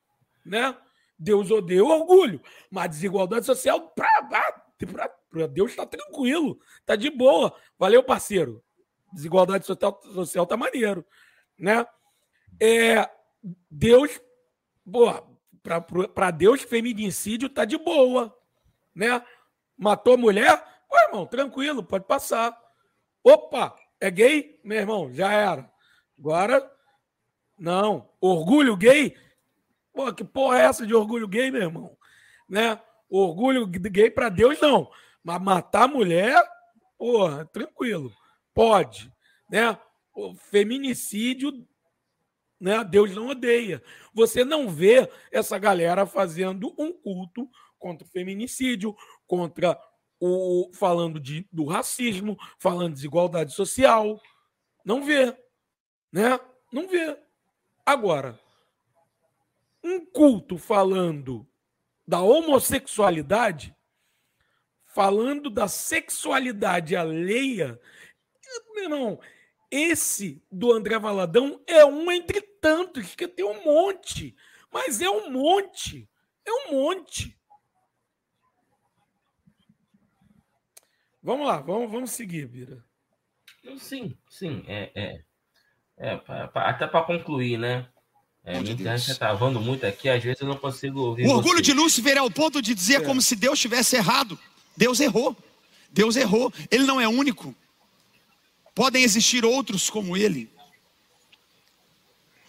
né? 0.45 0.77
Deus 1.19 1.51
odeia 1.51 1.83
o 1.83 1.89
orgulho, 1.89 2.43
mas 2.71 2.91
desigualdade 2.91 3.47
social 3.47 3.89
para 3.89 4.67
Deus 5.51 5.71
está 5.71 5.87
tranquilo, 5.87 6.61
tá 6.85 6.95
de 6.95 7.09
boa. 7.09 7.59
Valeu, 7.79 8.03
parceiro. 8.03 8.63
Desigualdade 9.13 9.65
social, 9.65 10.01
social 10.13 10.47
tá 10.47 10.57
maneiro, 10.57 11.05
né? 11.59 11.87
É, 12.61 13.09
Deus, 13.71 14.21
para 16.15 16.31
Deus 16.31 16.63
feminicídio 16.63 17.49
tá 17.49 17.65
de 17.65 17.79
boa, 17.79 18.37
né? 18.95 19.23
Matou 19.77 20.17
mulher? 20.17 20.63
Pô, 20.89 20.99
irmão, 20.99 21.27
tranquilo, 21.27 21.83
pode 21.83 22.05
passar. 22.05 22.57
Opa, 23.23 23.77
é 24.01 24.11
gay? 24.11 24.61
Meu 24.65 24.79
irmão, 24.79 25.13
já 25.13 25.33
era. 25.33 25.71
Agora, 26.19 26.71
não. 27.59 28.09
Orgulho 28.21 28.77
gay? 28.77 29.17
Pô, 29.93 30.13
que 30.13 30.25
porra 30.25 30.59
é 30.59 30.65
essa 30.65 30.87
de 30.87 30.95
orgulho 30.95 31.29
gay, 31.29 31.51
meu 31.51 31.63
irmão? 31.63 31.97
Né? 32.49 32.81
Orgulho 33.09 33.67
gay 33.67 34.11
para 34.11 34.29
Deus, 34.29 34.61
não. 34.61 34.91
Mas 35.23 35.41
matar 35.41 35.89
mulher, 35.89 36.41
porra, 36.99 37.45
tranquilo. 37.47 38.13
Pode. 38.57 39.13
Né? 39.51 39.79
O 40.15 40.35
feminicídio, 40.35 41.53
né? 42.59 42.83
Deus 42.83 43.15
não 43.15 43.29
odeia. 43.29 43.83
Você 44.15 44.47
não 44.47 44.71
vê 44.71 45.13
essa 45.31 45.59
galera 45.59 46.07
fazendo 46.07 46.75
um 46.79 46.91
culto 46.91 47.51
contra 47.79 48.07
o 48.07 48.11
feminicídio, 48.11 48.97
contra 49.27 49.79
o 50.19 50.71
falando 50.73 51.21
de, 51.21 51.47
do 51.53 51.67
racismo, 51.67 52.35
falando 52.59 52.89
de 52.89 52.95
desigualdade 52.95 53.53
social. 53.53 54.19
Não 54.83 55.05
vê, 55.05 55.37
né? 56.11 56.41
Não 56.73 56.89
vê. 56.89 57.15
Agora, 57.85 58.41
um 59.85 60.03
culto 60.07 60.57
falando 60.57 61.47
da 62.09 62.23
homossexualidade, 62.23 63.77
falando 64.87 65.51
da 65.51 65.69
sexualidade 65.69 66.97
alheia, 66.97 67.79
meu 68.77 68.85
irmão, 68.85 69.21
esse 69.71 70.43
do 70.53 70.71
André 70.71 70.99
Valadão 70.99 71.61
é 71.67 71.85
um 71.85 72.13
entre 72.13 72.41
tantos, 72.41 73.15
que 73.15 73.27
tem 73.27 73.45
um 73.45 73.65
monte. 73.65 74.37
Mas 74.71 75.01
é 75.01 75.09
um 75.09 75.31
monte. 75.31 76.09
É 76.45 76.53
um 76.53 76.73
monte. 76.73 77.37
Vamos 81.23 81.47
lá, 81.47 81.61
vamos, 81.61 81.91
vamos 81.91 82.11
seguir, 82.11 82.47
Bira. 82.47 82.85
Sim, 83.79 84.17
sim, 84.29 84.65
é, 84.69 84.93
é, 84.95 85.21
é 85.97 86.17
pra, 86.19 86.47
pra, 86.47 86.71
até 86.71 86.87
para 86.87 87.05
concluir, 87.05 87.59
né? 87.59 87.89
É, 88.45 88.61
minha 88.61 88.75
internet 88.75 89.11
está 89.11 89.27
travando 89.27 89.61
muito 89.61 89.85
aqui, 89.85 90.09
às 90.09 90.23
vezes 90.23 90.41
eu 90.41 90.47
não 90.47 90.57
consigo 90.57 91.01
ouvir. 91.01 91.27
O 91.27 91.31
orgulho 91.31 91.61
de 91.61 91.73
Lúcifer 91.73 92.17
é 92.17 92.23
o 92.23 92.31
ponto 92.31 92.63
de 92.63 92.73
dizer 92.73 93.01
é. 93.03 93.05
como 93.05 93.21
se 93.21 93.35
Deus 93.35 93.59
tivesse 93.59 93.97
errado. 93.97 94.39
Deus 94.77 95.01
errou. 95.01 95.37
Deus 95.91 96.15
errou. 96.15 96.53
Ele 96.71 96.85
não 96.85 97.01
é 97.01 97.09
único. 97.09 97.53
Podem 98.77 99.03
existir 99.03 99.43
outros 99.43 99.89
como 99.89 100.19
ele. 100.19 100.51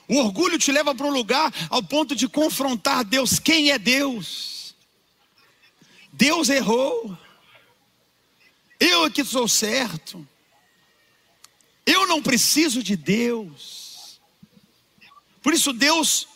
O 0.10 0.18
orgulho 0.18 0.60
te 0.60 0.74
leva 0.74 0.94
para 0.94 1.08
um 1.08 1.12
lugar 1.12 1.54
ao 1.70 1.82
ponto 1.82 2.14
de 2.14 2.28
confrontar 2.28 3.06
Deus. 3.06 3.40
Quem 3.40 3.72
é 3.72 3.80
Deus? 3.80 4.76
Deus 6.12 6.50
errou. 6.50 7.18
Eu 8.78 9.06
é 9.06 9.10
que 9.10 9.24
sou 9.24 9.48
certo. 9.48 10.28
Eu 11.86 12.06
não 12.08 12.22
preciso 12.22 12.84
de 12.84 12.98
Deus. 12.98 14.20
Por 15.42 15.54
isso 15.54 15.72
Deus 15.72 16.28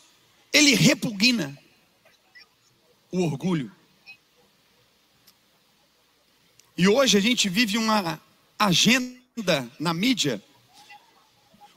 ele 0.53 0.73
repugna 0.73 1.57
o 3.11 3.25
orgulho. 3.25 3.69
E 6.77 6.87
hoje 6.87 7.17
a 7.17 7.21
gente 7.21 7.49
vive 7.49 7.77
uma 7.77 8.21
agenda 8.57 9.20
na 9.79 9.93
mídia, 9.93 10.43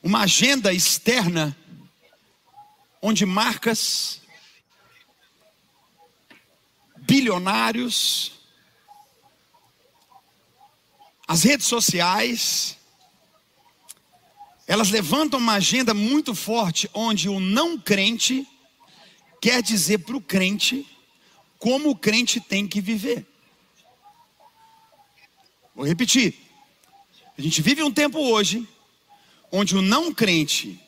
uma 0.02 0.20
agenda 0.22 0.72
externa, 0.72 1.56
onde 3.00 3.24
marcas, 3.24 4.20
bilionários, 6.98 8.32
as 11.26 11.42
redes 11.42 11.66
sociais, 11.66 12.76
elas 14.66 14.90
levantam 14.90 15.38
uma 15.38 15.54
agenda 15.54 15.94
muito 15.94 16.34
forte 16.34 16.88
onde 16.92 17.28
o 17.28 17.40
não 17.40 17.78
crente 17.78 18.46
quer 19.40 19.62
dizer 19.62 19.98
para 19.98 20.16
o 20.16 20.20
crente 20.20 20.86
como 21.58 21.90
o 21.90 21.96
crente 21.96 22.40
tem 22.40 22.68
que 22.68 22.80
viver. 22.80 23.26
Vou 25.74 25.86
repetir. 25.86 26.43
A 27.36 27.42
gente 27.42 27.60
vive 27.62 27.82
um 27.82 27.90
tempo 27.90 28.18
hoje 28.18 28.66
onde 29.50 29.76
o 29.76 29.82
não 29.82 30.14
crente 30.14 30.80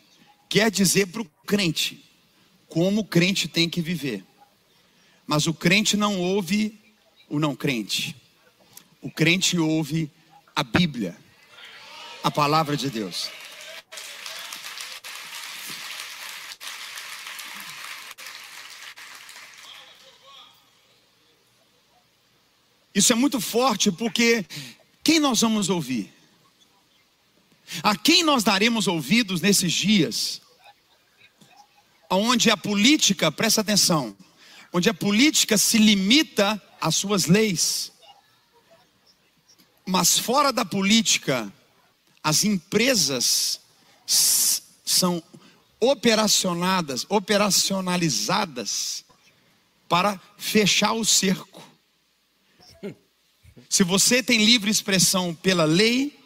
quer 0.48 0.70
dizer 0.70 1.08
para 1.08 1.22
o 1.22 1.30
crente 1.44 2.04
como 2.68 3.00
o 3.00 3.04
crente 3.04 3.48
tem 3.48 3.68
que 3.68 3.80
viver. 3.80 4.24
Mas 5.26 5.48
o 5.48 5.54
crente 5.54 5.96
não 5.96 6.20
ouve 6.20 6.78
o 7.28 7.40
não 7.40 7.56
crente. 7.56 8.14
O 9.02 9.10
crente 9.10 9.58
ouve 9.58 10.08
a 10.54 10.62
Bíblia, 10.62 11.16
a 12.22 12.30
palavra 12.30 12.76
de 12.76 12.90
Deus. 12.90 13.28
Isso 22.94 23.12
é 23.12 23.16
muito 23.16 23.40
forte 23.40 23.90
porque 23.90 24.46
quem 25.02 25.18
nós 25.18 25.40
vamos 25.40 25.68
ouvir? 25.68 26.15
A 27.82 27.96
quem 27.96 28.22
nós 28.22 28.44
daremos 28.44 28.86
ouvidos 28.86 29.40
nesses 29.40 29.72
dias? 29.72 30.40
Onde 32.10 32.50
a 32.50 32.56
política, 32.56 33.32
presta 33.32 33.60
atenção, 33.60 34.16
onde 34.72 34.88
a 34.88 34.94
política 34.94 35.58
se 35.58 35.78
limita 35.78 36.62
às 36.80 36.94
suas 36.96 37.26
leis. 37.26 37.92
Mas 39.84 40.18
fora 40.18 40.52
da 40.52 40.64
política, 40.64 41.52
as 42.22 42.44
empresas 42.44 43.60
são 44.84 45.22
operacionadas, 45.80 47.06
operacionalizadas 47.08 49.04
para 49.88 50.20
fechar 50.36 50.92
o 50.92 51.04
cerco. 51.04 51.62
Se 53.68 53.82
você 53.82 54.22
tem 54.22 54.44
livre 54.44 54.70
expressão 54.70 55.34
pela 55.34 55.64
lei, 55.64 56.18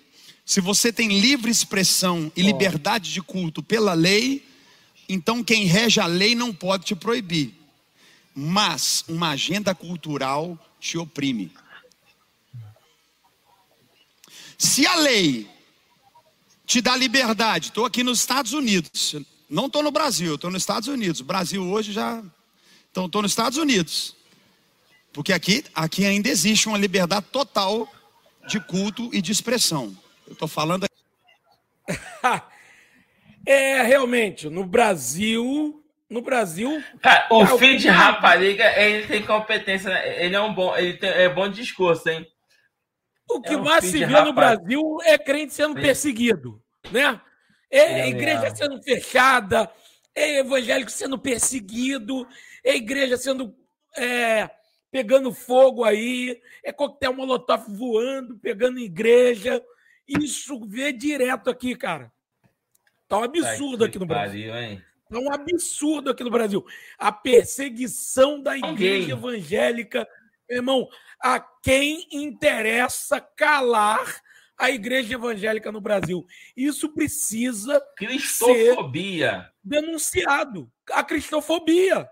se 0.50 0.60
você 0.60 0.92
tem 0.92 1.20
livre 1.20 1.48
expressão 1.48 2.32
e 2.34 2.42
liberdade 2.42 3.12
de 3.12 3.22
culto 3.22 3.62
pela 3.62 3.94
lei, 3.94 4.44
então 5.08 5.44
quem 5.44 5.64
rege 5.64 6.00
a 6.00 6.06
lei 6.06 6.34
não 6.34 6.52
pode 6.52 6.86
te 6.86 6.96
proibir. 6.96 7.54
Mas 8.34 9.04
uma 9.06 9.30
agenda 9.30 9.76
cultural 9.76 10.58
te 10.80 10.98
oprime. 10.98 11.52
Se 14.58 14.84
a 14.88 14.96
lei 14.96 15.48
te 16.66 16.80
dá 16.80 16.96
liberdade, 16.96 17.68
estou 17.68 17.84
aqui 17.84 18.02
nos 18.02 18.18
Estados 18.18 18.52
Unidos, 18.52 19.14
não 19.48 19.66
estou 19.66 19.84
no 19.84 19.92
Brasil, 19.92 20.34
estou 20.34 20.50
nos 20.50 20.62
Estados 20.62 20.88
Unidos. 20.88 21.20
O 21.20 21.24
Brasil 21.24 21.62
hoje 21.62 21.92
já. 21.92 22.24
Então, 22.90 23.06
estou 23.06 23.22
nos 23.22 23.30
Estados 23.30 23.56
Unidos. 23.56 24.16
Porque 25.12 25.32
aqui, 25.32 25.64
aqui 25.72 26.04
ainda 26.04 26.28
existe 26.28 26.66
uma 26.66 26.76
liberdade 26.76 27.26
total 27.30 27.88
de 28.48 28.58
culto 28.58 29.10
e 29.12 29.22
de 29.22 29.30
expressão. 29.30 29.96
Eu 30.30 30.34
estou 30.34 30.46
falando. 30.46 30.86
é, 33.44 33.82
realmente, 33.82 34.48
no 34.48 34.64
Brasil. 34.64 35.84
No 36.08 36.22
Brasil. 36.22 36.80
Cara, 37.02 37.26
o 37.32 37.42
é 37.42 37.58
filho 37.58 37.78
de 37.78 37.88
rapariga, 37.88 38.64
ele 38.80 39.08
tem 39.08 39.24
competência, 39.24 39.90
ele 40.22 40.34
é 40.34 40.40
um 40.40 40.54
bom, 40.54 40.76
ele 40.76 40.94
tem, 40.94 41.10
é 41.10 41.28
bom 41.28 41.48
discurso, 41.48 42.08
hein? 42.08 42.26
O 43.28 43.40
que 43.40 43.54
é 43.54 43.56
um 43.56 43.62
mais 43.62 43.84
se 43.84 44.04
vê 44.04 44.20
no 44.20 44.32
Brasil 44.32 44.98
é 45.04 45.18
crente 45.18 45.54
sendo 45.54 45.74
Sim. 45.74 45.80
perseguido, 45.80 46.62
né? 46.90 47.20
É, 47.70 48.00
é 48.00 48.08
igreja 48.08 48.54
sendo 48.54 48.82
fechada, 48.82 49.70
é 50.14 50.38
evangélico 50.38 50.90
sendo 50.90 51.16
perseguido, 51.18 52.26
é 52.64 52.74
igreja 52.74 53.16
sendo 53.16 53.54
é, 53.96 54.50
pegando 54.90 55.32
fogo 55.32 55.84
aí, 55.84 56.40
é 56.64 56.72
coquetel 56.72 57.14
molotov 57.14 57.64
voando, 57.68 58.36
pegando 58.38 58.78
igreja. 58.78 59.62
Isso 60.18 60.66
vê 60.66 60.92
direto 60.92 61.50
aqui, 61.50 61.76
cara. 61.76 62.12
Tá 63.06 63.18
um 63.18 63.24
absurdo 63.24 63.84
aqui 63.84 63.98
no 63.98 64.06
Brasil. 64.06 64.52
Pariu, 64.52 64.82
tá 65.08 65.18
um 65.18 65.32
absurdo 65.32 66.10
aqui 66.10 66.24
no 66.24 66.30
Brasil. 66.30 66.64
A 66.98 67.12
perseguição 67.12 68.42
da 68.42 68.56
igreja 68.56 69.12
evangélica. 69.12 70.08
Meu 70.48 70.58
irmão, 70.58 70.88
a 71.20 71.38
quem 71.38 72.08
interessa 72.10 73.20
calar 73.20 74.20
a 74.58 74.70
igreja 74.70 75.14
evangélica 75.14 75.72
no 75.72 75.80
Brasil. 75.80 76.26
Isso 76.56 76.92
precisa 76.92 77.80
cristofobia 77.96 79.42
ser 79.42 79.52
denunciado. 79.62 80.70
A 80.90 81.02
cristofobia. 81.02 82.08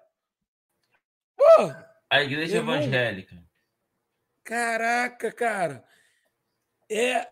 Pô, 1.36 1.74
a 2.10 2.22
igreja 2.22 2.58
evangélica. 2.58 3.36
Caraca, 4.42 5.30
cara. 5.30 5.84
É 6.90 7.28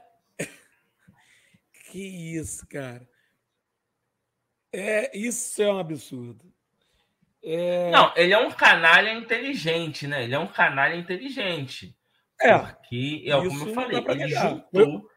que 1.90 2.36
isso, 2.36 2.66
cara. 2.68 3.08
É, 4.72 5.16
isso 5.16 5.62
é 5.62 5.72
um 5.72 5.78
absurdo. 5.78 6.52
É... 7.42 7.90
Não, 7.90 8.12
ele 8.16 8.32
é 8.32 8.38
um 8.38 8.50
canalha 8.50 9.12
inteligente, 9.12 10.06
né? 10.06 10.24
Ele 10.24 10.34
é 10.34 10.38
um 10.38 10.48
canalha 10.48 10.96
inteligente. 10.96 11.96
É. 12.40 12.58
Porque, 12.58 13.24
é 13.26 13.32
como 13.32 13.68
eu 13.68 13.74
falei, 13.74 14.04
ele 14.06 14.28
juntou. 14.28 15.10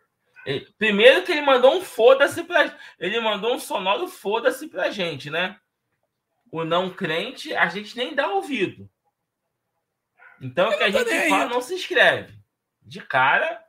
Ele, 0.45 0.65
primeiro 0.77 1.23
que 1.23 1.31
ele 1.31 1.41
mandou 1.41 1.75
um 1.75 1.81
foda-se 1.81 2.43
pra 2.43 2.77
Ele 2.97 3.19
mandou 3.19 3.53
um 3.53 3.59
sonoro 3.59 4.07
foda-se 4.07 4.67
pra 4.67 4.89
gente, 4.89 5.29
né? 5.29 5.59
O 6.51 6.63
não 6.63 6.89
crente, 6.89 7.53
a 7.53 7.67
gente 7.67 7.97
nem 7.97 8.15
dá 8.15 8.27
ouvido. 8.29 8.89
Então, 10.41 10.69
o 10.69 10.77
que 10.77 10.83
a 10.83 10.89
gente 10.89 11.29
fala 11.29 11.45
não 11.45 11.61
se 11.61 11.75
escreve. 11.75 12.39
De 12.81 13.01
cara, 13.01 13.63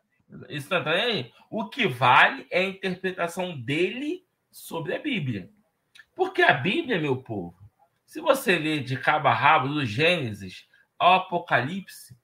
isso 0.48 0.68
tá 0.68 0.82
nem 0.82 1.02
aí. 1.02 1.32
O 1.50 1.68
que 1.68 1.86
vale 1.86 2.46
é 2.50 2.60
a 2.60 2.68
interpretação 2.68 3.58
dele 3.60 4.24
sobre 4.50 4.94
a 4.94 4.98
Bíblia. 4.98 5.50
Porque 6.14 6.42
a 6.42 6.52
Bíblia, 6.52 7.00
meu 7.00 7.22
povo, 7.22 7.58
se 8.06 8.20
você 8.20 8.58
ler 8.58 8.82
de 8.82 8.96
cabo 8.96 9.28
a 9.28 9.34
rabo, 9.34 9.68
do 9.68 9.84
Gênesis 9.84 10.68
ao 10.98 11.14
Apocalipse, 11.14 12.16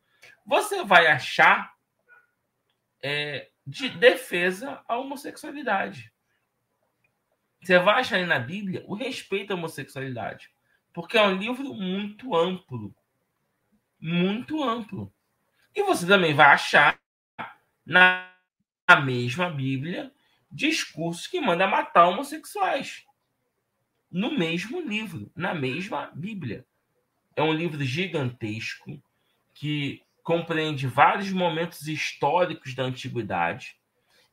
você 0.44 0.84
vai 0.84 1.07
achar 1.07 1.74
é, 3.02 3.48
de 3.66 3.88
defesa 3.88 4.82
à 4.88 4.96
homossexualidade. 4.96 6.12
Você 7.62 7.78
vai 7.78 8.00
achar 8.00 8.16
aí 8.16 8.26
na 8.26 8.38
Bíblia 8.38 8.84
o 8.86 8.94
respeito 8.94 9.52
à 9.52 9.57
homossexualidade. 9.57 10.50
Porque 10.92 11.18
é 11.18 11.22
um 11.22 11.36
livro 11.36 11.74
muito 11.74 12.34
amplo. 12.34 12.94
Muito 13.98 14.62
amplo. 14.62 15.12
E 15.74 15.82
você 15.82 16.07
também 16.07 16.32
vai 16.34 16.46
achar 16.46 16.98
na 17.87 18.28
mesma 19.05 19.49
Bíblia 19.49 20.12
discursos 20.51 21.26
que 21.26 21.41
mandam 21.41 21.68
matar 21.68 22.09
homossexuais. 22.09 23.05
No 24.11 24.37
mesmo 24.37 24.80
livro, 24.80 25.30
na 25.34 25.55
mesma 25.55 26.11
Bíblia. 26.14 26.66
É 27.37 27.43
um 27.43 27.53
livro 27.53 27.82
gigantesco 27.84 29.01
que 29.55 30.03
compreende 30.22 30.87
vários 30.87 31.30
momentos 31.30 31.87
históricos 31.87 32.74
da 32.74 32.82
antiguidade 32.82 33.78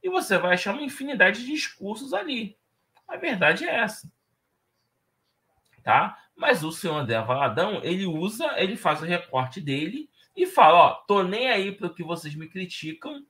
e 0.01 0.09
você 0.09 0.37
vai 0.37 0.53
achar 0.53 0.73
uma 0.73 0.83
infinidade 0.83 1.41
de 1.41 1.51
discursos 1.51 2.13
ali. 2.13 2.57
A 3.07 3.15
verdade 3.17 3.65
é 3.65 3.75
essa. 3.75 4.11
Tá? 5.83 6.17
Mas 6.35 6.63
o 6.63 6.71
senhor 6.71 6.95
André 6.95 7.21
Valadão, 7.21 7.81
ele 7.83 8.05
usa, 8.05 8.53
ele 8.57 8.75
faz 8.75 9.01
o 9.01 9.05
recorte 9.05 9.61
dele 9.61 10.09
e 10.35 10.45
fala, 10.45 10.77
ó, 10.77 10.93
tô 11.05 11.23
nem 11.23 11.49
aí 11.49 11.71
para 11.71 11.87
o 11.87 11.93
que 11.93 12.03
vocês 12.03 12.33
me 12.35 12.49
criticam 12.49 13.25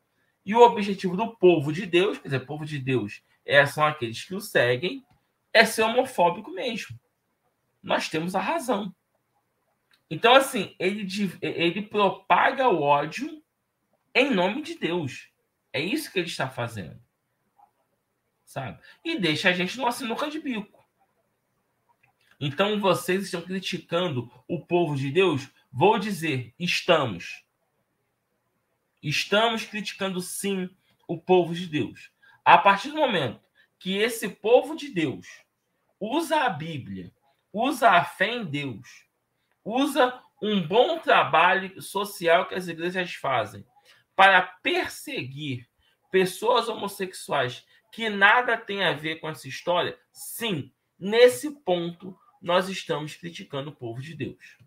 e 0.46 0.54
o 0.54 0.62
objetivo 0.62 1.16
do 1.16 1.36
povo 1.36 1.72
de 1.72 1.86
Deus, 1.86 2.18
quer 2.18 2.28
dizer, 2.28 2.46
povo 2.46 2.66
de 2.66 2.78
Deus, 2.80 3.24
é, 3.46 3.66
são 3.66 3.86
aqueles 3.86 4.24
que 4.24 4.36
o 4.36 4.42
seguem, 4.42 5.06
é 5.52 5.66
ser 5.66 5.84
homofóbico 5.84 6.52
mesmo. 6.52 7.00
Nós 7.82 8.10
temos 8.10 8.36
a 8.36 8.40
razão. 8.40 8.94
Então, 10.10 10.36
assim, 10.36 10.76
ele, 10.78 11.08
ele 11.42 11.82
propaga 11.82 12.68
o 12.70 12.82
ódio 12.82 13.42
em 14.14 14.30
nome 14.30 14.62
de 14.62 14.78
Deus. 14.78 15.30
É 15.72 15.82
isso 15.82 16.12
que 16.12 16.20
ele 16.20 16.28
está 16.28 16.50
fazendo. 16.50 17.02
Sabe? 18.46 18.80
E 19.04 19.18
deixa 19.18 19.50
a 19.50 19.54
gente 19.54 19.78
numa 19.78 19.92
sinuca 19.92 20.30
de 20.30 20.40
bico. 20.40 20.84
Então, 22.40 22.80
vocês 22.80 23.24
estão 23.24 23.42
criticando 23.42 24.32
o 24.48 24.64
povo 24.66 24.96
de 24.96 25.10
Deus? 25.10 25.50
Vou 25.72 25.98
dizer, 25.98 26.54
estamos. 26.60 27.43
Estamos 29.04 29.66
criticando, 29.66 30.22
sim, 30.22 30.70
o 31.08 31.20
povo 31.20 31.54
de 31.54 31.68
Deus. 31.68 32.10
A 32.44 32.58
partir 32.58 32.90
do 32.90 32.96
momento 32.96 33.40
que 33.78 33.98
esse 33.98 34.30
povo 34.30 34.76
de 34.76 34.90
Deus 34.90 35.28
usa 36.00 36.46
a 36.46 36.50
Bíblia, 36.50 37.12
usa 37.52 37.92
a 37.92 38.04
fé 38.04 38.34
em 38.34 38.46
Deus 38.46 39.04
usa 39.64 40.22
um 40.42 40.66
bom 40.66 41.00
trabalho 41.00 41.82
social 41.82 42.48
que 42.48 42.56
as 42.56 42.68
igrejas 42.68 43.14
fazem 43.14 43.66
para 44.16 44.42
perseguir 44.42 45.68
pessoas 46.12 46.68
homossexuais 46.68 47.66
que 47.92 48.10
nada 48.10 48.58
tem 48.58 48.84
a 48.84 48.94
ver 48.94 49.18
com 49.18 49.30
essa 49.30 49.48
história, 49.48 49.98
sim, 50.12 50.72
nesse 51.00 51.52
ponto 51.62 52.18
nós 52.42 52.68
estamos 52.68 53.16
criticando 53.16 53.70
o 53.70 53.76
povo 53.76 54.02
de 54.02 54.16
Deus. 54.16 54.58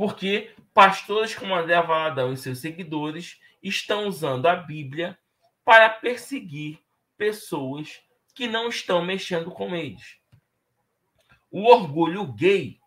Porque 0.00 0.54
pastores 0.72 1.34
como 1.34 1.54
André 1.54 1.78
Valadão 1.82 2.32
e 2.32 2.36
seus 2.38 2.58
seguidores 2.58 3.38
estão 3.62 4.06
usando 4.06 4.46
a 4.46 4.56
Bíblia 4.56 5.18
para 5.62 5.90
perseguir 5.90 6.78
pessoas 7.18 8.00
que 8.34 8.46
não 8.46 8.70
estão 8.70 9.04
mexendo 9.04 9.50
com 9.50 9.76
eles. 9.76 10.16
O 11.50 11.64
orgulho 11.66 12.32
gay 12.32 12.80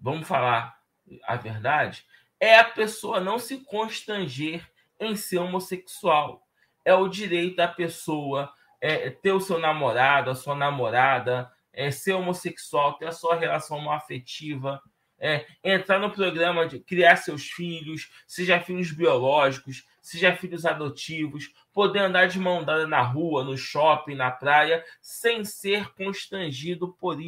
vamos 0.00 0.26
falar 0.26 0.80
a 1.24 1.36
verdade, 1.36 2.02
é 2.40 2.58
a 2.58 2.64
pessoa 2.64 3.20
não 3.20 3.38
se 3.38 3.58
constranger 3.58 4.66
em 4.98 5.16
ser 5.16 5.40
homossexual. 5.40 6.48
É 6.82 6.94
o 6.94 7.08
direito 7.08 7.56
da 7.56 7.68
pessoa 7.68 8.50
é, 8.80 9.10
ter 9.10 9.32
o 9.32 9.40
seu 9.40 9.58
namorado, 9.58 10.30
a 10.30 10.34
sua 10.34 10.54
namorada, 10.54 11.52
é, 11.74 11.90
ser 11.90 12.14
homossexual, 12.14 12.94
ter 12.94 13.08
a 13.08 13.12
sua 13.12 13.36
relação 13.36 13.92
afetiva 13.92 14.82
é, 15.18 15.46
entrar 15.62 15.98
no 15.98 16.10
programa 16.10 16.66
de 16.66 16.78
criar 16.80 17.16
seus 17.16 17.50
filhos, 17.50 18.10
seja 18.26 18.60
filhos 18.60 18.90
biológicos, 18.90 19.86
seja 20.00 20.36
filhos 20.36 20.66
adotivos, 20.66 21.52
poder 21.72 22.00
andar 22.00 22.26
de 22.26 22.38
mão 22.38 22.64
dada 22.64 22.86
na 22.86 23.00
rua, 23.00 23.42
no 23.42 23.56
shopping, 23.56 24.14
na 24.14 24.30
praia, 24.30 24.84
sem 25.00 25.44
ser 25.44 25.94
constrangido 25.94 26.92
por 26.92 27.20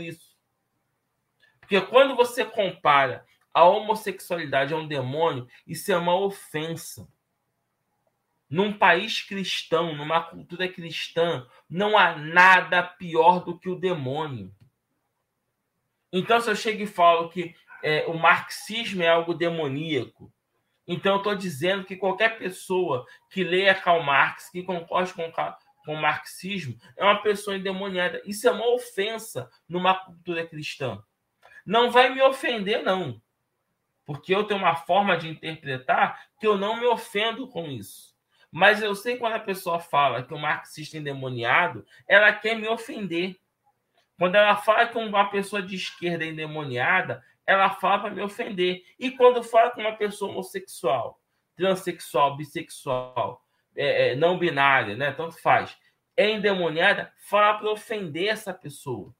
isso. 0.00 0.30
Porque 1.60 1.80
quando 1.80 2.16
você 2.16 2.44
compara 2.44 3.24
a 3.54 3.64
homossexualidade 3.64 4.74
a 4.74 4.76
um 4.76 4.86
demônio, 4.88 5.46
isso 5.66 5.92
é 5.92 5.96
uma 5.96 6.16
ofensa. 6.16 7.08
Num 8.48 8.72
país 8.72 9.22
cristão, 9.22 9.94
numa 9.94 10.20
cultura 10.20 10.68
cristã, 10.68 11.46
não 11.68 11.96
há 11.96 12.16
nada 12.16 12.82
pior 12.82 13.44
do 13.44 13.56
que 13.56 13.68
o 13.68 13.78
demônio. 13.78 14.52
Então, 16.12 16.40
se 16.40 16.50
eu 16.50 16.56
chego 16.56 16.82
e 16.82 16.86
falo 16.86 17.28
que 17.28 17.54
é, 17.82 18.04
o 18.06 18.14
marxismo 18.14 19.02
é 19.02 19.08
algo 19.08 19.34
demoníaco, 19.34 20.32
então 20.86 21.12
eu 21.12 21.18
estou 21.18 21.34
dizendo 21.34 21.84
que 21.84 21.96
qualquer 21.96 22.36
pessoa 22.38 23.06
que 23.30 23.44
leia 23.44 23.74
Karl 23.74 24.02
Marx, 24.02 24.50
que 24.50 24.62
concorde 24.62 25.14
com, 25.14 25.30
com 25.30 25.94
o 25.94 26.00
marxismo, 26.00 26.76
é 26.96 27.04
uma 27.04 27.22
pessoa 27.22 27.56
endemoniada. 27.56 28.20
Isso 28.24 28.48
é 28.48 28.50
uma 28.50 28.68
ofensa 28.74 29.48
numa 29.68 29.94
cultura 29.94 30.46
cristã. 30.46 31.00
Não 31.64 31.90
vai 31.90 32.12
me 32.12 32.20
ofender, 32.20 32.82
não. 32.82 33.22
Porque 34.04 34.34
eu 34.34 34.42
tenho 34.44 34.58
uma 34.58 34.74
forma 34.74 35.16
de 35.16 35.28
interpretar 35.28 36.26
que 36.40 36.46
eu 36.46 36.58
não 36.58 36.76
me 36.76 36.86
ofendo 36.86 37.46
com 37.46 37.66
isso. 37.66 38.16
Mas 38.50 38.82
eu 38.82 38.94
sei 38.94 39.16
quando 39.16 39.34
a 39.34 39.40
pessoa 39.40 39.78
fala 39.78 40.24
que 40.24 40.34
o 40.34 40.38
marxista 40.38 40.96
é 40.96 41.00
endemoniado, 41.00 41.86
ela 42.08 42.32
quer 42.32 42.56
me 42.56 42.66
ofender. 42.66 43.38
Quando 44.20 44.34
ela 44.34 44.54
fala 44.54 44.86
que 44.86 44.98
uma 44.98 45.30
pessoa 45.30 45.62
de 45.62 45.74
esquerda 45.74 46.26
endemoniada, 46.26 47.24
ela 47.46 47.70
fala 47.70 48.02
para 48.02 48.10
me 48.10 48.20
ofender. 48.20 48.84
E 48.98 49.10
quando 49.10 49.42
fala 49.42 49.70
com 49.70 49.80
uma 49.80 49.96
pessoa 49.96 50.30
homossexual, 50.30 51.18
transexual, 51.56 52.36
bissexual, 52.36 53.42
é, 53.74 54.10
é, 54.10 54.16
não 54.16 54.38
binária, 54.38 54.94
né? 54.94 55.10
Tanto 55.10 55.40
faz, 55.40 55.74
é 56.14 56.28
endemoniada, 56.32 57.10
fala 57.16 57.54
para 57.56 57.70
ofender 57.70 58.28
essa 58.28 58.52
pessoa. 58.52 59.16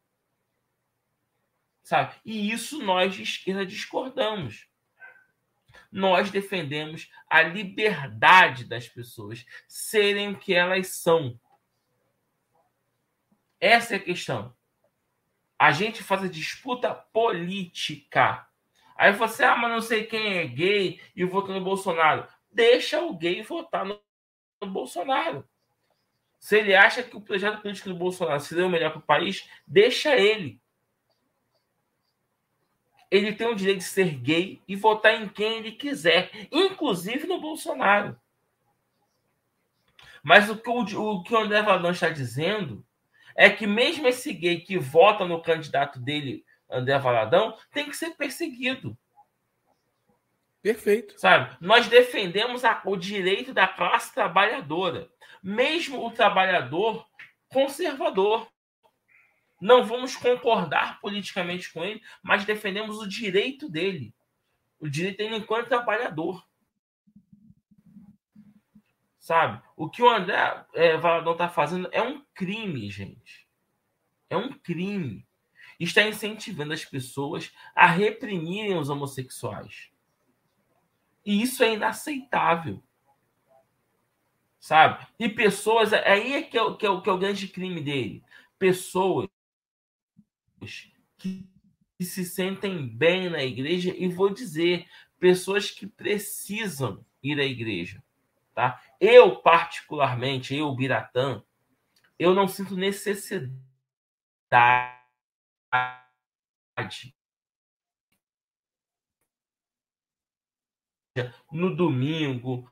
Sabe? 1.83 2.15
E 2.23 2.53
isso 2.53 2.83
nós 2.83 3.15
de 3.15 3.23
esquerda 3.23 3.65
discordamos. 3.65 4.69
Nós 5.91 6.31
defendemos 6.31 7.11
a 7.27 7.41
liberdade 7.41 8.67
das 8.67 8.87
pessoas 8.87 9.47
serem 9.67 10.33
o 10.33 10.39
que 10.39 10.53
elas 10.53 10.89
são. 10.89 11.41
Essa 13.59 13.95
é 13.95 13.97
a 13.97 14.01
questão. 14.01 14.60
A 15.61 15.73
gente 15.73 16.03
faz 16.03 16.25
a 16.25 16.27
disputa 16.27 16.95
política. 16.95 18.47
Aí 18.97 19.13
você, 19.13 19.45
ah, 19.45 19.55
mas 19.55 19.71
não 19.71 19.83
sei 19.83 20.05
quem 20.05 20.39
é 20.39 20.47
gay 20.47 20.99
e 21.15 21.23
votou 21.23 21.55
no 21.55 21.61
Bolsonaro. 21.61 22.27
Deixa 22.51 23.03
o 23.03 23.15
gay 23.15 23.43
votar 23.43 23.85
no, 23.85 24.01
no 24.63 24.71
Bolsonaro. 24.71 25.47
Se 26.39 26.57
ele 26.57 26.75
acha 26.75 27.03
que 27.03 27.15
o 27.15 27.21
projeto 27.21 27.61
político 27.61 27.91
do 27.91 27.95
Bolsonaro 27.95 28.41
seria 28.41 28.65
o 28.65 28.71
melhor 28.71 28.89
para 28.89 29.01
o 29.01 29.03
país, 29.03 29.51
deixa 29.67 30.17
ele. 30.17 30.59
Ele 33.11 33.35
tem 33.35 33.47
o 33.47 33.55
direito 33.55 33.81
de 33.81 33.85
ser 33.85 34.15
gay 34.15 34.63
e 34.67 34.75
votar 34.75 35.21
em 35.21 35.29
quem 35.29 35.59
ele 35.59 35.73
quiser, 35.73 36.31
inclusive 36.51 37.27
no 37.27 37.39
Bolsonaro. 37.39 38.19
Mas 40.23 40.49
o 40.49 40.57
que 40.57 40.71
o, 40.71 40.79
o, 40.81 41.23
que 41.23 41.35
o 41.35 41.39
André 41.39 41.61
Valadão 41.61 41.91
está 41.91 42.09
dizendo 42.09 42.83
é 43.35 43.51
que 43.51 43.67
mesmo 43.67 44.07
esse 44.09 44.33
gay 44.33 44.61
que 44.61 44.79
vota 44.79 45.25
no 45.25 45.43
candidato 45.43 45.99
dele, 46.01 46.45
André 46.69 46.99
Valadão, 46.99 47.57
tem 47.73 47.89
que 47.89 47.97
ser 47.97 48.11
perseguido. 48.11 48.97
Perfeito. 50.63 51.19
Sabe? 51.19 51.57
Nós 51.61 51.89
defendemos 51.89 52.65
a, 52.65 52.83
o 52.85 52.97
direito 52.97 53.55
da 53.55 53.67
classe 53.67 54.15
trabalhadora, 54.15 55.09
mesmo 55.43 56.05
o 56.05 56.11
trabalhador 56.11 57.07
conservador. 57.49 58.49
Não 59.61 59.85
vamos 59.85 60.17
concordar 60.17 61.01
politicamente 61.01 61.73
com 61.73 61.85
ele, 61.85 62.03
mas 62.23 62.45
defendemos 62.45 62.99
o 62.99 63.09
direito 63.09 63.69
dele. 63.69 64.15
O 64.79 64.89
direito 64.89 65.19
dele 65.19 65.37
enquanto 65.37 65.69
trabalhador. 65.69 66.47
Sabe? 69.31 69.63
O 69.77 69.89
que 69.89 70.03
o 70.03 70.11
André 70.11 70.67
é, 70.75 70.97
Valadão 70.97 71.35
está 71.35 71.49
fazendo 71.49 71.89
é 71.93 72.03
um 72.03 72.21
crime, 72.35 72.91
gente. 72.91 73.47
É 74.29 74.37
um 74.37 74.53
crime. 74.53 75.25
Está 75.79 76.03
incentivando 76.03 76.73
as 76.73 76.85
pessoas 76.85 77.53
a 77.73 77.87
reprimirem 77.87 78.77
os 78.77 78.91
homossexuais. 78.91 79.93
E 81.25 81.41
isso 81.43 81.63
é 81.63 81.75
inaceitável. 81.75 82.83
Sabe? 84.59 85.07
E 85.17 85.29
pessoas. 85.29 85.93
Aí 85.93 86.33
é 86.33 86.43
que 86.43 86.59
é, 86.59 86.75
que 86.75 86.85
é, 86.85 87.01
que 87.01 87.09
é 87.09 87.13
o 87.13 87.19
grande 87.19 87.47
crime 87.47 87.81
dele. 87.81 88.25
Pessoas 88.59 89.29
que 91.17 91.47
se 92.01 92.25
sentem 92.25 92.85
bem 92.85 93.31
na 93.31 93.45
igreja, 93.45 93.95
e 93.97 94.09
vou 94.09 94.31
dizer, 94.31 94.89
pessoas 95.21 95.71
que 95.71 95.87
precisam 95.87 97.07
ir 97.23 97.39
à 97.39 97.45
igreja. 97.45 98.03
Tá? 98.55 98.81
Eu, 99.01 99.37
particularmente, 99.37 100.55
eu, 100.55 100.75
Biratã, 100.75 101.43
eu 102.19 102.35
não 102.35 102.47
sinto 102.49 102.77
necessidade 102.77 103.51
no 111.51 111.75
domingo, 111.75 112.71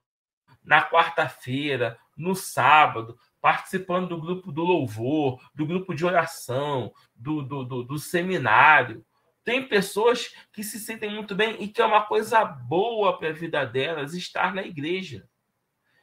na 0.65 0.83
quarta-feira, 0.89 1.99
no 2.17 2.35
sábado, 2.35 3.19
participando 3.41 4.09
do 4.09 4.21
grupo 4.21 4.53
do 4.53 4.63
louvor, 4.63 5.41
do 5.55 5.67
grupo 5.67 5.95
de 5.95 6.05
oração, 6.05 6.93
do, 7.15 7.43
do, 7.43 7.65
do, 7.65 7.83
do 7.85 7.99
seminário. 7.99 9.05
Tem 9.45 9.67
pessoas 9.67 10.35
que 10.53 10.63
se 10.63 10.79
sentem 10.79 11.11
muito 11.11 11.35
bem 11.35 11.63
e 11.63 11.69
que 11.69 11.81
é 11.81 11.87
uma 11.87 12.05
coisa 12.05 12.45
boa 12.45 13.17
para 13.17 13.29
a 13.29 13.33
vida 13.33 13.65
delas 13.65 14.13
estar 14.13 14.55
na 14.55 14.63
igreja. 14.63 15.27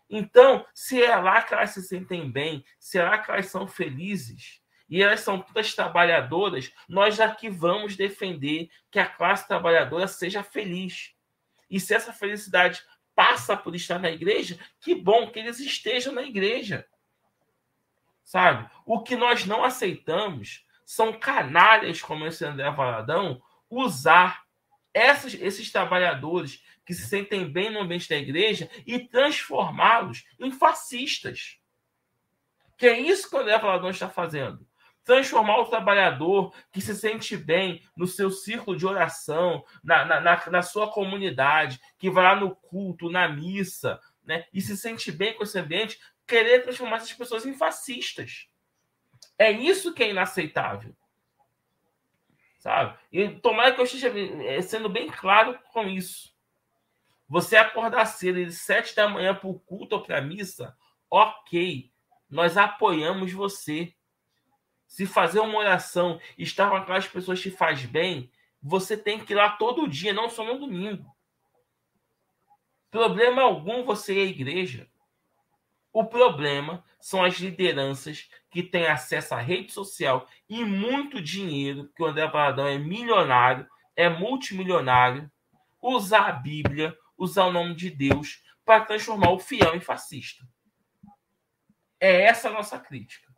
Então, 0.10 0.66
se 0.74 1.02
é 1.02 1.16
lá 1.16 1.42
que 1.42 1.54
elas 1.54 1.72
se 1.72 1.82
sentem 1.82 2.30
bem, 2.30 2.64
se 2.80 2.98
é 2.98 3.04
lá 3.04 3.18
que 3.18 3.32
elas 3.32 3.48
são 3.48 3.68
felizes, 3.68 4.62
e 4.88 5.02
elas 5.02 5.22
são 5.22 5.42
todas 5.42 5.74
trabalhadoras, 5.74 6.72
nós 6.88 7.20
aqui 7.20 7.50
vamos 7.50 7.96
defender 7.96 8.70
que 8.92 9.00
a 9.00 9.06
classe 9.08 9.48
trabalhadora 9.48 10.08
seja 10.08 10.44
feliz. 10.44 11.16
E 11.70 11.80
se 11.80 11.94
essa 11.94 12.14
felicidade 12.14 12.84
passa 13.16 13.58
por 13.58 13.76
estar 13.76 13.98
na 13.98 14.12
igreja, 14.12 14.60
que 14.80 14.94
bom 14.94 15.32
que 15.32 15.40
eles 15.40 15.60
estejam 15.60 16.14
na 16.14 16.22
igreja. 16.22 16.86
Sabe? 18.24 18.70
O 18.86 19.02
que 19.02 19.16
nós 19.16 19.46
não 19.46 19.64
aceitamos 19.64 20.66
são 20.86 21.14
canalhas 21.14 22.02
como 22.02 22.26
esse 22.26 22.46
André 22.46 22.70
Valadão 22.70 23.42
usar 23.70 24.46
essas, 24.94 25.34
esses 25.34 25.72
trabalhadores 25.72 26.64
que 26.86 26.94
se 26.94 27.08
sentem 27.08 27.52
bem 27.52 27.70
no 27.70 27.82
ambiente 27.82 28.08
da 28.08 28.16
igreja 28.16 28.70
e 28.86 29.00
transformá-los 29.00 30.24
em 30.40 30.52
fascistas. 30.52 31.60
Que 32.78 32.88
é 32.88 33.00
isso 33.00 33.30
que 33.30 33.36
o 33.36 33.40
André 33.40 33.58
Valadão 33.58 33.90
está 33.90 34.08
fazendo. 34.08 34.68
Transformar 35.04 35.60
o 35.60 35.68
trabalhador 35.68 36.54
que 36.72 36.82
se 36.82 36.96
sente 36.96 37.38
bem 37.38 37.82
no 37.96 38.08
seu 38.08 38.30
círculo 38.30 38.78
de 38.78 38.86
oração, 38.86 39.64
na, 39.84 40.06
na, 40.06 40.20
na, 40.20 40.50
na 40.50 40.62
sua 40.62 40.92
comunidade, 40.92 41.80
que 41.98 42.10
vai 42.10 42.24
lá 42.24 42.36
no 42.36 42.56
culto, 42.56 43.10
na 43.10 43.28
missa, 43.28 44.00
né, 44.24 44.46
e 44.54 44.62
se 44.62 44.76
sente 44.76 45.12
bem 45.12 45.34
com 45.34 45.44
esse 45.44 45.58
ambiente, 45.60 46.00
querer 46.28 46.64
transformar 46.64 46.98
essas 46.98 47.14
pessoas 47.14 47.46
em 47.46 47.54
fascistas. 47.54 48.48
É 49.38 49.52
isso 49.52 49.94
que 49.94 50.04
é 50.04 50.10
inaceitável. 50.10 50.96
Sabe? 52.60 52.98
E 53.12 53.30
tomara 53.30 53.74
que 53.74 53.80
eu 53.80 53.86
esteja 53.86 54.12
eh, 54.18 54.62
sendo 54.62 54.90
bem 54.90 55.08
claro 55.08 55.60
com 55.72 55.88
isso. 55.88 56.35
Você 57.28 57.56
acordar 57.56 58.06
cedo 58.06 58.44
de 58.44 58.52
sete 58.52 58.96
da 58.96 59.10
manhã 59.10 59.34
para 59.34 59.48
o 59.48 59.60
culto 59.60 59.96
ou 59.96 60.02
para 60.02 60.20
a 60.20 60.22
missa, 60.22 60.78
ok. 61.10 61.92
Nós 62.30 62.58
apoiamos 62.58 63.32
você. 63.32 63.94
Se 64.88 65.06
fazer 65.06 65.40
uma 65.40 65.58
oração 65.58 66.20
e 66.38 66.44
estar 66.44 66.70
com 66.70 66.76
aquelas 66.76 67.08
pessoas 67.08 67.42
que 67.42 67.50
faz 67.50 67.86
bem, 67.86 68.32
você 68.62 68.96
tem 68.96 69.24
que 69.24 69.34
ir 69.34 69.36
lá 69.36 69.50
todo 69.52 69.88
dia, 69.88 70.14
não 70.14 70.30
só 70.30 70.44
no 70.44 70.60
domingo. 70.60 71.06
Problema 72.92 73.42
algum 73.42 73.84
você 73.84 74.14
ir 74.14 74.22
à 74.22 74.30
igreja. 74.30 74.90
O 75.92 76.06
problema 76.06 76.84
são 77.00 77.24
as 77.24 77.36
lideranças 77.36 78.30
que 78.50 78.62
têm 78.62 78.88
acesso 78.88 79.34
à 79.34 79.40
rede 79.40 79.72
social 79.72 80.28
e 80.48 80.64
muito 80.64 81.22
dinheiro, 81.22 81.90
que 81.96 82.04
o 82.04 82.06
André 82.06 82.28
Valadão 82.28 82.68
é 82.68 82.78
milionário, 82.78 83.68
é 83.96 84.10
multimilionário, 84.10 85.32
usar 85.82 86.28
a 86.28 86.32
Bíblia, 86.34 86.98
usar 87.18 87.46
o 87.46 87.52
nome 87.52 87.76
de 87.76 87.90
Deus 87.90 88.44
para 88.64 88.86
transformar 88.86 89.32
o 89.32 89.40
fiel 89.40 89.76
em 89.76 89.82
fascista. 89.82 90.48
É 92.00 92.24
essa 92.24 92.50
a 92.50 92.52
nossa 92.52 92.80
crítica. 92.80 93.34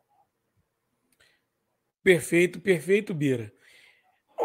Perfeito, 2.02 2.60
perfeito, 2.60 3.14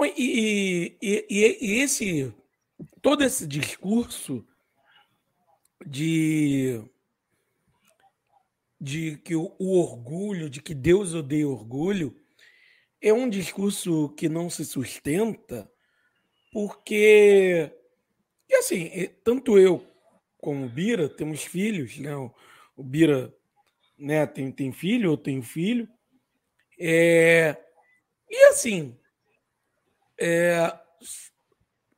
e, 0.06 0.98
e, 1.02 1.26
e, 1.30 1.58
e 1.62 1.80
esse 1.80 2.34
todo 3.02 3.24
esse 3.24 3.48
discurso 3.48 4.46
de 5.86 6.84
de 8.80 9.16
que 9.18 9.34
o, 9.34 9.56
o, 9.58 9.80
orgulho, 9.80 10.50
de 10.50 10.62
que 10.62 10.74
Deus 10.74 11.14
odeia 11.14 11.48
orgulho, 11.48 12.14
é 13.02 13.14
um 13.14 13.30
discurso 13.30 14.10
que 14.10 14.28
não 14.28 14.50
se 14.50 14.66
sustenta, 14.66 15.72
porque 16.52 17.72
e 18.54 18.56
assim, 18.58 19.10
tanto 19.24 19.58
eu 19.58 19.84
como 20.38 20.68
o 20.68 20.70
Bira 20.70 21.10
temos 21.10 21.44
filhos, 21.44 21.98
né? 21.98 22.16
O, 22.78 22.84
Bira 22.84 23.36
né, 23.98 24.28
tem, 24.28 24.52
tem 24.52 24.72
filho, 24.72 25.12
eu 25.12 25.18
tenho 25.18 25.42
filho. 25.42 25.90
É, 26.80 27.58
e 28.30 28.46
assim, 28.50 28.96
é, 30.20 30.72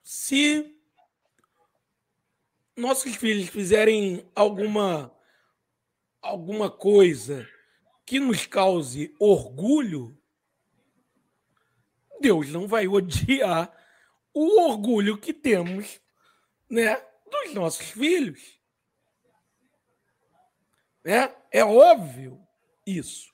se 0.02 0.74
nossos 2.78 3.14
filhos 3.16 3.50
fizerem 3.50 4.26
alguma 4.34 5.14
alguma 6.22 6.72
coisa 6.72 7.46
que 8.06 8.18
nos 8.18 8.46
cause 8.46 9.14
orgulho, 9.20 10.18
Deus 12.22 12.50
não 12.50 12.66
vai 12.66 12.88
odiar 12.90 13.72
o 14.34 14.62
orgulho 14.62 15.18
que 15.18 15.34
temos, 15.34 16.00
né, 16.70 17.02
dos 17.30 17.54
nossos 17.54 17.90
filhos. 17.90 18.60
É, 21.06 21.32
é 21.52 21.64
óbvio 21.64 22.40
isso. 22.86 23.34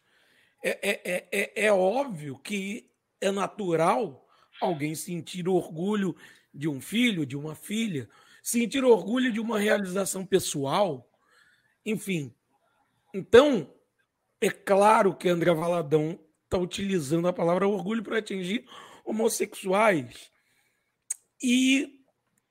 É, 0.63 0.89
é, 0.89 1.01
é, 1.03 1.27
é, 1.31 1.65
é 1.65 1.73
óbvio 1.73 2.37
que 2.39 2.89
é 3.19 3.31
natural 3.31 4.27
alguém 4.59 4.93
sentir 4.93 5.47
orgulho 5.47 6.15
de 6.53 6.67
um 6.67 6.81
filho, 6.81 7.25
de 7.25 7.35
uma 7.35 7.55
filha, 7.55 8.09
sentir 8.43 8.83
orgulho 8.83 9.31
de 9.31 9.39
uma 9.39 9.59
realização 9.59 10.25
pessoal, 10.25 11.09
enfim. 11.85 12.33
Então, 13.13 13.73
é 14.39 14.49
claro 14.49 15.15
que 15.15 15.29
André 15.29 15.53
Valadão 15.53 16.19
está 16.43 16.57
utilizando 16.57 17.27
a 17.27 17.33
palavra 17.33 17.67
orgulho 17.67 18.03
para 18.03 18.17
atingir 18.17 18.67
homossexuais. 19.05 20.31
E, 21.41 22.00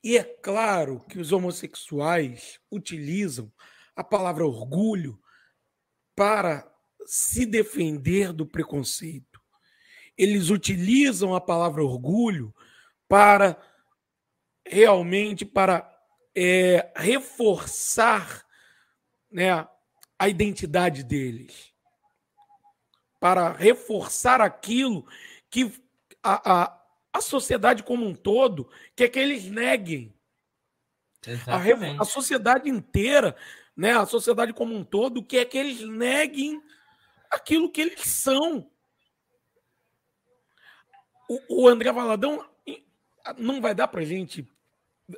e 0.02 0.16
é 0.16 0.24
claro 0.24 1.00
que 1.08 1.18
os 1.18 1.30
homossexuais 1.30 2.58
utilizam 2.70 3.52
a 3.94 4.02
palavra 4.02 4.46
orgulho 4.46 5.20
para 6.16 6.66
se 7.04 7.44
defender 7.44 8.32
do 8.32 8.46
preconceito. 8.46 9.40
Eles 10.16 10.50
utilizam 10.50 11.34
a 11.34 11.40
palavra 11.40 11.84
orgulho 11.84 12.54
para 13.08 13.60
realmente 14.66 15.44
para 15.44 15.90
é, 16.34 16.92
reforçar 16.96 18.44
né, 19.30 19.66
a 20.18 20.28
identidade 20.28 21.02
deles, 21.02 21.74
para 23.18 23.52
reforçar 23.52 24.40
aquilo 24.40 25.06
que 25.50 25.72
a, 26.22 26.62
a, 26.62 26.79
a 27.12 27.20
sociedade 27.20 27.82
como 27.82 28.06
um 28.06 28.14
todo 28.14 28.70
quer 28.94 29.08
que 29.08 29.18
eles 29.18 29.44
neguem. 29.46 30.14
A, 31.46 32.02
a, 32.02 32.04
sociedade 32.04 32.70
inteira, 32.70 33.36
né, 33.76 33.92
a 33.92 34.06
sociedade 34.06 34.54
como 34.54 34.74
um 34.74 34.82
todo 34.82 35.22
quer 35.22 35.44
que 35.44 35.58
eles 35.58 35.80
neguem 35.80 36.62
aquilo 37.30 37.70
que 37.70 37.80
eles 37.80 38.00
são. 38.00 38.70
O, 41.28 41.64
o 41.64 41.68
André 41.68 41.92
Valadão 41.92 42.48
não 43.36 43.60
vai 43.60 43.74
dar 43.74 43.88
para 43.88 44.02
gente 44.02 44.48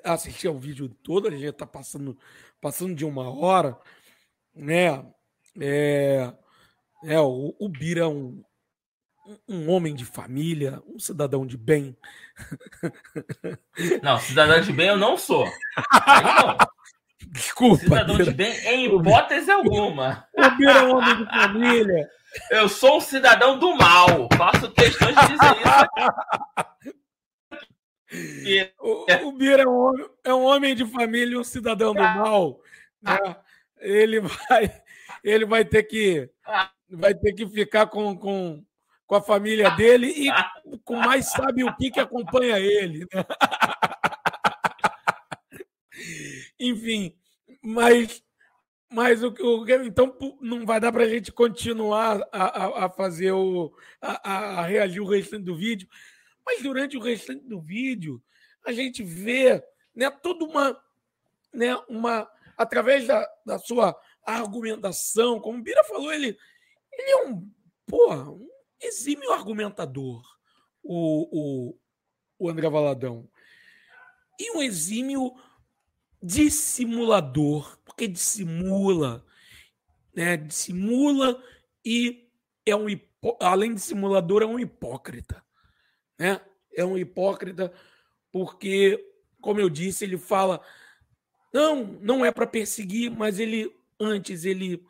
assistir 0.02 0.48
ao 0.48 0.58
vídeo 0.58 0.88
todo, 0.88 1.28
a 1.28 1.30
gente 1.30 1.44
está 1.44 1.66
passando, 1.66 2.18
passando 2.60 2.94
de 2.94 3.04
uma 3.04 3.30
hora, 3.30 3.78
né? 4.54 5.06
É, 5.60 6.32
é 7.04 7.20
o, 7.20 7.54
o 7.58 7.68
Bira 7.68 8.02
é 8.02 8.06
um, 8.06 8.42
um 9.48 9.70
homem 9.70 9.94
de 9.94 10.04
família, 10.04 10.82
um 10.86 10.98
cidadão 10.98 11.46
de 11.46 11.56
bem. 11.56 11.96
Não, 14.02 14.18
cidadão 14.18 14.60
de 14.60 14.72
bem 14.72 14.88
eu 14.88 14.96
não 14.96 15.16
sou. 15.16 15.44
Não. 15.44 16.56
Desculpa. 17.28 17.76
Cidadão 17.84 18.16
Bira. 18.16 18.30
de 18.30 18.36
bem 18.36 18.52
em 18.66 18.86
hipótese 18.86 19.50
alguma. 19.50 20.26
O 20.34 20.50
Bira 20.56 20.72
é 20.72 20.82
um 20.82 20.96
homem 20.96 21.16
de 21.16 21.24
família. 21.26 22.10
Eu 22.50 22.66
sou 22.66 22.96
um 22.96 23.00
cidadão 23.00 23.58
do 23.58 23.76
mal. 23.76 24.26
Faço 24.36 24.70
questão 24.72 25.08
de 25.08 25.20
dizer 25.20 25.56
isso. 25.56 26.72
O, 28.78 29.28
o 29.28 29.32
Bira 29.32 29.62
é 29.62 29.66
um, 29.66 29.74
homem, 29.74 30.10
é 30.24 30.34
um 30.34 30.44
homem 30.44 30.74
de 30.74 30.84
família, 30.84 31.40
um 31.40 31.44
cidadão 31.44 31.94
do 31.94 32.02
mal. 32.02 32.60
Né? 33.00 33.36
Ele 33.80 34.20
vai, 34.20 34.82
ele 35.24 35.46
vai 35.46 35.64
ter 35.64 35.82
que, 35.84 36.28
vai 36.90 37.14
ter 37.14 37.32
que 37.32 37.48
ficar 37.48 37.86
com, 37.86 38.14
com, 38.14 38.62
com 39.12 39.16
a 39.16 39.20
família 39.20 39.68
dele 39.72 40.06
e 40.06 40.78
com 40.84 40.96
mais 40.96 41.30
sabe 41.30 41.62
o 41.62 41.76
que 41.76 41.90
que 41.90 42.00
acompanha 42.00 42.58
ele. 42.58 43.00
Né? 43.00 43.24
Enfim, 46.58 47.14
mas 47.62 48.24
mas 48.90 49.22
o, 49.22 49.28
o 49.28 49.70
então 49.84 50.16
não 50.40 50.64
vai 50.64 50.80
dar 50.80 50.90
para 50.90 51.04
a 51.04 51.08
gente 51.08 51.30
continuar 51.30 52.26
a, 52.32 52.44
a, 52.44 52.86
a 52.86 52.88
fazer 52.88 53.32
o 53.32 53.70
a, 54.00 54.60
a, 54.60 54.62
reagir 54.62 55.02
o 55.02 55.06
restante 55.06 55.44
do 55.44 55.58
vídeo, 55.58 55.86
mas 56.46 56.62
durante 56.62 56.96
o 56.96 57.02
restante 57.02 57.46
do 57.46 57.60
vídeo, 57.60 58.18
a 58.66 58.72
gente 58.72 59.02
vê 59.02 59.62
né, 59.94 60.10
toda 60.10 60.42
uma, 60.42 60.82
né, 61.52 61.76
uma. 61.86 62.26
Através 62.56 63.06
da, 63.06 63.28
da 63.44 63.58
sua 63.58 63.94
argumentação, 64.24 65.38
como 65.38 65.58
o 65.58 65.62
Bira 65.62 65.84
falou, 65.84 66.10
ele, 66.10 66.34
ele 66.92 67.10
é 67.10 67.26
um, 67.26 67.46
porra, 67.86 68.30
um 68.30 68.51
exímio 68.82 69.32
argumentador, 69.32 70.22
o, 70.82 71.28
o, 71.30 71.78
o 72.38 72.50
André 72.50 72.68
Valadão. 72.68 73.28
E 74.38 74.56
um 74.56 74.62
exímio 74.62 75.32
dissimulador, 76.22 77.78
porque 77.84 78.08
dissimula, 78.08 79.24
né? 80.14 80.36
Dissimula 80.36 81.42
e 81.84 82.28
é 82.66 82.76
um 82.76 82.86
além 83.40 83.74
de 83.74 83.80
simulador 83.80 84.42
é 84.42 84.46
um 84.46 84.58
hipócrita 84.58 85.44
né? 86.22 86.40
É 86.74 86.84
um 86.84 86.96
hipócrita 86.96 87.72
porque, 88.30 88.98
como 89.40 89.60
eu 89.60 89.68
disse, 89.68 90.04
ele 90.04 90.16
fala 90.16 90.64
não, 91.52 91.84
não 91.84 92.24
é 92.24 92.30
para 92.30 92.46
perseguir, 92.46 93.10
mas 93.10 93.38
ele 93.38 93.74
antes 94.00 94.44
ele 94.44 94.82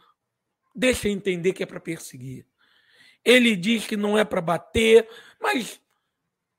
deixa 0.75 1.09
entender 1.09 1.53
que 1.53 1.63
é 1.63 1.67
para 1.67 1.81
perseguir. 1.81 2.47
Ele 3.25 3.55
diz 3.55 3.87
que 3.87 3.97
não 3.97 4.19
é 4.19 4.25
para 4.25 4.41
bater, 4.41 5.09
mas 5.41 5.81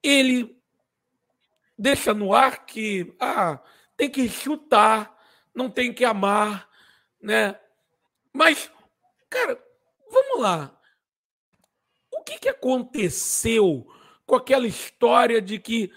ele 0.02 0.58
deixa 1.78 2.14
no 2.14 2.34
ar 2.34 2.66
que 2.66 3.14
ah, 3.20 3.62
tem 3.98 4.10
que 4.10 4.28
chutar, 4.30 5.14
não 5.54 5.70
tem 5.70 5.94
que 5.94 6.06
amar, 6.06 6.70
né? 7.22 7.60
Mas, 8.32 8.72
cara, 9.30 9.62
vamos 10.10 10.42
lá. 10.42 10.80
O 12.12 12.24
que, 12.24 12.40
que 12.40 12.50
aconteceu 12.50 13.88
com 14.26 14.36
aquela 14.36 14.68
história 14.68 15.42
de 15.42 15.60
que 15.60 15.92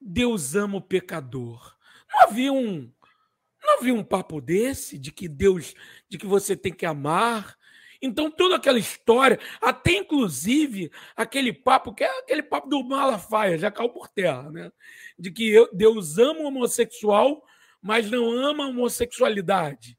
Deus 0.00 0.54
ama 0.54 0.78
o 0.78 0.82
pecador. 0.82 1.76
Não 2.10 2.22
havia 2.22 2.52
um 2.52 2.92
não 3.62 3.78
havia 3.78 3.94
um 3.94 4.02
papo 4.02 4.40
desse 4.40 4.98
de 4.98 5.12
que 5.12 5.28
Deus, 5.28 5.72
de 6.08 6.18
que 6.18 6.26
você 6.26 6.56
tem 6.56 6.72
que 6.72 6.84
amar. 6.84 7.56
Então 8.02 8.30
toda 8.30 8.56
aquela 8.56 8.78
história, 8.78 9.38
até 9.60 9.92
inclusive 9.92 10.90
aquele 11.16 11.52
papo 11.52 11.94
que 11.94 12.02
é 12.02 12.18
aquele 12.18 12.42
papo 12.42 12.68
do 12.68 12.82
Malafaia, 12.82 13.56
já 13.56 13.70
caiu 13.70 13.88
por 13.88 14.08
terra, 14.08 14.50
né? 14.50 14.72
De 15.18 15.30
que 15.30 15.54
Deus 15.72 16.18
ama 16.18 16.40
o 16.40 16.46
homossexual, 16.46 17.42
mas 17.80 18.10
não 18.10 18.30
ama 18.30 18.64
a 18.64 18.68
homossexualidade 18.68 19.96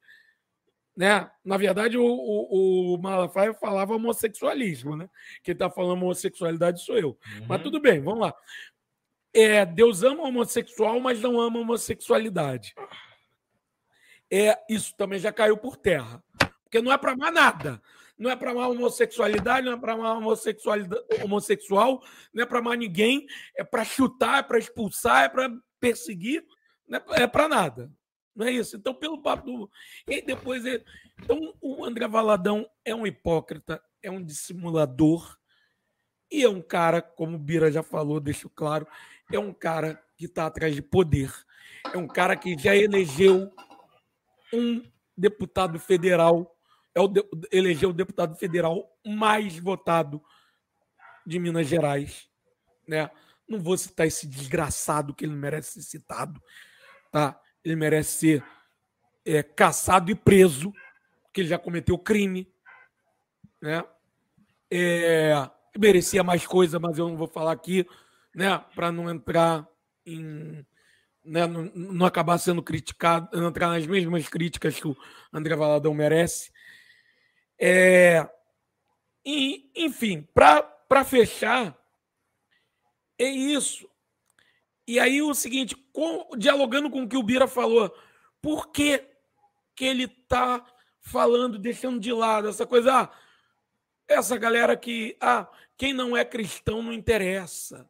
né? 0.95 1.29
Na 1.43 1.57
verdade, 1.57 1.97
o, 1.97 2.05
o, 2.05 2.93
o 2.95 3.01
Malafaia 3.01 3.53
falava 3.53 3.95
homossexualismo, 3.95 4.95
né? 4.95 5.09
Quem 5.43 5.53
está 5.53 5.69
falando 5.69 5.93
homossexualidade 5.93 6.83
sou 6.83 6.97
eu. 6.97 7.09
Uhum. 7.09 7.45
Mas 7.47 7.61
tudo 7.61 7.79
bem, 7.81 7.99
vamos 7.99 8.21
lá. 8.21 8.33
É, 9.33 9.65
Deus 9.65 10.03
ama 10.03 10.23
o 10.23 10.27
homossexual, 10.27 10.99
mas 10.99 11.19
não 11.19 11.41
ama 11.41 11.57
a 11.57 11.61
homossexualidade. 11.61 12.75
É, 14.31 14.57
isso 14.69 14.95
também 14.95 15.19
já 15.19 15.31
caiu 15.31 15.57
por 15.57 15.75
terra. 15.75 16.23
Porque 16.73 16.83
não 16.83 16.91
é 16.91 16.97
para 16.97 17.11
amar 17.11 17.31
nada. 17.31 17.79
Não 18.17 18.31
é 18.31 18.35
para 18.35 18.49
amar 18.49 18.71
homossexualidade, 18.71 19.63
não 19.63 19.73
é 19.73 19.77
para 19.77 19.93
amar 19.93 20.17
homossexual, 20.17 22.03
não 22.33 22.43
é 22.43 22.47
para 22.47 22.57
amar 22.57 22.75
ninguém, 22.75 23.27
é 23.55 23.63
para 23.63 23.85
chutar, 23.85 24.39
é 24.39 24.41
para 24.41 24.57
expulsar, 24.57 25.25
é 25.25 25.29
para 25.29 25.55
perseguir, 25.79 26.43
não 26.87 26.99
é 27.11 27.27
para 27.27 27.47
nada. 27.47 27.91
Não 28.35 28.47
é 28.47 28.51
isso? 28.51 28.75
Então, 28.75 28.91
pelo 28.91 29.21
papo 29.21 29.45
do. 29.45 29.71
E 30.07 30.19
depois. 30.23 30.65
Ele... 30.65 30.83
Então, 31.21 31.53
o 31.61 31.85
André 31.85 32.07
Valadão 32.07 32.67
é 32.83 32.95
um 32.95 33.05
hipócrita, 33.05 33.79
é 34.01 34.09
um 34.09 34.23
dissimulador 34.23 35.37
E 36.31 36.41
é 36.41 36.49
um 36.49 36.59
cara, 36.59 37.03
como 37.03 37.35
o 37.35 37.39
Bira 37.39 37.71
já 37.71 37.83
falou, 37.83 38.19
deixo 38.19 38.49
claro, 38.49 38.87
é 39.31 39.37
um 39.37 39.53
cara 39.53 40.03
que 40.17 40.25
está 40.25 40.47
atrás 40.47 40.73
de 40.73 40.81
poder. 40.81 41.31
É 41.93 41.97
um 41.99 42.07
cara 42.07 42.35
que 42.35 42.57
já 42.57 42.75
elegeu 42.75 43.53
um 44.51 44.81
deputado 45.15 45.79
federal, 45.79 46.53
é 46.95 47.01
o 47.01 47.07
de, 47.07 47.23
elegeu 47.51 47.89
o 47.89 47.93
deputado 47.93 48.35
federal 48.35 48.87
mais 49.05 49.57
votado 49.57 50.21
de 51.25 51.39
Minas 51.39 51.67
Gerais, 51.67 52.29
né? 52.87 53.09
Não 53.47 53.59
vou 53.59 53.77
citar 53.77 54.07
esse 54.07 54.27
desgraçado 54.27 55.13
que 55.13 55.25
ele 55.25 55.33
merece 55.33 55.73
ser 55.73 55.81
citado, 55.81 56.41
tá? 57.11 57.39
Ele 57.63 57.75
merece 57.75 58.19
ser 58.19 58.43
é, 59.25 59.41
caçado 59.41 60.11
e 60.11 60.15
preso, 60.15 60.73
porque 61.23 61.41
ele 61.41 61.49
já 61.49 61.57
cometeu 61.57 61.97
crime, 61.97 62.51
né? 63.61 63.83
É, 64.71 65.33
merecia 65.77 66.23
mais 66.23 66.45
coisa, 66.45 66.79
mas 66.79 66.97
eu 66.97 67.07
não 67.07 67.17
vou 67.17 67.27
falar 67.27 67.51
aqui, 67.51 67.87
né? 68.33 68.57
Para 68.75 68.91
não 68.91 69.09
entrar 69.09 69.67
em 70.05 70.65
né, 71.25 71.47
não, 71.47 71.71
não, 71.73 72.05
acabar 72.05 72.37
sendo 72.37 72.61
criticado, 72.61 73.29
não 73.39 73.47
entrar 73.47 73.69
nas 73.69 73.87
mesmas 73.87 74.27
críticas 74.27 74.79
que 74.79 74.87
o 74.87 74.97
André 75.31 75.55
Valadão 75.55 75.93
merece. 75.93 76.51
É, 77.65 78.29
e, 79.25 79.71
enfim, 79.73 80.27
para 80.33 81.05
fechar, 81.05 81.73
é 83.17 83.23
isso. 83.23 83.89
E 84.85 84.99
aí 84.99 85.21
o 85.21 85.33
seguinte, 85.33 85.73
com, 85.93 86.35
dialogando 86.37 86.89
com 86.89 87.03
o 87.03 87.07
que 87.07 87.15
o 87.15 87.23
Bira 87.23 87.47
falou, 87.47 87.89
por 88.41 88.67
que, 88.67 89.07
que 89.73 89.85
ele 89.85 90.03
está 90.03 90.61
falando, 90.99 91.57
deixando 91.57 92.01
de 92.01 92.11
lado 92.11 92.49
essa 92.49 92.67
coisa? 92.67 92.93
Ah, 92.93 93.11
essa 94.09 94.35
galera 94.35 94.75
que, 94.75 95.15
ah, 95.21 95.49
quem 95.77 95.93
não 95.93 96.17
é 96.17 96.25
cristão 96.25 96.83
não 96.83 96.91
interessa. 96.91 97.89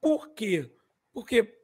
Por 0.00 0.30
quê? 0.30 0.74
Porque 1.12 1.54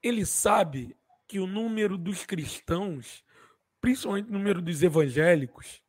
ele 0.00 0.24
sabe 0.24 0.96
que 1.26 1.40
o 1.40 1.48
número 1.48 1.98
dos 1.98 2.24
cristãos, 2.24 3.24
principalmente 3.80 4.28
o 4.28 4.32
número 4.32 4.62
dos 4.62 4.84
evangélicos, 4.84 5.82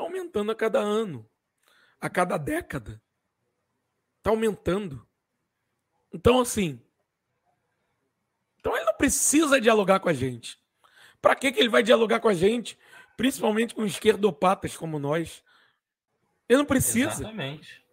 está 0.00 0.02
aumentando 0.02 0.50
a 0.50 0.54
cada 0.54 0.80
ano, 0.80 1.28
a 2.00 2.08
cada 2.08 2.38
década. 2.38 3.00
Está 4.18 4.30
aumentando. 4.30 5.06
Então, 6.12 6.40
assim. 6.40 6.80
Então 8.58 8.76
ele 8.76 8.84
não 8.84 8.94
precisa 8.94 9.60
dialogar 9.60 10.00
com 10.00 10.08
a 10.08 10.12
gente. 10.12 10.58
Para 11.20 11.34
que, 11.34 11.52
que 11.52 11.60
ele 11.60 11.68
vai 11.68 11.82
dialogar 11.82 12.20
com 12.20 12.28
a 12.28 12.34
gente? 12.34 12.78
Principalmente 13.16 13.74
com 13.74 13.84
esquerdopatas 13.84 14.76
como 14.76 14.98
nós. 14.98 15.42
Ele 16.48 16.58
não 16.58 16.66
precisa. 16.66 17.10
Exatamente. 17.10 17.84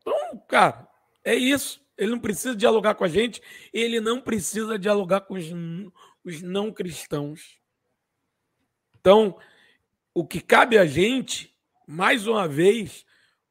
Então, 0.00 0.38
cara, 0.48 0.88
é 1.22 1.34
isso. 1.34 1.84
Ele 1.96 2.10
não 2.10 2.18
precisa 2.18 2.56
dialogar 2.56 2.96
com 2.96 3.04
a 3.04 3.08
gente, 3.08 3.40
ele 3.72 4.00
não 4.00 4.20
precisa 4.20 4.76
dialogar 4.76 5.20
com 5.20 5.34
os, 5.34 5.44
os 6.24 6.42
não 6.42 6.72
cristãos. 6.72 7.60
Então, 8.98 9.38
o 10.14 10.24
que 10.24 10.40
cabe 10.40 10.78
a 10.78 10.86
gente, 10.86 11.52
mais 11.86 12.26
uma 12.28 12.46
vez, 12.46 13.04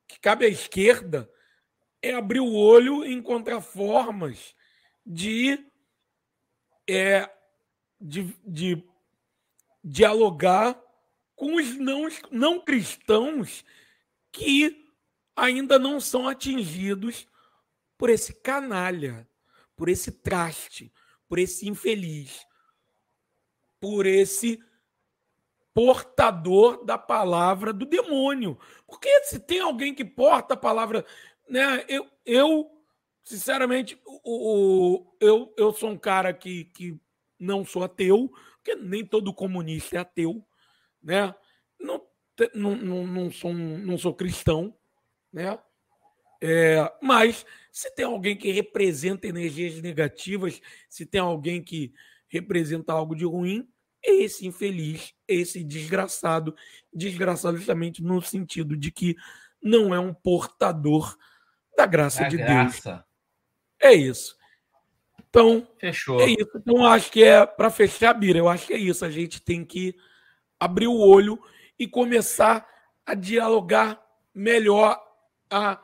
o 0.04 0.08
que 0.08 0.20
cabe 0.20 0.46
à 0.46 0.50
esquerda 0.50 1.30
é 2.02 2.14
abrir 2.14 2.40
o 2.40 2.54
olho 2.54 3.06
e 3.06 3.14
encontrar 3.14 3.60
formas 3.60 4.56
de, 5.06 5.60
é, 6.90 7.30
de, 8.00 8.34
de 8.46 8.84
dialogar 9.84 10.82
com 11.36 11.56
os 11.58 11.78
não, 11.78 12.08
não 12.32 12.64
cristãos 12.64 13.66
que 14.32 14.88
ainda 15.36 15.78
não 15.78 16.00
são 16.00 16.28
atingidos 16.28 17.28
por 17.98 18.10
esse 18.10 18.34
canalha, 18.34 19.28
por 19.76 19.90
esse 19.90 20.12
traste, 20.12 20.94
por 21.28 21.40
esse 21.40 21.68
infeliz, 21.68 22.46
por 23.80 24.06
esse 24.06 24.64
portador 25.74 26.86
da 26.86 26.98
palavra 26.98 27.74
do 27.74 27.86
demônio. 27.86 28.58
Porque 28.88 29.10
se 29.24 29.40
tem 29.40 29.60
alguém 29.60 29.94
que 29.94 30.06
porta 30.06 30.54
a 30.54 30.58
palavra, 30.58 31.06
né? 31.50 31.84
Eu, 31.88 32.08
eu 32.26 32.70
sinceramente, 33.24 34.00
o, 34.06 34.20
o, 34.24 35.16
eu, 35.20 35.54
eu 35.58 35.74
sou 35.74 35.90
um 35.90 35.98
cara 35.98 36.34
que, 36.34 36.66
que 36.66 37.00
não 37.40 37.66
sou 37.66 37.84
ateu, 37.84 38.32
porque 38.56 38.76
nem 38.76 39.06
todo 39.06 39.34
comunista 39.34 39.98
é 39.98 40.00
ateu, 40.00 40.46
né? 41.02 41.34
Não, 41.80 42.02
não, 42.54 43.06
não, 43.06 43.32
sou, 43.32 43.54
não 43.54 43.98
sou 43.98 44.14
cristão, 44.14 44.76
né? 45.32 45.58
É, 46.42 46.92
mas 47.02 47.46
se 47.72 47.94
tem 47.96 48.06
alguém 48.06 48.36
que 48.36 48.52
representa 48.52 49.28
energias 49.28 49.82
negativas, 49.82 50.62
se 50.90 51.06
tem 51.06 51.22
alguém 51.22 51.64
que 51.64 51.94
representa 52.28 52.92
algo 52.92 53.16
de 53.16 53.24
ruim, 53.24 53.68
esse 54.04 54.46
infeliz, 54.46 55.14
esse 55.28 55.64
desgraçado, 55.64 56.56
desgraçado 56.94 57.58
justamente 57.58 58.04
no 58.04 58.22
sentido 58.22 58.76
de 58.76 58.92
que 58.92 59.16
não 59.62 59.96
é 59.96 60.00
um 60.00 60.14
portador 60.14 61.18
da 61.78 61.86
graça 61.86 62.28
de 62.28 62.38
graça. 62.38 62.92
Deus. 63.82 63.94
É 63.94 63.94
isso. 63.94 64.38
Então, 65.30 65.68
fechou. 65.80 66.22
É 66.22 66.28
isso. 66.28 66.52
Então, 66.56 66.86
acho 66.86 67.12
que 67.12 67.24
é 67.24 67.46
para 67.46 67.70
fechar, 67.70 68.14
Bira, 68.14 68.38
eu 68.38 68.48
acho 68.48 68.68
que 68.68 68.74
é 68.74 68.78
isso. 68.78 69.04
A 69.04 69.10
gente 69.10 69.42
tem 69.42 69.66
que 69.66 69.96
abrir 70.60 70.88
o 70.88 71.00
olho 71.00 71.40
e 71.80 71.88
começar 71.88 72.68
a 73.06 73.16
dialogar 73.16 74.00
melhor, 74.34 75.02
a 75.50 75.80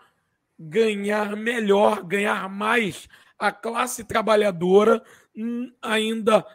ganhar 0.57 1.35
melhor, 1.35 2.03
ganhar 2.03 2.47
mais 2.49 3.07
a 3.37 3.51
classe 3.51 4.03
trabalhadora 4.03 5.01
hum, 5.35 5.71
ainda 5.81 6.45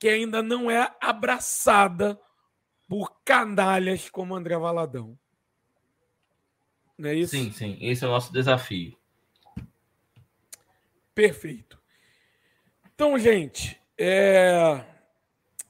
que 0.00 0.08
ainda 0.08 0.42
não 0.42 0.70
é 0.70 0.90
abraçada 0.98 2.18
por 2.88 3.20
canalhas 3.22 4.08
como 4.08 4.34
André 4.34 4.56
Valadão. 4.56 5.16
Não 6.98 7.10
é 7.10 7.14
isso? 7.14 7.36
Sim, 7.36 7.52
sim. 7.52 7.78
Esse 7.80 8.04
é 8.04 8.08
o 8.08 8.10
nosso 8.10 8.32
desafio. 8.32 8.96
Perfeito. 11.14 11.78
Então, 12.94 13.18
gente, 13.18 13.78
é... 13.96 14.82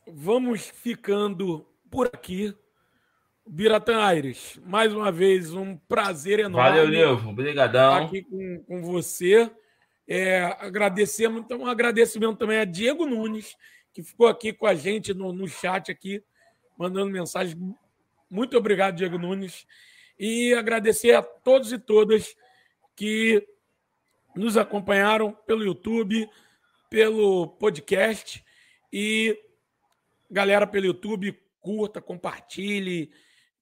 vamos 0.06 0.70
ficando 0.70 1.66
por 1.90 2.06
aqui. 2.06 2.56
Biratã 3.46 4.00
Aires, 4.00 4.60
mais 4.64 4.94
uma 4.94 5.10
vez, 5.10 5.52
um 5.52 5.76
prazer 5.76 6.38
enorme. 6.38 6.78
Valeu, 6.78 6.88
Levo. 6.88 7.30
Obrigadão. 7.30 8.04
Aqui 8.04 8.22
com, 8.22 8.62
com 8.64 8.82
você. 8.82 9.50
É, 10.06 10.42
agradecemos, 10.60 11.42
então, 11.42 11.58
um 11.60 11.66
agradecimento 11.66 12.36
também 12.36 12.58
a 12.58 12.64
Diego 12.64 13.06
Nunes, 13.06 13.56
que 13.92 14.02
ficou 14.02 14.26
aqui 14.26 14.52
com 14.52 14.66
a 14.66 14.74
gente 14.74 15.12
no, 15.14 15.32
no 15.32 15.48
chat 15.48 15.90
aqui, 15.90 16.22
mandando 16.78 17.10
mensagem. 17.10 17.56
Muito 18.30 18.56
obrigado, 18.56 18.96
Diego 18.96 19.18
Nunes. 19.18 19.66
E 20.18 20.52
agradecer 20.54 21.12
a 21.12 21.22
todos 21.22 21.72
e 21.72 21.78
todas 21.78 22.36
que 22.94 23.46
nos 24.36 24.56
acompanharam 24.56 25.32
pelo 25.46 25.64
YouTube, 25.64 26.28
pelo 26.88 27.48
podcast. 27.48 28.44
E 28.92 29.38
galera 30.30 30.66
pelo 30.66 30.86
YouTube, 30.86 31.38
curta, 31.60 32.00
compartilhe 32.00 33.10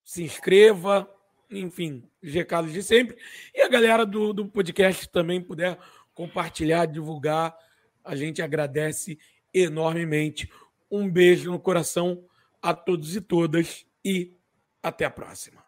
se 0.09 0.23
inscreva, 0.23 1.07
enfim, 1.51 2.03
os 2.23 2.33
recados 2.33 2.73
de 2.73 2.83
sempre. 2.83 3.19
E 3.55 3.61
a 3.61 3.69
galera 3.69 4.07
do, 4.07 4.33
do 4.33 4.49
podcast 4.49 5.07
também 5.11 5.39
puder 5.39 5.79
compartilhar, 6.15 6.87
divulgar, 6.87 7.55
a 8.03 8.17
gente 8.17 8.41
agradece 8.41 9.19
enormemente. 9.53 10.51
Um 10.91 11.11
beijo 11.11 11.51
no 11.51 11.59
coração 11.59 12.25
a 12.63 12.75
todos 12.75 13.17
e 13.17 13.21
todas 13.21 13.87
e 14.05 14.37
até 14.83 15.05
a 15.05 15.11
próxima. 15.11 15.65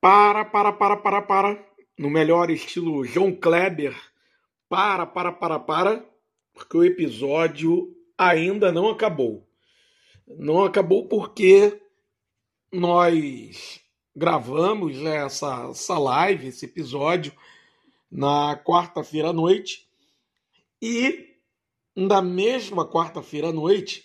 Para, 0.00 0.44
para, 0.44 0.72
para, 0.72 0.96
para, 0.96 1.22
para. 1.22 1.72
No 1.98 2.10
melhor 2.10 2.50
estilo 2.50 3.04
João 3.04 3.34
Kleber. 3.34 3.96
Para, 4.68 5.06
para, 5.06 5.32
para, 5.32 5.58
para. 5.58 6.04
Porque 6.52 6.76
o 6.76 6.84
episódio 6.84 7.94
ainda 8.16 8.72
não 8.72 8.88
acabou. 8.88 9.46
Não 10.26 10.64
acabou 10.64 11.06
porque 11.06 11.80
nós 12.72 13.80
gravamos 14.14 14.98
essa, 15.04 15.68
essa 15.70 15.98
live, 15.98 16.48
esse 16.48 16.64
episódio, 16.64 17.32
na 18.10 18.56
quarta-feira 18.56 19.28
à 19.28 19.32
noite. 19.32 19.88
E 20.80 21.31
na 21.94 22.22
mesma 22.22 22.88
quarta-feira 22.88 23.48
à 23.48 23.52
noite 23.52 24.04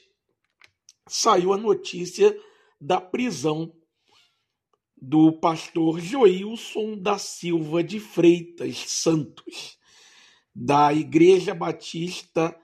saiu 1.07 1.53
a 1.53 1.57
notícia 1.57 2.37
da 2.79 2.99
prisão 2.99 3.73
do 4.95 5.31
pastor 5.31 5.99
Joilson 5.99 6.97
da 6.97 7.17
Silva 7.17 7.83
de 7.83 7.99
Freitas 7.99 8.77
Santos, 8.87 9.77
da 10.53 10.93
Igreja 10.93 11.53
Batista 11.53 12.55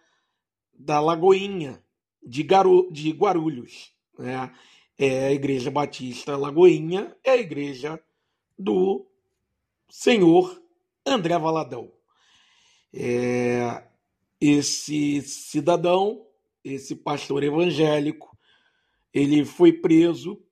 da 0.73 0.99
Lagoinha, 0.99 1.83
de, 2.21 2.45
de 2.91 3.11
Guarulhos. 3.11 3.93
Né? 4.17 4.51
é 4.97 5.27
a 5.27 5.31
Igreja 5.31 5.71
Batista 5.71 6.37
Lagoinha, 6.37 7.15
é 7.23 7.31
a 7.31 7.37
igreja 7.37 7.99
do 8.57 9.05
senhor 9.89 10.61
André 11.05 11.37
Valadão. 11.37 11.91
É, 12.93 13.83
esse 14.45 15.21
cidadão, 15.21 16.27
esse 16.65 16.97
pastor 16.97 17.43
evangélico, 17.43 18.37
ele 19.13 19.45
foi 19.45 19.71
preso 19.71 20.43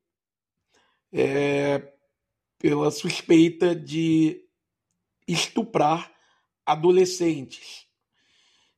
é, 1.11 1.91
pela 2.57 2.89
suspeita 2.89 3.75
de 3.75 4.45
estuprar 5.27 6.09
adolescentes. 6.65 7.85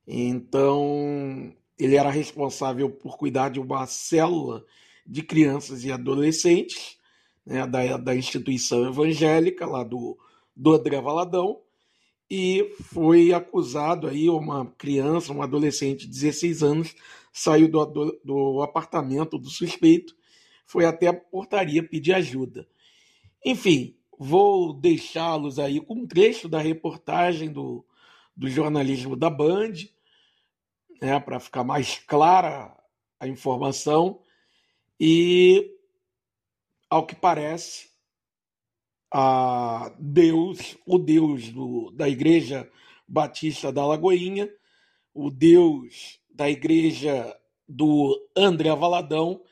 Então, 0.07 1.55
ele 1.77 1.95
era 1.95 2.09
responsável 2.09 2.89
por 2.89 3.15
cuidar 3.15 3.49
de 3.49 3.59
uma 3.59 3.85
célula 3.85 4.65
de 5.05 5.21
crianças 5.21 5.83
e 5.83 5.91
adolescentes 5.91 6.97
né, 7.45 7.67
da, 7.67 7.97
da 7.97 8.15
instituição 8.15 8.87
evangélica 8.87 9.67
lá 9.67 9.83
do, 9.83 10.17
do 10.55 10.73
André 10.73 10.99
Valadão 10.99 11.61
e 12.35 12.73
foi 12.81 13.31
acusado 13.31 14.07
aí 14.07 14.27
uma 14.27 14.65
criança, 14.65 15.31
um 15.31 15.43
adolescente 15.43 16.07
de 16.07 16.13
16 16.13 16.63
anos, 16.63 16.95
saiu 17.31 17.67
do, 17.67 17.85
do, 17.85 18.21
do 18.25 18.61
apartamento 18.63 19.37
do 19.37 19.51
suspeito, 19.51 20.15
foi 20.65 20.83
até 20.83 21.05
a 21.05 21.13
portaria 21.13 21.87
pedir 21.87 22.11
ajuda. 22.11 22.67
Enfim, 23.45 23.95
vou 24.17 24.73
deixá-los 24.73 25.59
aí 25.59 25.79
com 25.79 25.93
um 25.93 26.07
trecho 26.07 26.49
da 26.49 26.57
reportagem 26.57 27.51
do, 27.51 27.85
do 28.35 28.49
jornalismo 28.49 29.15
da 29.15 29.29
Band, 29.29 29.73
né, 30.99 31.19
para 31.19 31.39
ficar 31.39 31.63
mais 31.63 31.99
clara 31.99 32.75
a 33.19 33.27
informação. 33.27 34.19
E, 34.99 35.71
ao 36.89 37.05
que 37.05 37.13
parece, 37.13 37.91
a 39.13 39.95
Deus, 39.99 40.75
o 40.87 40.97
Deus 40.97 41.49
do, 41.49 41.91
da 41.91 42.09
Igreja 42.09 42.67
Batista 43.07 43.71
da 43.71 43.85
Lagoinha, 43.85 44.51
o 45.13 45.29
Deus 45.29 46.19
da 46.33 46.49
Igreja 46.49 47.39
do 47.69 48.19
André 48.35 48.75
Valadão, 48.75 49.43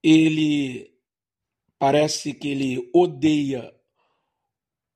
ele 0.00 0.94
parece 1.76 2.32
que 2.32 2.48
ele 2.48 2.88
odeia 2.94 3.74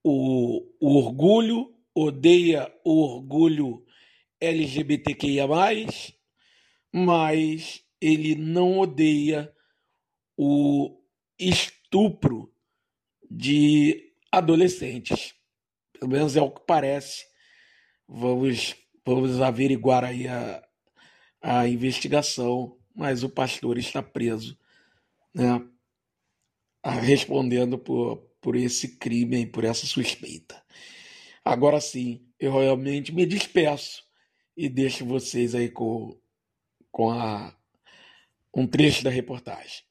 o, 0.05 0.65
o 0.79 0.99
orgulho, 0.99 1.75
odeia 1.93 2.73
o 2.85 3.01
orgulho 3.01 3.85
LGBTQIA, 4.41 5.49
mas 6.93 7.83
ele 8.01 8.37
não 8.37 8.79
odeia 8.79 9.53
o 10.37 10.97
estupro 11.37 12.55
de 13.31 14.13
adolescentes. 14.31 15.35
Pelo 15.93 16.11
menos 16.11 16.37
é 16.37 16.43
o 16.43 16.51
que 16.51 16.63
parece. 16.67 17.25
Vamos, 18.09 18.77
vamos 19.05 19.41
averiguar 19.41 20.05
aí 20.05 20.29
a, 20.29 20.67
a 21.41 21.69
investigação, 21.69 22.79
mas 22.95 23.23
o 23.23 23.29
pastor 23.29 23.79
está 23.79 24.03
preso, 24.03 24.59
né? 25.35 25.65
Respondendo 26.85 27.79
por, 27.79 28.19
por 28.41 28.55
esse 28.55 28.97
crime 28.97 29.41
e 29.41 29.47
por 29.47 29.65
essa 29.65 29.87
suspeita. 29.87 30.63
Agora 31.45 31.81
sim, 31.81 32.27
eu 32.39 32.53
realmente 32.53 33.13
me 33.13 33.27
despeço 33.27 34.05
e 34.57 34.69
deixo 34.69 35.05
vocês 35.05 35.55
aí 35.55 35.69
com, 35.69 36.19
com 36.91 37.11
a, 37.11 37.57
um 38.55 38.67
trecho 38.67 39.05
da 39.05 39.11
reportagem. 39.11 39.86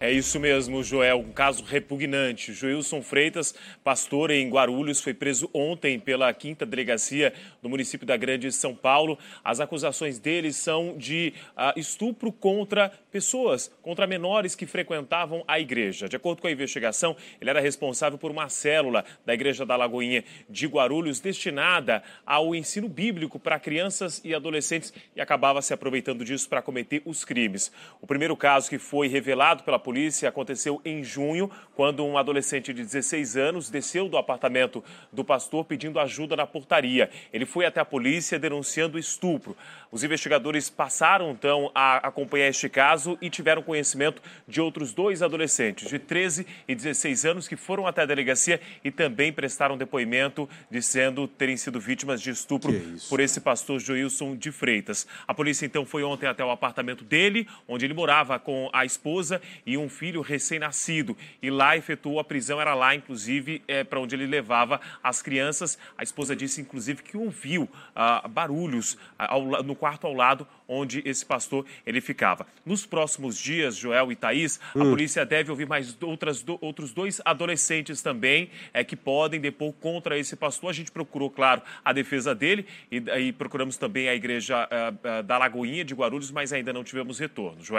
É 0.00 0.12
isso 0.12 0.38
mesmo, 0.38 0.80
Joel. 0.84 1.18
Um 1.18 1.32
caso 1.32 1.64
repugnante. 1.64 2.52
Joilson 2.52 3.02
Freitas, 3.02 3.52
pastor 3.82 4.30
em 4.30 4.48
Guarulhos, 4.48 5.00
foi 5.00 5.12
preso 5.12 5.50
ontem 5.52 5.98
pela 5.98 6.32
quinta 6.32 6.64
delegacia 6.64 7.32
do 7.60 7.68
município 7.68 8.06
da 8.06 8.16
Grande 8.16 8.52
São 8.52 8.76
Paulo. 8.76 9.18
As 9.42 9.58
acusações 9.58 10.20
dele 10.20 10.52
são 10.52 10.96
de 10.96 11.34
uh, 11.56 11.76
estupro 11.76 12.30
contra 12.30 12.92
pessoas, 13.10 13.74
contra 13.82 14.06
menores 14.06 14.54
que 14.54 14.66
frequentavam 14.66 15.42
a 15.48 15.58
igreja. 15.58 16.08
De 16.08 16.14
acordo 16.14 16.40
com 16.42 16.46
a 16.46 16.52
investigação, 16.52 17.16
ele 17.40 17.50
era 17.50 17.58
responsável 17.58 18.16
por 18.16 18.30
uma 18.30 18.48
célula 18.48 19.04
da 19.26 19.34
Igreja 19.34 19.66
da 19.66 19.74
Lagoinha 19.74 20.22
de 20.48 20.68
Guarulhos 20.68 21.18
destinada 21.18 22.04
ao 22.24 22.54
ensino 22.54 22.88
bíblico 22.88 23.36
para 23.36 23.58
crianças 23.58 24.20
e 24.24 24.32
adolescentes 24.32 24.92
e 25.16 25.20
acabava 25.20 25.60
se 25.60 25.74
aproveitando 25.74 26.24
disso 26.24 26.48
para 26.48 26.62
cometer 26.62 27.02
os 27.04 27.24
crimes. 27.24 27.72
O 28.00 28.06
primeiro 28.06 28.36
caso 28.36 28.70
que 28.70 28.78
foi 28.78 29.08
revelado 29.08 29.64
pela 29.64 29.87
polícia 29.88 30.28
aconteceu 30.28 30.82
em 30.84 31.02
junho, 31.02 31.50
quando 31.74 32.04
um 32.04 32.18
adolescente 32.18 32.74
de 32.74 32.82
16 32.82 33.38
anos 33.38 33.70
desceu 33.70 34.06
do 34.06 34.18
apartamento 34.18 34.84
do 35.10 35.24
pastor 35.24 35.64
pedindo 35.64 35.98
ajuda 35.98 36.36
na 36.36 36.46
portaria. 36.46 37.08
Ele 37.32 37.46
foi 37.46 37.64
até 37.64 37.80
a 37.80 37.86
polícia 37.86 38.38
denunciando 38.38 38.98
estupro. 38.98 39.56
Os 39.90 40.04
investigadores 40.04 40.68
passaram 40.68 41.30
então 41.30 41.70
a 41.74 42.06
acompanhar 42.06 42.48
este 42.48 42.68
caso 42.68 43.16
e 43.22 43.30
tiveram 43.30 43.62
conhecimento 43.62 44.20
de 44.46 44.60
outros 44.60 44.92
dois 44.92 45.22
adolescentes 45.22 45.88
de 45.88 45.98
13 45.98 46.46
e 46.68 46.74
16 46.74 47.24
anos 47.24 47.48
que 47.48 47.56
foram 47.56 47.86
até 47.86 48.02
a 48.02 48.06
delegacia 48.06 48.60
e 48.84 48.90
também 48.90 49.32
prestaram 49.32 49.78
depoimento 49.78 50.46
dizendo 50.70 51.26
terem 51.26 51.56
sido 51.56 51.80
vítimas 51.80 52.20
de 52.20 52.28
estupro 52.28 52.74
por 53.08 53.20
esse 53.20 53.40
pastor 53.40 53.80
Joilson 53.80 54.36
de 54.36 54.52
Freitas. 54.52 55.06
A 55.26 55.32
polícia 55.32 55.64
então 55.64 55.86
foi 55.86 56.02
ontem 56.02 56.26
até 56.26 56.44
o 56.44 56.50
apartamento 56.50 57.04
dele, 57.04 57.48
onde 57.66 57.86
ele 57.86 57.94
morava 57.94 58.38
com 58.38 58.68
a 58.70 58.84
esposa 58.84 59.40
e 59.64 59.77
um 59.78 59.88
filho 59.88 60.20
recém-nascido. 60.20 61.16
E 61.42 61.50
lá 61.50 61.76
efetuou 61.76 62.20
a 62.20 62.24
prisão, 62.24 62.60
era 62.60 62.74
lá 62.74 62.94
inclusive 62.94 63.62
é, 63.66 63.84
para 63.84 64.00
onde 64.00 64.14
ele 64.14 64.26
levava 64.26 64.80
as 65.02 65.22
crianças. 65.22 65.78
A 65.96 66.02
esposa 66.02 66.34
disse 66.34 66.60
inclusive 66.60 67.02
que 67.02 67.16
ouviu 67.16 67.68
ah, 67.94 68.26
barulhos 68.28 68.96
ah, 69.18 69.34
ao, 69.34 69.62
no 69.62 69.74
quarto 69.74 70.06
ao 70.06 70.14
lado 70.14 70.46
onde 70.68 71.02
esse 71.06 71.24
pastor 71.24 71.64
ele 71.86 72.00
ficava. 72.00 72.46
Nos 72.64 72.84
próximos 72.84 73.38
dias, 73.38 73.74
Joel 73.74 74.12
e 74.12 74.16
Thaís, 74.16 74.60
hum. 74.76 74.82
a 74.82 74.84
polícia 74.84 75.24
deve 75.24 75.50
ouvir 75.50 75.66
mais 75.66 75.96
outras, 76.02 76.42
do, 76.42 76.58
outros 76.60 76.92
dois 76.92 77.22
adolescentes 77.24 78.02
também 78.02 78.50
é, 78.74 78.84
que 78.84 78.94
podem 78.94 79.40
depor 79.40 79.72
contra 79.72 80.18
esse 80.18 80.36
pastor. 80.36 80.70
A 80.70 80.74
gente 80.74 80.92
procurou, 80.92 81.30
claro, 81.30 81.62
a 81.82 81.92
defesa 81.92 82.34
dele 82.34 82.66
e, 82.92 82.96
e 82.96 83.32
procuramos 83.32 83.78
também 83.78 84.08
a 84.08 84.14
igreja 84.14 84.68
uh, 84.68 85.20
uh, 85.20 85.22
da 85.22 85.38
Lagoinha 85.38 85.84
de 85.84 85.94
Guarulhos, 85.94 86.30
mas 86.30 86.52
ainda 86.52 86.72
não 86.72 86.84
tivemos 86.84 87.18
retorno. 87.18 87.64
Joel. 87.64 87.76